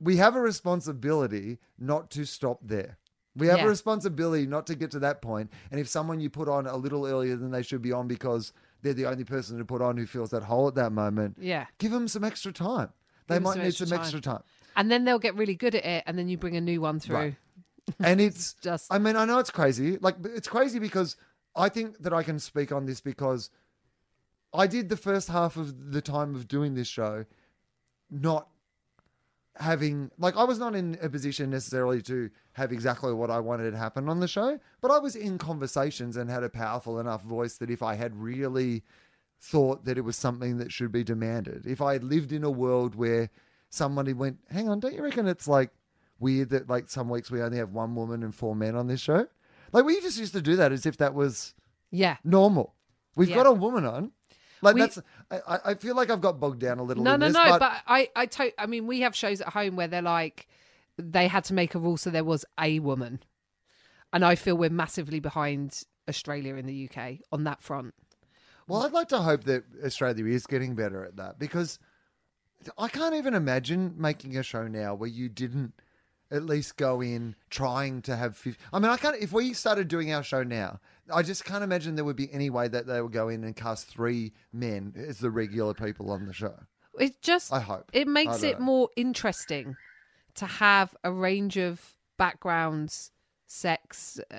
[0.00, 2.98] We have a responsibility not to stop there.
[3.34, 5.50] We have a responsibility not to get to that point.
[5.70, 8.52] And if someone you put on a little earlier than they should be on because
[8.82, 11.66] they're the only person to put on who feels that hole at that moment, Yeah.
[11.78, 12.90] give them some extra time.
[13.26, 14.02] They Give might some need extra some time.
[14.04, 14.42] extra time.
[14.76, 17.00] And then they'll get really good at it and then you bring a new one
[17.00, 17.16] through.
[17.16, 17.36] Right.
[18.00, 19.98] And it's Just I mean, I know it's crazy.
[20.00, 21.16] Like it's crazy because
[21.56, 23.50] I think that I can speak on this because
[24.54, 27.24] I did the first half of the time of doing this show
[28.10, 28.48] not
[29.58, 33.70] having like I was not in a position necessarily to have exactly what I wanted
[33.72, 37.22] to happen on the show, but I was in conversations and had a powerful enough
[37.22, 38.82] voice that if I had really
[39.40, 42.50] thought that it was something that should be demanded, if I had lived in a
[42.50, 43.30] world where
[43.70, 45.70] somebody went, "Hang on, don't you reckon it's like
[46.18, 49.00] weird that like some weeks we only have one woman and four men on this
[49.00, 49.26] show?"
[49.72, 51.54] Like we just used to do that as if that was
[51.90, 52.16] yeah.
[52.24, 52.74] normal.
[53.16, 53.36] We've Yeah.
[53.36, 54.12] got a woman on.
[54.62, 54.98] Like We- that's.
[55.30, 57.02] I, I- feel like I've got bogged down a little.
[57.04, 57.44] No, no, this, no.
[57.44, 60.48] But, But, I, I, to- I mean, we have shows at home where they're like,
[60.96, 63.20] they had to make a rule so there was a woman,
[64.12, 67.94] and I feel we're massively behind Australia in the UK on that front.
[68.66, 71.78] well, I'd like to hope that Australia is getting better at that because
[72.76, 75.74] I can't even imagine making a show now where you didn't
[76.30, 78.36] at least go in trying to have.
[78.36, 79.16] 50, I mean, I can't.
[79.22, 80.80] If we started doing our show now,
[81.12, 83.54] I just can't imagine there would be any way that they would go in and
[83.56, 86.54] cast three men as the regular people on the show.
[86.98, 87.90] It just, I hope.
[87.92, 88.64] it makes it know.
[88.64, 89.76] more interesting
[90.34, 91.80] to have a range of
[92.18, 93.10] backgrounds,
[93.46, 94.34] sex, uh,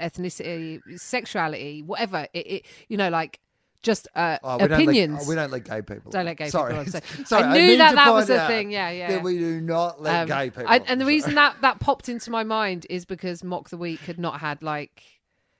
[0.00, 2.26] ethnicity, sexuality, whatever.
[2.32, 3.40] It, it you know, like
[3.82, 5.20] just uh, Oh, we don't let- opinions.
[5.22, 6.10] oh, we don't let gay people.
[6.10, 6.72] Don't let gay Sorry.
[6.72, 7.26] people on stage.
[7.26, 8.70] Sorry, I knew mean that that was a thing.
[8.70, 9.22] Yeah, yeah.
[9.22, 10.66] We do not let Um, gay people.
[10.68, 14.00] I- and the reason that that popped into my mind is because Mock the Week
[14.00, 15.02] had not had like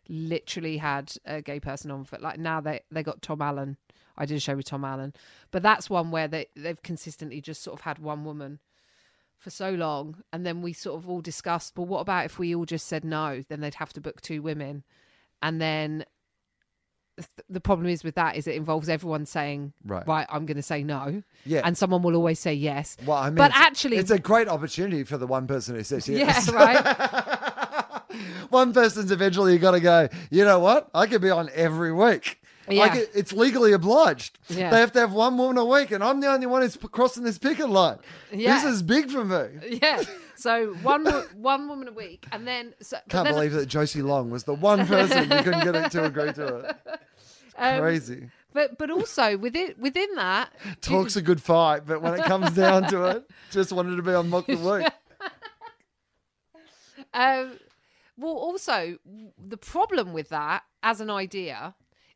[0.08, 3.76] literally had a gay person on for like now they they got Tom Allen.
[4.16, 5.14] I did a show with Tom Allen,
[5.50, 8.58] but that's one where they they've consistently just sort of had one woman
[9.38, 11.74] for so long, and then we sort of all discussed.
[11.76, 13.44] But what about if we all just said no?
[13.48, 14.82] Then they'd have to book two women,
[15.42, 16.04] and then
[17.48, 20.06] the problem is with that is it involves everyone saying Right.
[20.06, 21.62] right I'm going to say no, Yeah.
[21.64, 22.96] and someone will always say yes.
[23.04, 25.82] Well, I mean, but it's- actually, it's a great opportunity for the one person who
[25.82, 26.48] says yes.
[26.52, 27.37] yeah, right.
[28.50, 30.08] one person's eventually got to go.
[30.30, 30.88] You know what?
[30.94, 32.40] I could be on every week.
[32.68, 32.88] Yeah.
[32.94, 34.38] could- it's legally obliged.
[34.48, 34.70] Yeah.
[34.70, 36.88] They have to have one woman a week, and I'm the only one who's p-
[36.88, 37.98] crossing this picket line.
[38.32, 38.54] Yeah.
[38.54, 39.78] This is big for me.
[39.82, 40.02] yeah.
[40.36, 41.04] So one
[41.34, 44.54] one woman a week, and then so, Can't then, believe that Josie Long was the
[44.54, 46.76] one person who couldn't get it to agree to it.
[47.58, 48.28] um, Crazy.
[48.52, 52.84] But but also within within that, Talk's a good fight, but when it comes down
[52.90, 54.88] to it, just wanted to be on Mock the Week.
[57.12, 57.58] um,
[58.18, 58.98] well, also
[59.38, 61.74] the problem with that as an idea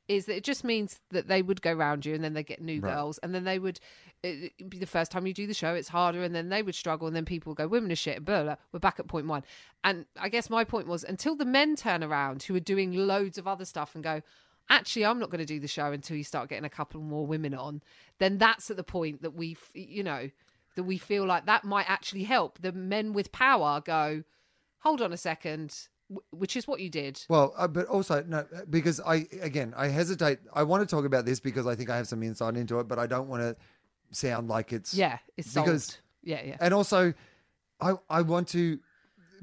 [0.09, 2.61] is that it just means that they would go round you, and then they get
[2.61, 2.93] new Right.
[2.93, 3.79] girls, and then they would
[4.25, 6.63] uh, it'd be the first time you do the show, it's harder, and then they
[6.63, 8.57] would struggle, and then people would go, "Women are shit." Blah, blah.
[8.73, 9.43] We're back at point one,
[9.85, 13.39] and I guess my point was until the men turn around who are doing loads
[13.39, 14.23] of other stuff and go.
[14.71, 17.27] Actually, I'm not going to do the show until you start getting a couple more
[17.27, 17.83] women on.
[18.19, 20.31] Then that's at the point that we, you know,
[20.77, 22.61] that we feel like that might actually help.
[22.63, 24.23] The men with power go,
[24.79, 25.89] hold on a second,
[26.31, 27.23] which is what you did.
[27.29, 30.39] Well, uh, but also no, because I again I hesitate.
[30.53, 32.89] I want to talk about this because I think I have some insight into it,
[32.89, 33.57] but I don't want to
[34.11, 35.99] sound like it's Yeah, it's Because- solved.
[36.23, 37.15] yeah, yeah, And also,
[37.81, 38.79] I I want to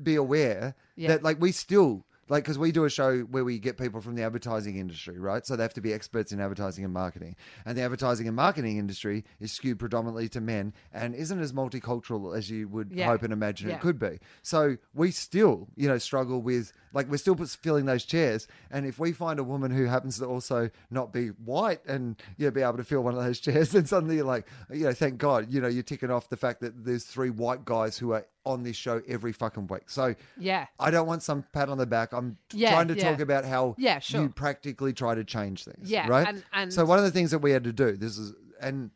[0.02, 1.10] be aware Yeah.
[1.10, 4.16] that like we still like because we do a show where we get people from
[4.16, 5.46] the advertising industry, right?
[5.46, 7.36] So they have to be experts in advertising and marketing,
[7.66, 12.38] and the advertising and marketing industry is skewed predominantly to men and isn't as multicultural
[12.38, 13.08] as you would Yeah.
[13.08, 13.76] hope and imagine Yeah.
[13.76, 14.20] it could be.
[14.42, 18.98] So we still, you know, struggle with like we're still filling those chairs, and if
[19.00, 22.62] we find a woman who happens to also not be white and you know, be
[22.62, 25.52] able to fill one of those chairs, then suddenly you're like, you know, thank God,
[25.54, 28.64] you know, you're ticking off the fact that there's three white guys who are on
[28.64, 29.90] this show every fucking week.
[29.90, 30.68] So Yeah.
[30.80, 32.14] I don't want some pat on the back.
[32.14, 33.12] I'm Yeah, trying to yeah.
[33.12, 34.22] talk about how Yeah, sure.
[34.24, 35.90] you practically try to change things.
[35.90, 36.28] Yeah, Right.
[36.28, 38.92] and- and- so one of the things that we had to do, this is, and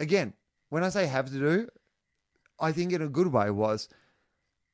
[0.00, 0.34] again,
[0.68, 1.68] when I say have to do,
[2.58, 3.88] I think in a good way was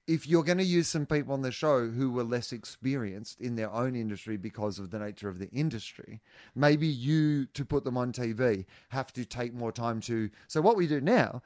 [0.06, 3.56] if you're going to use some people on the show who were less experienced in
[3.56, 6.22] their own industry because of the nature of the industry,
[6.54, 10.30] maybe you to put them on TV have to take more time to.
[10.46, 11.42] So what we do now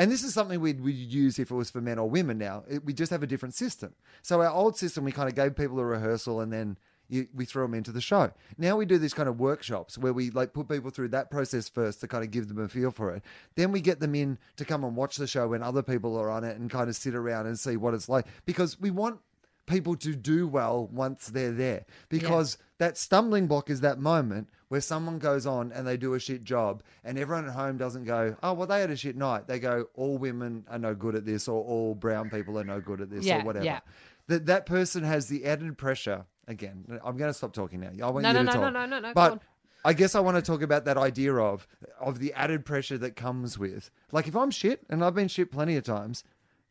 [0.00, 2.64] and this is something we'd, we'd use if it was for men or women now.
[2.66, 3.94] It, we just have a different system.
[4.22, 6.78] So our old system, we kind of gave people a rehearsal and then
[7.10, 8.32] you, we threw them into the show.
[8.56, 11.68] Now we do these kind of workshops where we like put people through that process
[11.68, 13.22] first to kind of give them a feel for it.
[13.56, 16.30] Then we get them in to come and watch the show when other people are
[16.30, 19.20] on it and kind of sit around and see what it's like because we want
[19.66, 24.80] people to do well once they're there because that stumbling block is that moment where
[24.80, 28.34] someone goes on and they do a shit job and everyone at home doesn't go
[28.42, 31.24] oh well they had a shit night they go all women are no good at
[31.26, 33.80] this or all brown people are no good at this Yeah, or whatever yeah.
[34.28, 38.10] that that person has the added pressure again i'm going to stop talking now i
[38.10, 39.42] want No, you no, to no, talk no, no, no, no, but.
[39.82, 41.66] I guess I want to talk about that idea of
[41.98, 45.50] of the added pressure that comes with like if I'm shit and I've been shit
[45.50, 46.22] plenty of times,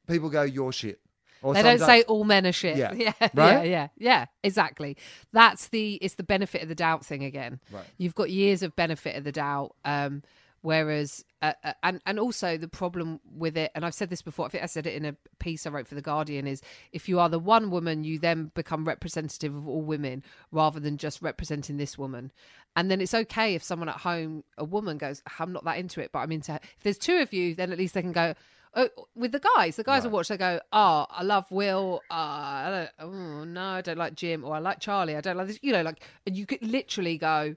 [0.07, 0.99] people go you're shit.
[1.41, 2.77] Or They don't say all men are shit.
[2.77, 2.93] Yeah.
[2.93, 3.69] Yeah, yeah, Right?
[3.69, 4.97] yeah, yeah, exactly.
[5.31, 7.59] That's the it's the benefit of the doubt thing again.
[7.71, 7.85] Right.
[7.97, 10.23] You've got years of benefit of the doubt, um,
[10.61, 14.45] whereas uh, uh, and and also the problem with it, and I've said this before.
[14.45, 16.47] I think I said it in a piece I wrote for the Guardian.
[16.47, 16.61] Is
[16.91, 20.97] if you are the one woman, you then become representative of all women rather than
[20.97, 22.31] just representing this woman.
[22.75, 26.01] And then it's okay if someone at home, a woman, goes, "I'm not that into
[26.01, 28.33] it, but I'm into." If there's two of you, then at least they can go.
[28.75, 30.27] Oh, with the guys, the guys will watch.
[30.27, 32.01] They go, "Oh, I love Will.
[32.09, 32.69] Uh, I
[32.99, 35.15] don't, oh no, I don't like Jim, or I like Charlie.
[35.15, 37.55] I don't like this." You know, like, and you could literally go,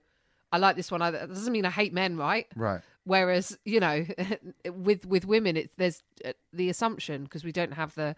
[0.53, 2.47] "I like this one." I, that doesn't mean I hate men, right?
[2.57, 2.81] Right.
[3.05, 4.07] Whereas, you know,
[4.67, 8.17] with with women, it's there's uh, the assumption because we don't have the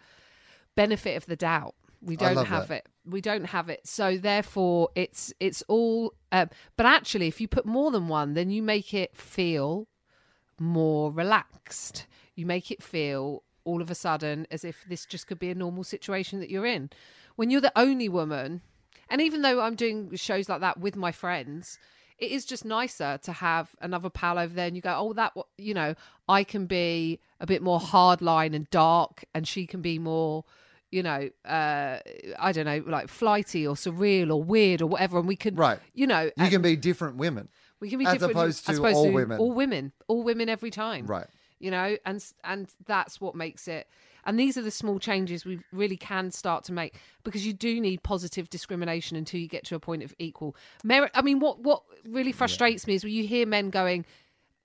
[0.76, 1.74] benefit of the doubt.
[2.00, 2.84] We don't have that.
[2.84, 2.88] it.
[3.06, 3.86] We don't have it.
[3.86, 6.14] So therefore, it's it's all.
[6.30, 9.88] Um, but actually, if you put more than one, then you make it feel
[10.60, 12.06] more relaxed.
[12.34, 15.54] You make it feel all of a sudden as if this just could be a
[15.54, 16.90] normal situation that you're in.
[17.36, 18.60] When you're the only woman,
[19.08, 21.78] and even though I'm doing shows like that with my friends,
[22.18, 25.32] it is just nicer to have another pal over there and you go, oh, that,
[25.58, 25.94] you know,
[26.28, 30.44] I can be a bit more hardline and dark and she can be more,
[30.92, 31.98] you know, uh,
[32.38, 35.18] I don't know, like flighty or surreal or weird or whatever.
[35.18, 35.80] And we can, Right.
[35.92, 37.48] you know, You can be different women.
[37.80, 39.40] we can be as different opposed to all to women.
[39.40, 41.26] all women, all women every time Right.
[41.64, 43.88] You know and and that's what makes it
[44.26, 47.80] and these are the small changes we really can start to make because you do
[47.80, 50.54] need positive discrimination until you get to a point of equal.
[50.84, 54.04] Merit i mean what what really frustrates me is when you hear men going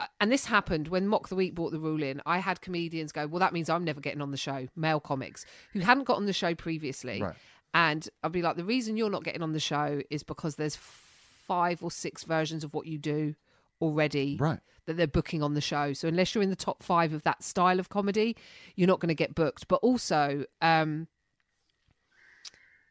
[0.02, 2.22] uh, and this happened when mock the week brought the rule in.
[2.26, 5.46] I had comedians go well that means i'm never getting on the show male comics
[5.72, 7.22] who hadn't got on the show previously.
[7.22, 7.36] Right.
[7.74, 10.76] and I'd be like the reason you're not getting on the show is because there's
[10.76, 13.36] five or six versions of what you do
[13.82, 14.60] already Right.
[14.86, 15.94] that they're booking on the show.
[15.94, 18.36] So unless you're in the top five of that style of comedy,
[18.76, 19.68] you're not going to get booked.
[19.68, 21.08] But also, um,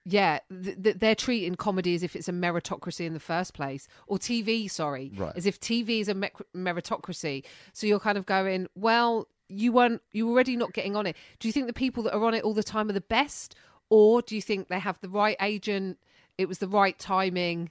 [0.05, 3.87] yeah, th- th- they're treating comedy as if it's a meritocracy in the first place,
[4.07, 5.35] or TV, sorry, Right.
[5.37, 7.45] as if TV is a mec- meritocracy.
[7.75, 11.17] So you're kind of going, well, you weren't, you're already not getting on it.
[11.41, 13.55] Do you think the people that are on it all the time are the best,
[13.91, 15.99] or do you think they have the right agent?
[16.39, 17.71] It was the right timing.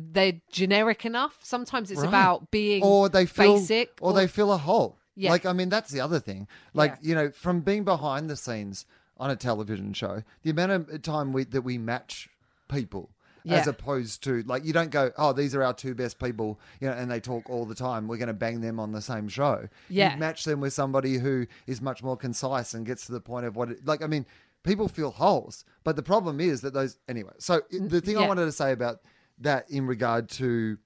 [0.00, 1.38] They're generic enough.
[1.42, 2.08] Sometimes it's Right.
[2.08, 4.96] about being or they fill basic, or, they fill a hole.
[5.16, 5.30] Yeah.
[5.30, 6.46] Like I mean that's the other thing.
[6.72, 7.08] Like, Yeah.
[7.08, 11.32] you know, from being behind the scenes on a television show, the amount of time
[11.32, 12.28] we, that we match
[12.68, 13.10] people
[13.48, 16.86] as opposed to like you don't go, "Oh, these are our two best people," you
[16.88, 18.06] know, and they talk all the time.
[18.06, 19.68] We're going to bang them on the same show.
[19.88, 20.12] Yeah.
[20.12, 23.46] You match them with somebody who is much more concise and gets to the point
[23.46, 24.26] of what it, like I mean,
[24.64, 27.32] people feel holes, but the problem is that those anyway.
[27.38, 29.00] So the thing I wanted to say about
[29.40, 30.78] that in regard to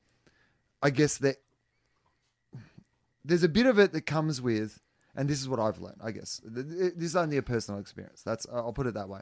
[0.83, 1.37] I guess that
[3.25, 4.81] there's a bit of it that comes with,
[5.15, 6.41] and this is what I've learned, I guess.
[6.43, 8.23] Th- th- This is only a personal experience.
[8.23, 9.21] That's I'll put it that way.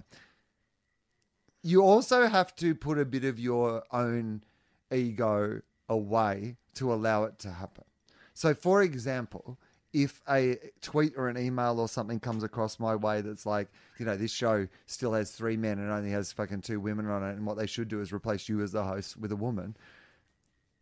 [1.63, 4.43] You also have to put a bit of your own
[4.91, 7.85] ego away to allow it to happen.
[8.33, 9.59] So, for example,
[9.93, 13.69] if a tweet or an email or something comes across my way that's like,
[13.99, 17.25] you know, this show still has three men and only has fucking two women on
[17.25, 19.77] it, and what they should do is replace you as the host with a woman,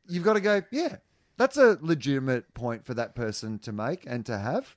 [0.09, 0.97] you've got to go, yeah,
[1.36, 4.76] that's a legitimate point for that person to make and to have.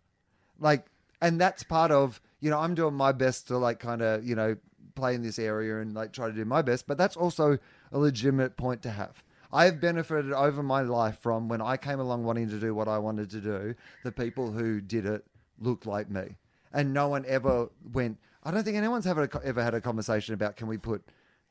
[0.59, 0.85] Like,
[1.21, 4.35] and that's part of, you know, I'm doing my best to like kind of, you
[4.35, 4.55] know,
[4.95, 7.57] play in this area and like try to do my best, but that's also
[7.91, 9.23] a legitimate point to have.
[9.53, 12.87] I have benefited over my life from when I came along wanting to do what
[12.87, 15.25] I wanted to do, the people who did it
[15.59, 16.37] looked like me.
[16.73, 20.55] And no one ever went, I don't think anyone's ever, ever had a conversation about
[20.55, 21.03] can we put,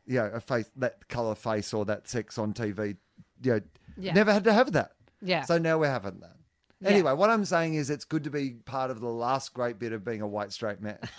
[0.07, 2.97] you know, a face, that color face or that sex on TV.
[3.43, 3.61] You know,
[3.99, 4.15] Yeah.
[4.15, 4.93] never had to have that.
[5.21, 5.43] Yeah.
[5.43, 6.37] So now we're having that.
[6.81, 6.89] Yeah.
[6.89, 9.93] Anyway, what I'm saying is it's good to be part of the last great bit
[9.93, 10.99] of being a white straight man.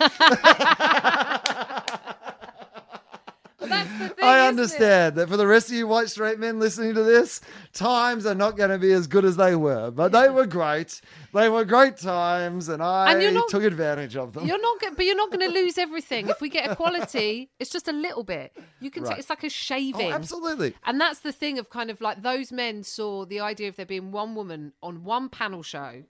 [3.58, 4.11] But that's the thing.
[4.22, 7.40] I understand that for the rest of you white straight men listening to this,
[7.72, 11.00] times are not going to be as good as they were, but they were great.
[11.34, 14.46] They were great times, and I And not- took advantage of them.
[14.46, 16.28] You're not, but you're not going to lose everything.
[16.28, 18.56] If we get equality, it's just a little bit.
[18.80, 19.10] You can Right.
[19.10, 19.18] take.
[19.20, 20.12] It's like a oh, shaving.
[20.12, 20.74] absolutely.
[20.84, 23.86] And that's the thing of kind of like those men saw the idea of there
[23.86, 26.04] being one woman on one panel show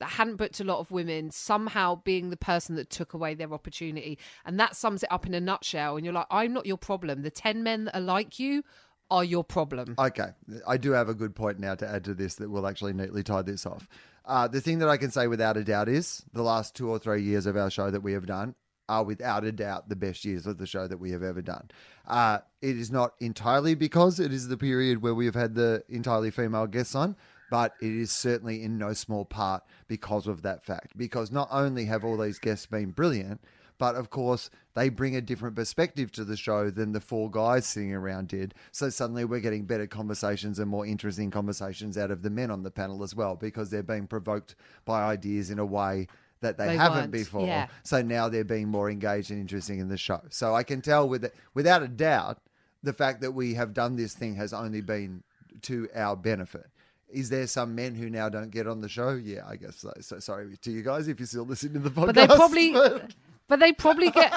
[0.00, 3.52] that hadn't booked a lot of women somehow being the person that took away their
[3.52, 4.18] opportunity.
[4.44, 5.96] And that sums it up in a nutshell.
[5.96, 7.22] And you're like, I'm not your problem.
[7.22, 8.64] The 10 men that are like you
[9.10, 9.94] are your problem.
[9.98, 10.30] Okay,
[10.66, 13.22] I do have a good point now to add to this that will actually neatly
[13.22, 13.88] tie this off.
[14.24, 16.98] Uh, the thing that I can say without a doubt is the last two or
[16.98, 18.54] three years of our show that we have done
[18.88, 21.70] are without a doubt the best years of the show that we have ever done.
[22.06, 25.82] Uh, it is not entirely because it is the period where we have had the
[25.88, 27.16] entirely female guests on,
[27.50, 30.96] but it is certainly in no small part because of that fact.
[30.96, 33.40] Because not only have all these guests been brilliant,
[33.78, 37.66] but of course, they bring a different perspective to the show than the four guys
[37.66, 38.54] sitting around did.
[38.72, 42.62] So suddenly we're getting better conversations and more interesting conversations out of the men on
[42.62, 44.54] the panel as well because they're being provoked
[44.84, 46.08] by ideas in a way
[46.42, 47.46] that they, They haven't weren't, before.
[47.46, 47.68] yeah.
[47.82, 50.20] So now they're being more engaged and interesting in the show.
[50.28, 52.38] So I can tell with without a doubt
[52.82, 55.22] the fact that we have done this thing has only been
[55.62, 56.66] to our benefit.
[57.12, 59.10] Is there some men who now don't get on the show?
[59.10, 59.92] Yeah, I guess so.
[60.00, 62.06] So sorry to you guys if you're still listening to the podcast.
[62.06, 63.14] But they probably, but-
[63.48, 64.32] but they probably get,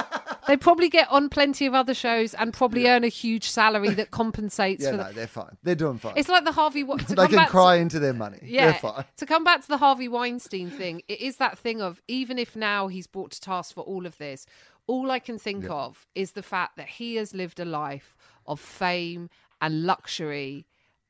[0.48, 4.10] they probably get on plenty of other shows and probably earn a huge salary that
[4.20, 5.14] compensates yeah, for no, that.
[5.14, 5.56] they're fine.
[5.62, 6.14] They're doing fine.
[6.16, 6.84] It's like the Harvey.
[6.84, 8.40] To they come can back to- cry into their money.
[8.42, 9.06] yeah, They're fine.
[9.18, 12.56] to come back to the Harvey Weinstein thing, it is that thing of even if
[12.56, 14.48] now he's brought to task for all of this,
[14.88, 18.18] all I can think of is the fact that he has lived a life
[18.48, 19.30] of fame
[19.62, 20.66] and luxury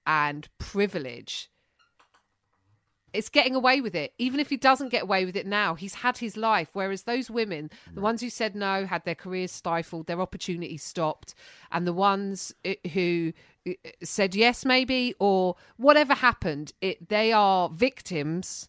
[0.06, 1.50] and privilege.
[3.14, 4.14] It's getting away with it.
[4.18, 6.70] Even if he doesn't get away with it now, he's had his life.
[6.74, 11.36] Whereas those women, the ones who said no, had their careers stifled, their opportunities stopped,
[11.72, 13.34] and the ones uh, who
[13.68, 18.68] uh, said yes, maybe, or whatever happened, it they are victims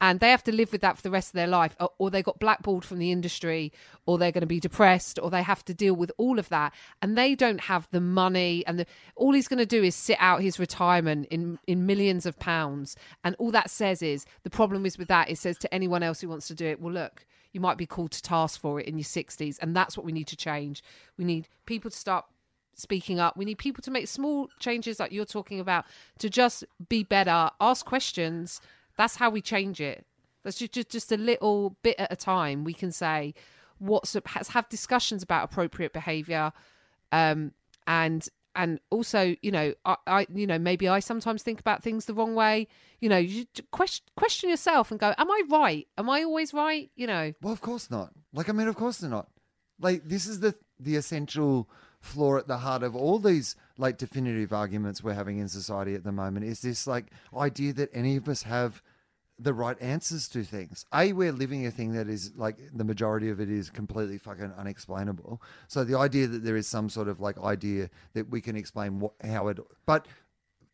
[0.00, 2.22] and they have to live with that for the rest of their life or, they
[2.22, 3.72] got blackballed from the industry
[4.06, 6.72] or they're going to be depressed or they have to deal with all of that
[7.02, 8.86] and they don't have the money and the,
[9.16, 12.96] all he's going to do is sit out his retirement in in millions of pounds
[13.24, 16.20] and all that says is the problem is with that it says to anyone else
[16.20, 18.86] who wants to do it well look you might be called to task for it
[18.86, 20.82] in your 60s and that's what we need to change
[21.18, 22.24] we need people to start
[22.76, 23.36] speaking up.
[23.36, 25.86] We need people to make small changes like you're talking about
[26.18, 28.60] to just be better, ask questions.
[28.96, 30.06] That's how we change it.
[30.44, 32.64] That's just just, just a little bit at a time.
[32.64, 33.34] We can say
[33.78, 34.16] what's
[34.48, 36.52] have discussions about appropriate behavior,
[37.12, 37.52] um,
[37.86, 42.04] and and also you know I, I you know maybe I sometimes think about things
[42.04, 42.68] the wrong way.
[43.00, 45.86] You know, you question question yourself and go, am I right?
[45.98, 46.90] Am I always right?
[46.96, 48.12] You know, Well, of course not.
[48.32, 49.28] Like, I mean, of course they're not.
[49.80, 51.68] Like, this is the the essential
[52.00, 56.04] flaw at the heart of all these like definitive arguments we're having in society at
[56.04, 56.46] the moment.
[56.46, 58.82] Is this like idea that any of us have
[59.38, 60.86] the right answers to things?
[60.94, 64.52] A, we're living a thing that is like the majority of it is completely fucking
[64.56, 65.42] unexplainable.
[65.68, 68.98] So the idea that there is some sort of like idea that we can explain
[69.00, 70.06] what how it, but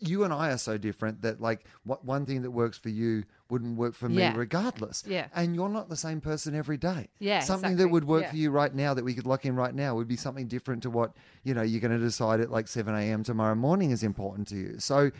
[0.09, 3.24] you and I are so different that like what one thing that works for you
[3.51, 4.35] wouldn't work for me Yeah.
[4.37, 5.05] regardless.
[5.07, 5.29] Yeah.
[5.35, 7.09] And you're not the same person every day.
[7.19, 8.31] Yeah, Something that would work Yeah.
[8.31, 10.83] for you right now that we could lock in right now would be something different
[10.85, 11.12] to what,
[11.45, 13.23] you know, you're going to decide at like 7 a.m.
[13.23, 14.79] tomorrow morning is important to you.
[14.79, 15.11] So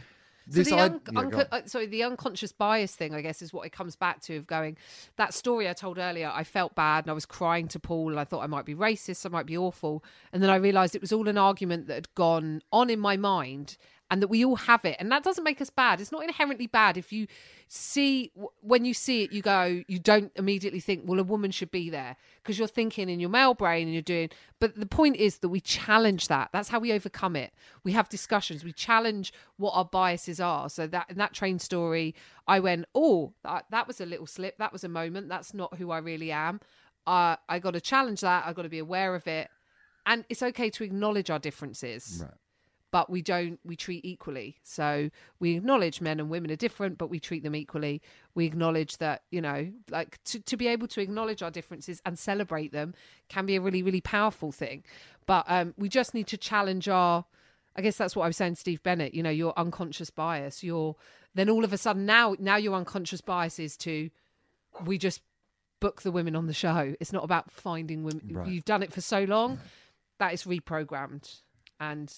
[0.47, 3.43] this so the I- un- yeah, unco- uh, sorry, the unconscious bias thing, I guess,
[3.43, 4.77] is what it comes back to of going.
[5.17, 8.19] That story I told earlier, I felt bad and I was crying to Paul, and
[8.19, 10.03] I thought I might be racist, I might be awful,
[10.33, 13.17] and then I realised it was all an argument that had gone on in my
[13.17, 13.77] mind,
[14.13, 14.95] and that we all have it.
[14.99, 15.99] And that doesn't make us bad.
[15.99, 17.27] It's not inherently bad if you
[17.67, 18.31] see,
[18.61, 21.89] when you see it, you go, you don't immediately think, well, a woman should be
[21.89, 24.29] there because you're thinking in your male brain and you're doing.
[24.61, 26.51] But the point is that we challenge that.
[26.53, 27.55] That's how we overcome it.
[27.85, 28.63] We have discussions.
[28.63, 30.69] We challenge what our biases are.
[30.69, 32.15] So that in that train story,
[32.47, 34.59] I went, oh, that, that was a little slip.
[34.59, 35.31] That was a moment.
[35.31, 36.61] That's not who I really am.
[37.07, 38.45] Uh, I got to challenge that.
[38.47, 39.49] I got to be aware of it,
[40.05, 42.21] and it's okay to acknowledge our differences.
[42.23, 42.31] Right.
[42.93, 43.59] But we don't.
[43.65, 44.59] We treat equally.
[44.63, 45.11] So
[45.41, 48.01] we acknowledge men and women are different, but we treat them equally.
[48.35, 52.19] We acknowledge that you know, like to to be able to acknowledge our differences and
[52.19, 52.95] celebrate them
[53.29, 54.85] can be a really really powerful thing.
[55.27, 57.25] But um, we just need to challenge our.
[57.75, 59.15] I guess that's what I was saying, Steve Bennett.
[59.15, 60.63] You know, your unconscious bias.
[60.63, 60.97] Your
[61.35, 64.11] then all of a sudden now now your unconscious bias is to
[64.85, 65.23] we just
[65.81, 66.95] book the women on the show.
[67.01, 68.29] It's not about finding women.
[68.31, 68.49] Right.
[68.49, 69.59] You've done it for so long
[70.23, 71.41] that is reprogrammed.
[71.81, 72.15] And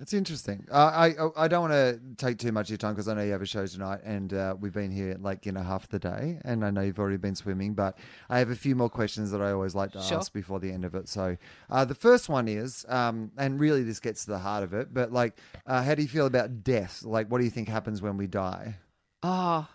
[0.00, 0.66] It's interesting.
[0.70, 1.14] Uh, I
[1.44, 3.42] I don't want to take too much of your time because I know you have
[3.42, 6.64] a show tonight, and uh, we've been here like you know half the day, and
[6.64, 7.98] I know you've already been swimming, but
[8.30, 10.18] I have a few more questions that I always like to Sure.
[10.18, 11.06] ask before the end of it.
[11.08, 11.36] So
[11.68, 14.94] uh, the first one is, um, and really this gets to the heart of it,
[14.94, 15.36] but like,
[15.66, 17.02] uh, how do you feel about death?
[17.02, 18.76] Like, what do you think happens when we die?
[19.22, 19.68] ah,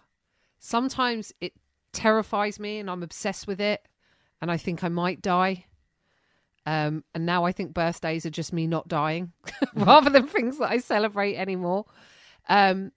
[0.57, 1.53] sometimes it
[1.93, 3.88] terrifies me and I'm obsessed with it
[4.41, 5.65] and I think I might die.
[6.66, 9.34] Um, and now I think birthdays are just me not dying
[9.76, 11.86] rather than things that I celebrate anymore.
[12.50, 12.92] Um,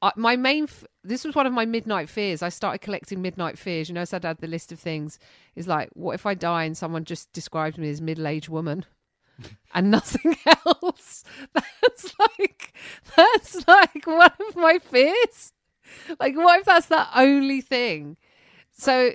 [0.00, 2.42] I, my main, f- this was one of my midnight fears.
[2.42, 3.88] I started collecting midnight fears.
[3.88, 5.18] You know, as I'd had the list of things,
[5.56, 8.84] is like, what if I die and someone just describes me as middle aged woman?
[9.74, 10.36] and nothing
[10.66, 11.24] else.
[11.52, 12.72] That's like
[13.16, 15.52] that's like one of my fears.
[16.20, 18.16] Like what if that's the only thing?
[18.72, 19.12] So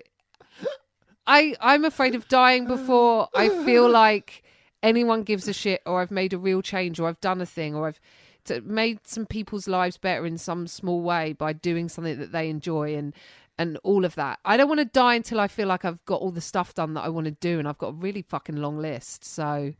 [1.30, 4.43] I I'm afraid of dying before I feel like
[4.81, 7.76] anyone gives a shit or I've made a real change or I've done a thing
[7.76, 7.99] or I've
[8.45, 12.49] t- made some people's lives better in some small way by doing something that they
[12.49, 13.14] enjoy and
[13.60, 14.39] and all of that.
[14.43, 16.95] I don't want to die until I feel like I've got all the stuff done
[16.95, 19.23] that I want to do and I've got a really fucking long list.
[19.23, 19.73] So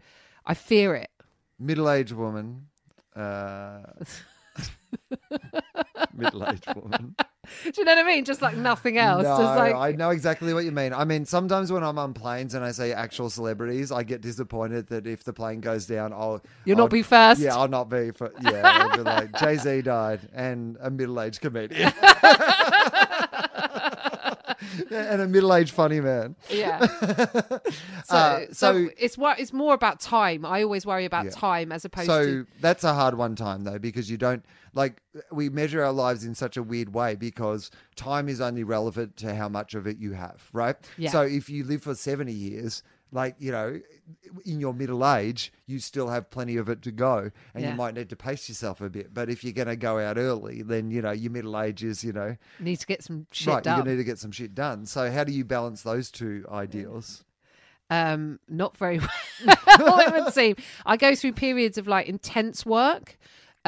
[0.46, 1.10] I fear it.
[1.58, 2.68] Middle-aged woman.
[3.16, 3.80] Uh,
[6.14, 7.16] middle-aged woman.
[7.64, 8.26] Do you know what I mean?
[8.26, 9.24] Just like nothing else.
[9.24, 10.94] No, like I know exactly what you mean.
[10.94, 14.88] I mean, sometimes when I'm on planes and I say actual celebrities, I get disappointed
[14.88, 17.42] that if the plane goes down, I'll you'll I'll- not be first.
[17.42, 18.62] Yeah, I'll not be for yeah.
[18.64, 21.92] I'll be like Jay Z died and a middle aged comedian
[24.92, 26.36] and a middle aged funny man.
[26.50, 26.86] Yeah.
[28.06, 30.46] So, Uh, so, so- it's what it's more about time.
[30.46, 31.32] I always worry about Yeah.
[31.32, 34.44] time as opposed So to that's a hard one time though because you don't
[34.74, 35.02] like
[35.32, 39.36] we measure our lives in such a weird way because time is only relevant to
[39.36, 40.76] how much of it you have, right?
[40.98, 41.12] Yeah.
[41.12, 42.82] So if you live for 70 years,
[43.12, 43.80] like, you know,
[44.46, 47.72] in your middle age, you still have plenty of it to go and Yeah.
[47.72, 49.14] you might need to pace yourself a bit.
[49.14, 52.04] But if you're going to go out early, then, you know, your middle age is,
[52.04, 53.56] you know, need to get some shit done.
[53.56, 53.84] right, done.
[53.86, 54.86] to need to get some shit done.
[54.86, 57.24] So how do you balance those two ideals?
[57.92, 59.00] um not very
[59.80, 60.56] well it would seem
[60.86, 63.18] i go through periods of like intense work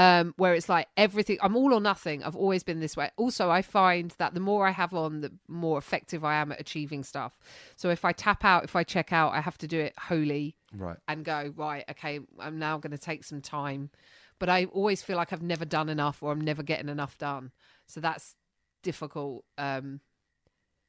[0.02, 3.08] um where it's like everything i'm all or nothing i've always been this way.
[3.18, 6.60] Also i find that the more i have on the more effective i am at
[6.66, 7.34] achieving stuff.
[7.76, 10.56] So if i tap out if i check out i have to do it wholly
[10.74, 10.98] Right.
[11.08, 13.90] and go right okay i'm now going to take some time.
[14.40, 17.52] But i always feel like i've never done enough or i'm never getting enough done.
[17.88, 18.36] So that's
[18.84, 20.00] difficult um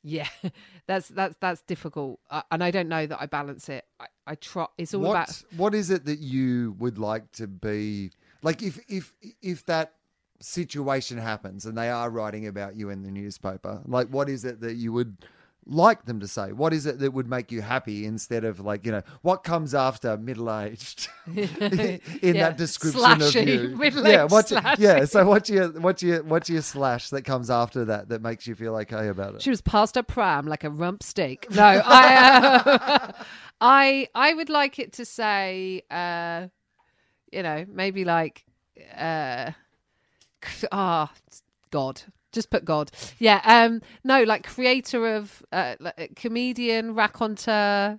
[0.04, 0.28] yeah
[0.86, 2.20] that's that's that's difficult.
[2.30, 3.84] Uh, and i don't know that i balance it.
[4.00, 7.46] I, I try it's all what, about what is it that you would like to
[7.46, 8.10] be
[8.42, 9.94] like if if if that
[10.40, 14.60] situation happens and they are writing about you in the newspaper like what is it
[14.60, 15.16] that you would
[15.64, 16.50] like them to say?
[16.50, 19.76] What is it that would make you happy instead of like you know what comes
[19.76, 21.06] after middle-aged
[21.36, 22.48] in Yeah.
[22.48, 23.76] that description Slashy, of you?
[23.76, 24.78] Middle-aged yeah what's slashy.
[24.80, 28.44] yeah so what's your what's your what's your slash that comes after that that makes
[28.48, 29.42] you feel okay about it?
[29.42, 31.48] She was past her prime like a rump steak.
[31.54, 33.12] No i uh,
[33.60, 36.48] i i would like it to say uh
[37.32, 38.44] you know maybe like
[38.96, 39.50] uh
[40.70, 41.12] ah
[41.70, 42.02] god
[42.32, 42.90] just put god.
[43.18, 47.98] Yeah um no like creator of uh like, comedian raconteur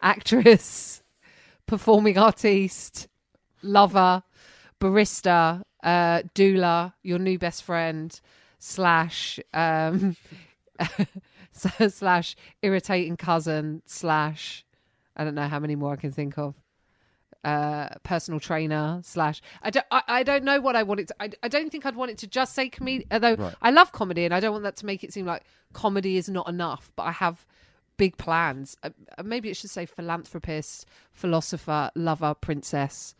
[0.00, 1.02] actress
[1.66, 3.08] performing artiste
[3.62, 4.22] lover
[4.80, 8.20] barista uh doula your new best friend
[8.58, 10.16] slash um
[11.52, 14.64] slash irritating cousin slash
[15.16, 16.54] i don't know how many more i can think of
[17.44, 21.14] uh personal trainer slash i don't i, I don't know what i want it to,
[21.20, 23.54] I, I don't think i'd want it to just say comedy although Right.
[23.62, 25.42] i love comedy and i don't want that to make it seem like
[25.72, 27.44] comedy is not enough but i have
[27.96, 33.14] big plans uh, uh, maybe it should say philanthropist philosopher lover princess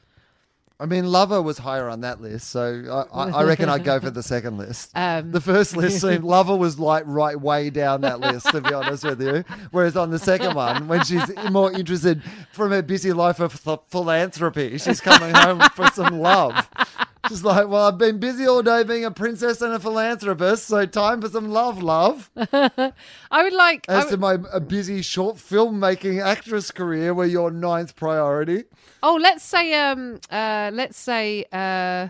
[0.80, 4.10] I mean, Lover was higher on that list, so I, I, reckon I'd go for
[4.10, 4.90] the second list.
[5.04, 8.72] Um, the first list seemed Lover was like right way down that list, to be
[8.72, 9.44] honest with you.
[9.70, 12.22] Whereas on the second one, when she's more interested
[12.52, 16.68] from her busy life of th- philanthropy, she's coming home for some love.
[17.28, 20.84] She's like, well, I've been busy all day being a princess and a philanthropist, so
[20.86, 22.30] time for some love, love.
[22.36, 22.92] I
[23.42, 23.86] would like.
[23.88, 28.64] As would- to my a busy short filmmaking actress career, were your ninth priority.
[29.02, 29.74] oh, let's say.
[29.74, 30.20] Um.
[30.30, 30.70] Uh.
[30.72, 31.44] Let's say.
[31.52, 32.08] Uh.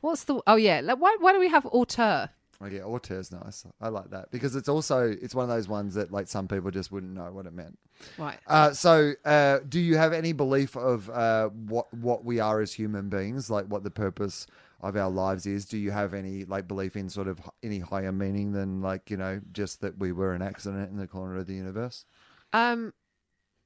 [0.00, 0.40] What's the?
[0.46, 0.80] Oh yeah.
[0.82, 1.16] Like, why?
[1.20, 2.30] Why do we have auteur?
[2.62, 3.64] Oh yeah, auteur's nice.
[3.80, 6.70] I like that because it's also it's one of those ones that like some people
[6.70, 7.78] just wouldn't know what it meant.
[8.18, 8.38] Right.
[8.46, 12.74] Uh, so, uh, do you have any belief of uh, what what we are as
[12.74, 14.46] human beings, like what the purpose
[14.82, 15.64] of our lives is?
[15.64, 19.16] Do you have any like belief in sort of any higher meaning than like you
[19.16, 22.04] know just that we were an accident in the corner of the universe?
[22.52, 22.92] Um,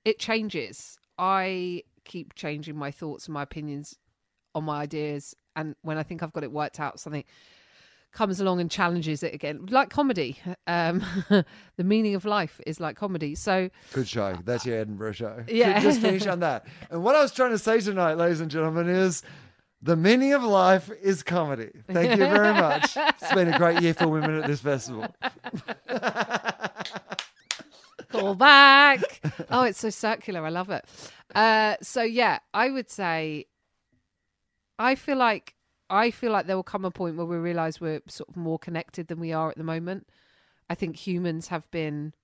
[0.05, 0.99] it changes.
[1.19, 3.99] I keep changing my thoughts and my opinions
[4.55, 7.25] on my ideas, and when I think I've got it worked out, something
[8.15, 10.39] comes along and challenges it again, like comedy.
[10.67, 11.05] Um,
[11.77, 13.35] the meaning of life is like comedy.
[13.35, 14.39] So Good show.
[14.45, 15.45] That's your Edinburgh show.
[15.55, 15.81] Yeah.
[15.81, 16.67] Just finish on that.
[16.91, 19.23] And what I was trying to say tonight, ladies and gentlemen, is.
[19.83, 21.69] The meaning of life is comedy.
[21.93, 22.97] Thank you very much.
[22.97, 25.15] It's been a great year for women at this festival.
[28.09, 29.21] call back.
[29.51, 30.43] oh, it's so circular.
[30.43, 30.87] I love it.
[31.35, 33.45] Uh, so yeah, I would say,
[34.79, 35.55] I feel like
[35.91, 38.59] I feel like there will come a point where we realize we're sort of more
[38.59, 40.09] connected than we are at the moment.
[40.69, 42.15] I think humans have been,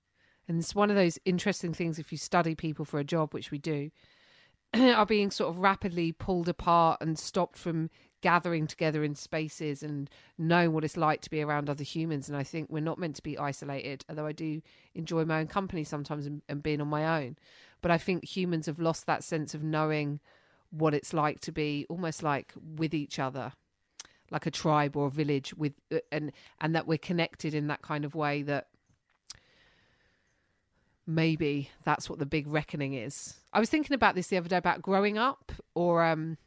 [0.49, 3.51] and it's one of those interesting things if you study people for a job, which
[3.51, 3.91] we do,
[4.75, 7.91] are being sort of rapidly pulled apart and stopped from
[8.23, 10.09] gathering together in spaces and
[10.39, 12.29] knowing what it's like to be around other humans.
[12.29, 14.63] And I think we're not meant to be isolated, although I do
[14.95, 17.37] enjoy my own company sometimes and, and being on my own.
[17.83, 20.21] But I think humans have lost that sense of knowing
[20.71, 23.53] what it's like to be almost like with each other
[24.31, 27.83] like a tribe or a village with uh, and and that we're connected in that
[27.83, 28.69] kind of way that
[31.07, 33.35] maybe that's what the big reckoning is.
[33.53, 36.39] I was thinking about this the other day about growing up or um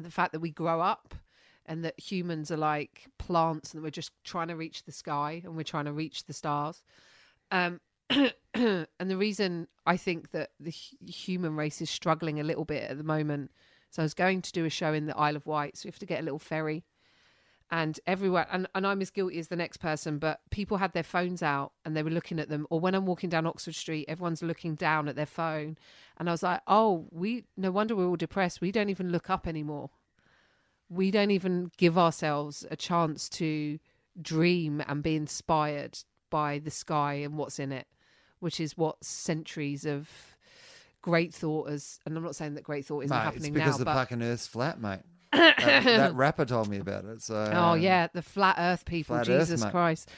[0.00, 1.14] the fact that we grow up
[1.66, 5.56] and that humans are like plants and we're just trying to reach the sky and
[5.56, 6.82] we're trying to reach the stars.
[7.50, 7.80] Um
[8.54, 12.98] and the reason I think that the human race is struggling a little bit at
[12.98, 13.50] the moment.
[13.90, 15.90] So I was going to do a show in the Isle of Wight, so we
[15.90, 16.84] have to get a little ferry.
[17.68, 21.02] And everywhere and, and i'm as guilty as the next person but people had their
[21.02, 24.04] phones out and they were looking at them or when i'm walking down oxford street
[24.06, 25.76] everyone's looking down at their phone.
[26.16, 28.60] And i was like oh we no wonder we're all depressed.
[28.60, 29.90] We don't even look up anymore.
[30.88, 33.80] We don't even give ourselves a chance to
[34.22, 35.98] dream and be inspired
[36.30, 37.88] by the sky and what's in it
[38.40, 40.08] which is what centuries of
[41.02, 43.74] great thought has and i'm not saying that great thought isn't Mate, it's happening because
[43.74, 45.00] now the but fucking Earth's flat, mate.
[45.32, 47.20] that, that rapper told me about it.
[47.22, 49.70] So Oh um, yeah, the flat Earth people, Flat Jesus mate.
[49.70, 50.10] Christ.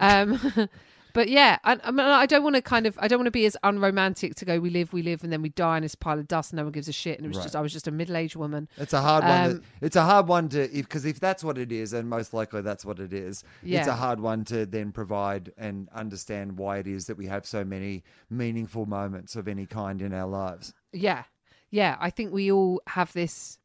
[0.00, 0.38] Um,
[1.14, 3.30] but yeah, I, I mean, I don't want to kind of, I don't want to
[3.30, 4.60] be as unromantic to go.
[4.60, 6.52] We live, we live, and then we die in this pile of dust.
[6.52, 7.18] And no one gives a shit.
[7.18, 7.44] And it was Right.
[7.44, 8.68] just, I was just a middle-aged woman.
[8.76, 9.50] It's a hard one.
[9.50, 12.34] Um, To, it's a hard one to because if, that's what it is, and most
[12.34, 13.44] likely that's what it is.
[13.62, 17.46] It's a hard one to then provide and understand why it is that we have
[17.46, 20.74] so many meaningful moments of any kind in our lives.
[20.92, 21.24] Yeah,
[21.70, 21.96] yeah.
[22.00, 23.58] I think we all have this.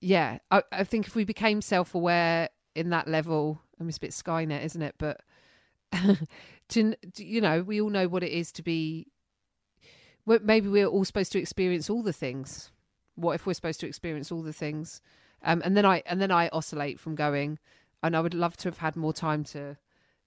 [0.00, 4.00] Yeah, I, I think if we became self-aware in that level, I mean, it's a
[4.00, 4.94] bit Skynet, isn't it?
[4.98, 5.22] But
[5.92, 6.16] to
[6.68, 9.06] to- you know, we all know what it is to be.
[10.26, 12.70] well, Maybe we're all supposed to experience all the things.
[13.14, 15.00] What if we're supposed to experience all the things?
[15.42, 17.58] Um, and then I and then I oscillate from going,
[18.02, 19.76] and I would love to have had more time to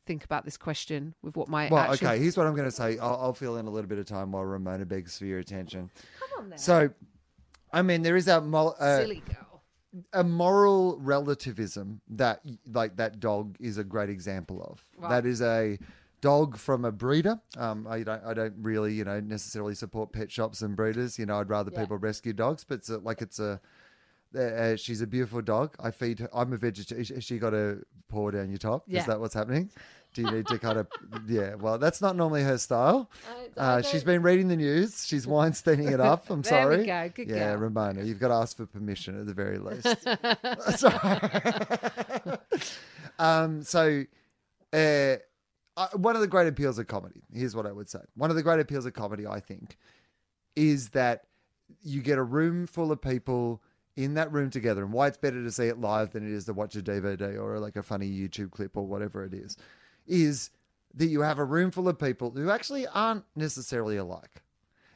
[0.05, 2.19] think about this question with what my Well, actual- okay.
[2.19, 2.97] Here's what I'm going to say.
[2.97, 5.91] I'll, I'll fill in a little bit of time while Ramona begs for your attention.
[6.19, 6.89] Come on then, So,
[7.71, 9.50] I mean, there is a mol- uh, silly girl.
[10.13, 12.41] A moral relativism that
[12.71, 14.85] like that dog is a great example of.
[14.97, 15.09] Right.
[15.09, 15.77] That is a
[16.21, 17.39] dog from a breeder.
[17.57, 21.17] Um, I don't I don't really you know necessarily support pet shops and breeders.
[21.19, 21.81] You know, I'd rather Yeah.
[21.81, 23.59] people rescue dogs, but it's a, like it's a.
[24.33, 25.75] Uh, she's a beautiful dog.
[25.77, 26.29] I feed her.
[26.33, 27.19] I'm a vegetarian.
[27.19, 28.85] She got a paw down your top.
[28.87, 29.01] Yeah.
[29.01, 29.69] Is that what's happening?
[30.13, 30.87] Do you need to kind of?
[31.27, 31.55] Yeah.
[31.55, 33.09] Well, that's not normally her style.
[33.55, 35.05] Uh, she's been reading the news.
[35.07, 36.29] She's Weinsteining it up.
[36.29, 36.85] I'm There we sorry.
[36.85, 37.11] go.
[37.15, 37.57] Good yeah, girl.
[37.57, 39.87] Ramona, you've got to ask for permission at the very least.
[40.77, 42.37] Sorry.
[43.19, 44.03] um, so,
[44.73, 45.15] uh,
[45.95, 47.21] one of the great appeals of comedy.
[47.33, 47.99] Here's what I would say.
[48.15, 49.77] One of the great appeals of comedy, I think,
[50.55, 51.23] is that
[51.83, 53.61] you get a room full of people
[53.95, 56.45] in that room together, and why it's better to see it live than it is
[56.45, 59.57] to watch a DVD or like a funny YouTube clip or whatever it is,
[60.11, 60.49] is
[60.93, 64.43] that you have a room full of people who actually aren't necessarily alike.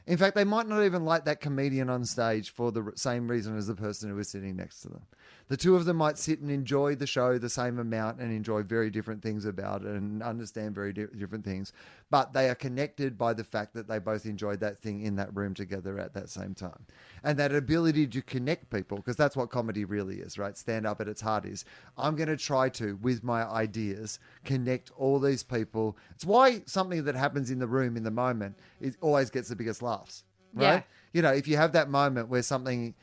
[0.06, 3.56] In fact, they might not even like that comedian on stage for the same reason
[3.56, 5.02] as the person who is sitting next to them.
[5.48, 8.64] The two of them might sit and enjoy the show the same amount and enjoy
[8.64, 11.72] very different things about it and understand very di- different things,
[12.10, 15.32] but they are connected by the fact that they both enjoyed that thing in that
[15.36, 16.84] room together at that same time.
[17.22, 20.58] And that ability to connect people, because that's what comedy really is, right?
[20.58, 21.64] Stand up at its heart is
[21.96, 25.96] I'm going to try to, with my ideas, connect all these people.
[26.10, 29.56] It's why something that happens in the room in the moment it always gets the
[29.56, 30.24] biggest laughs,
[30.54, 30.64] right?
[30.64, 30.82] Yeah.
[31.12, 32.96] You know, if you have that moment where something.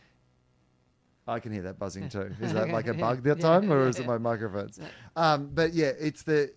[1.27, 2.35] I can hear that buzzing too.
[2.41, 4.79] Is that like a bug that time, or is it my microphones?
[5.15, 6.53] Um, but yeah, it's the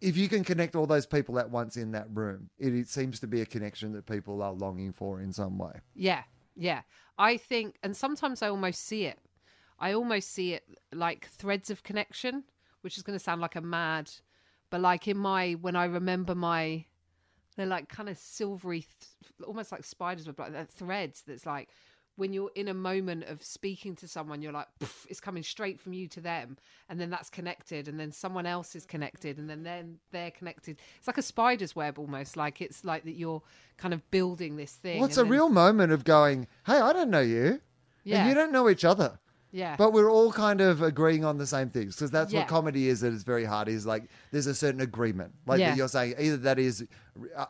[0.00, 3.20] if you can connect all those people at once in that room, it, it seems
[3.20, 5.80] to be a connection that people are longing for in some way.
[5.94, 6.22] Yeah,
[6.54, 6.82] yeah.
[7.18, 9.18] I think, and sometimes I almost see it.
[9.78, 12.44] I almost see it like threads of connection,
[12.82, 14.10] which is going to sound like a mad,
[14.70, 16.84] but like in my when I remember my,
[17.56, 21.22] they're like kind of silvery, th- almost like spiders with like threads.
[21.26, 21.68] That's like
[22.16, 24.68] when you're in a moment of speaking to someone, you're like,
[25.08, 26.56] it's coming straight from you to them,
[26.88, 30.78] and then that's connected, and then someone else is connected, and then then they're connected.
[30.98, 32.36] It's like a spider's web almost.
[32.36, 33.42] Like it's like that you're
[33.76, 34.98] kind of building this thing.
[35.00, 37.60] Well, it's a then- real moment of going, "Hey, I don't know you,
[38.04, 38.20] Yeah.
[38.20, 39.18] and you don't know each other."
[39.56, 39.74] Yeah.
[39.76, 42.40] But we're all kind of agreeing on the same things because that's Yeah.
[42.40, 43.00] what comedy is.
[43.00, 43.68] That it's very hard.
[43.68, 45.32] Is like there's a certain agreement.
[45.46, 45.74] Like Yeah.
[45.74, 46.84] you're saying either that is,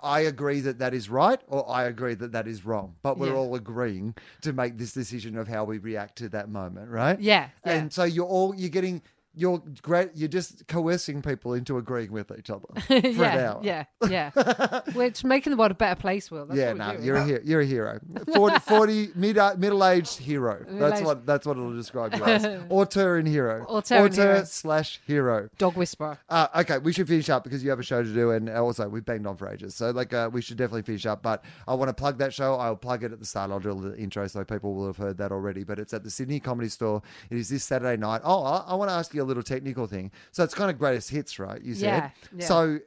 [0.02, 2.94] I agree that that is right, or I agree that that is wrong.
[3.02, 3.34] But we're Yeah.
[3.34, 7.20] all agreeing to make this decision of how we react to that moment, right?
[7.20, 7.72] Yeah, yeah.
[7.72, 9.02] And so you're all you're getting.
[9.38, 10.10] You're great.
[10.14, 13.60] You're just coercing people into agreeing with each other for an yeah, hour.
[13.62, 14.80] yeah, yeah.
[14.94, 16.46] We're making the world a better place, Wil.
[16.46, 17.04] That's yeah, what no, doing.
[17.04, 17.40] you're a hero.
[17.44, 18.00] You're a hero.
[18.32, 20.58] 40, 40 mid, middle-aged hero.
[20.60, 22.44] That's Middle-aged- what that's what it'll describe you as.
[22.70, 23.64] Auteur and hero.
[23.68, 24.44] Auteur and hero.
[24.44, 25.50] slash hero.
[25.58, 26.18] dog whisperer.
[26.30, 28.88] Uh, okay, we should finish up because you have a show to do, and also
[28.88, 29.74] we've banged on for ages.
[29.74, 31.22] So like, uh, we should definitely finish up.
[31.22, 32.54] But I want to plug that show.
[32.54, 33.50] I'll plug it at the start.
[33.50, 35.62] I'll do the intro, so people will have heard that already.
[35.64, 37.02] But it's at the Sydney Comedy Store.
[37.28, 38.22] It is this Saturday night.
[38.24, 40.10] Oh, I, I want to ask you a little technical thing.
[40.32, 41.60] So it's kind of greatest hits, right?
[41.60, 41.86] You said.
[41.86, 42.46] Yeah, yeah.
[42.46, 42.78] So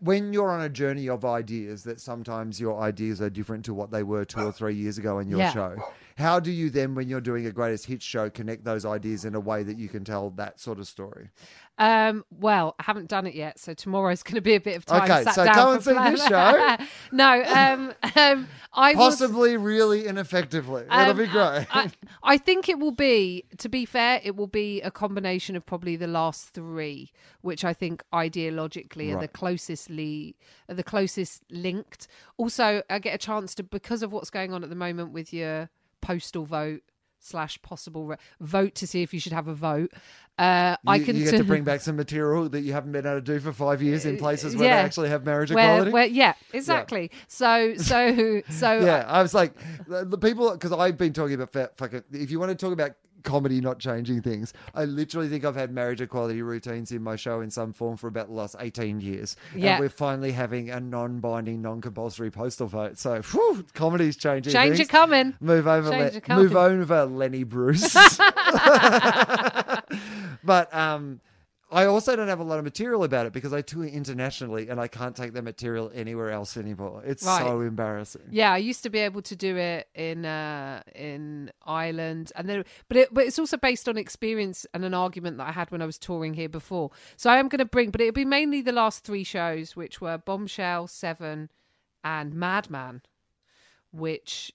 [0.00, 3.90] when you're on a journey of ideas, that sometimes your ideas are different to what
[3.90, 5.52] they were two or three years ago in your Yeah.
[5.52, 5.76] show.
[6.16, 9.34] How do you then, when you're doing a greatest hits show, connect those ideas in
[9.34, 11.30] a way that you can tell that sort of story?
[11.76, 14.84] Um, well, I haven't done it yet, so tomorrow's going to be a bit of
[14.86, 15.10] time.
[15.10, 16.76] Okay, sat so down go and see this show.
[17.12, 20.84] no, um, um, I Possibly, really, and effectively.
[20.88, 21.66] That'll Um, be great.
[21.70, 21.90] I,
[22.22, 25.96] I think it will be, to be fair, it will be a combination of probably
[25.96, 27.10] the last three,
[27.40, 29.32] which I think ideologically are the Right.
[29.32, 30.36] closestly,
[30.68, 32.06] are the closest linked.
[32.36, 35.32] Also, I get a chance to because of what's going on at the moment with
[35.32, 35.70] your
[36.00, 36.82] postal vote
[37.24, 39.92] slash possible re- vote to see if you should have a vote.
[40.38, 43.16] Uh, I can you get to bring back some material that you haven't been able
[43.16, 44.76] to do for five years in places where yeah.
[44.80, 45.90] they actually have marriage where, equality.
[45.92, 47.10] where, yeah, exactly.
[47.28, 49.52] So, so, so, yeah, I was like,
[49.86, 52.92] the, the people, because I've been talking about fucking, if you want to talk about
[53.24, 57.40] comedy not changing things, I literally think I've had marriage equality routines in my show
[57.40, 59.36] in some form for about the last 18 years.
[59.54, 59.72] Yeah.
[59.72, 62.98] And we're finally having a non binding, non compulsory postal vote.
[62.98, 64.52] So, whew, comedy's changing.
[64.52, 64.88] change things.
[64.88, 65.34] it coming.
[65.40, 66.44] Move over, Le- coming.
[66.44, 67.94] move over, Lenny Bruce.
[70.44, 71.20] but um,
[71.74, 74.80] I also don't have a lot of material about it because I tour internationally and
[74.80, 77.02] I can't take the material anywhere else anymore.
[77.04, 77.42] It's Right.
[77.44, 78.22] so embarrassing.
[78.30, 82.64] Yeah, I used to be able to do it in uh, in Ireland, and then
[82.88, 85.82] but it, but it's also based on experience and an argument that I had when
[85.82, 86.92] I was touring here before.
[87.16, 90.00] So I am going to bring, but it'll be mainly the last three shows, which
[90.00, 91.50] were Bombshell, Seven,
[92.04, 93.02] and Madman,
[93.92, 94.52] which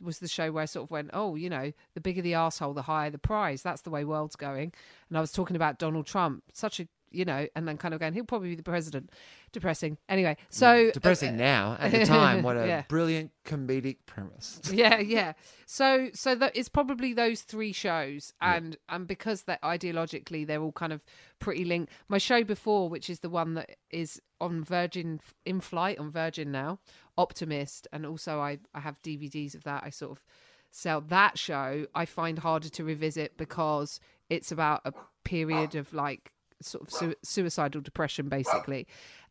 [0.00, 2.74] was the show where I sort of went, oh, you know, the bigger the asshole,
[2.74, 3.62] the higher the prize.
[3.62, 4.72] That's the way world's going.
[5.08, 8.00] And I was talking about Donald Trump, such a you know, and then kind of
[8.00, 9.10] going, he'll probably be the president.
[9.52, 9.96] Depressing.
[10.08, 11.76] Anyway, mm, so uh, Depressing uh, now.
[11.80, 12.82] At the time, what a Yeah.
[12.88, 14.60] brilliant comedic premise.
[14.72, 15.32] yeah yeah
[15.66, 20.72] so so that it's probably those three shows and and because that ideologically they're all
[20.72, 21.04] kind of
[21.38, 25.98] pretty linked my show before which is the one that is on virgin in flight
[25.98, 26.78] on virgin now
[27.16, 30.22] optimist and also i i have dvds of that i sort of
[30.70, 34.92] sell that show i find harder to revisit because it's about a
[35.24, 35.78] period ah.
[35.78, 38.86] of like sort of su- suicidal depression basically.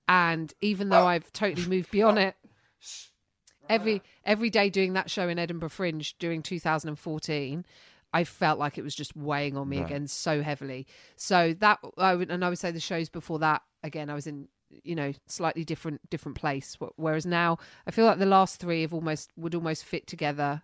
[0.08, 2.36] And even though i've totally moved beyond it
[3.70, 7.66] every every day doing that show in Edinburgh Fringe during 2014
[8.14, 9.88] I felt like it was just weighing on me Right.
[9.88, 10.88] again so heavily.
[11.18, 14.28] So that I would and I would say the shows before that again I was
[14.28, 14.48] in
[14.84, 16.78] you know slightly different different place.
[16.96, 17.58] Whereas now
[17.88, 20.62] I feel like the last three have almost would almost fit together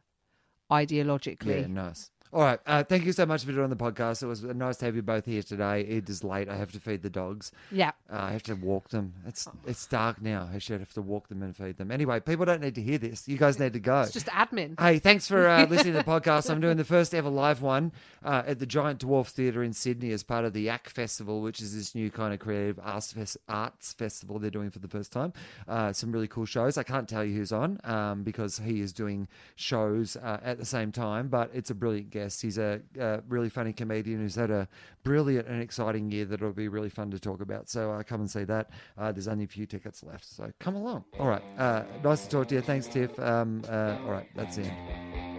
[0.72, 1.62] ideologically.
[1.62, 2.12] Yeah, nice.
[2.34, 2.60] All right.
[2.66, 4.24] Uh, thank you so much for doing the podcast.
[4.24, 5.82] It was nice to have you both here today.
[5.82, 6.48] It is late.
[6.48, 7.52] I have to feed the dogs.
[7.72, 7.92] Yeah.
[8.10, 9.14] Uh, I have to walk them.
[9.28, 10.50] It's it's dark now.
[10.54, 11.92] I should have to walk them and feed them.
[11.92, 13.28] Anyway, people don't need to hear this.
[13.28, 14.02] You guys need to go.
[14.04, 14.80] It's just admin.
[14.80, 16.50] Hey, thanks for uh, listening to the podcast.
[16.50, 17.92] I'm doing the first ever live one
[18.24, 21.60] uh, at the Giant Dwarf Theatre in Sydney as part of the Yak Festival, which
[21.62, 25.12] is this new kind of creative arts, fes- arts festival they're doing for the first
[25.12, 25.34] time.
[25.68, 26.78] Uh, some really cool shows.
[26.78, 29.28] I can't tell you who's on um, because he is doing
[29.58, 32.21] shows uh, at the same time, but it's a brilliant guest.
[32.30, 34.68] He's a, a really funny comedian who's had a
[35.04, 37.70] brilliant and exciting year That it'll be really fun to talk about.
[37.70, 38.70] So uh, come and see that.
[38.98, 41.06] Uh, there's only a few tickets left, so come along.
[41.20, 41.44] All right.
[41.58, 42.62] Uh, nice to talk to you.
[42.62, 43.18] Thanks, Tiff.
[43.20, 45.31] Um, uh, all right, that's the end.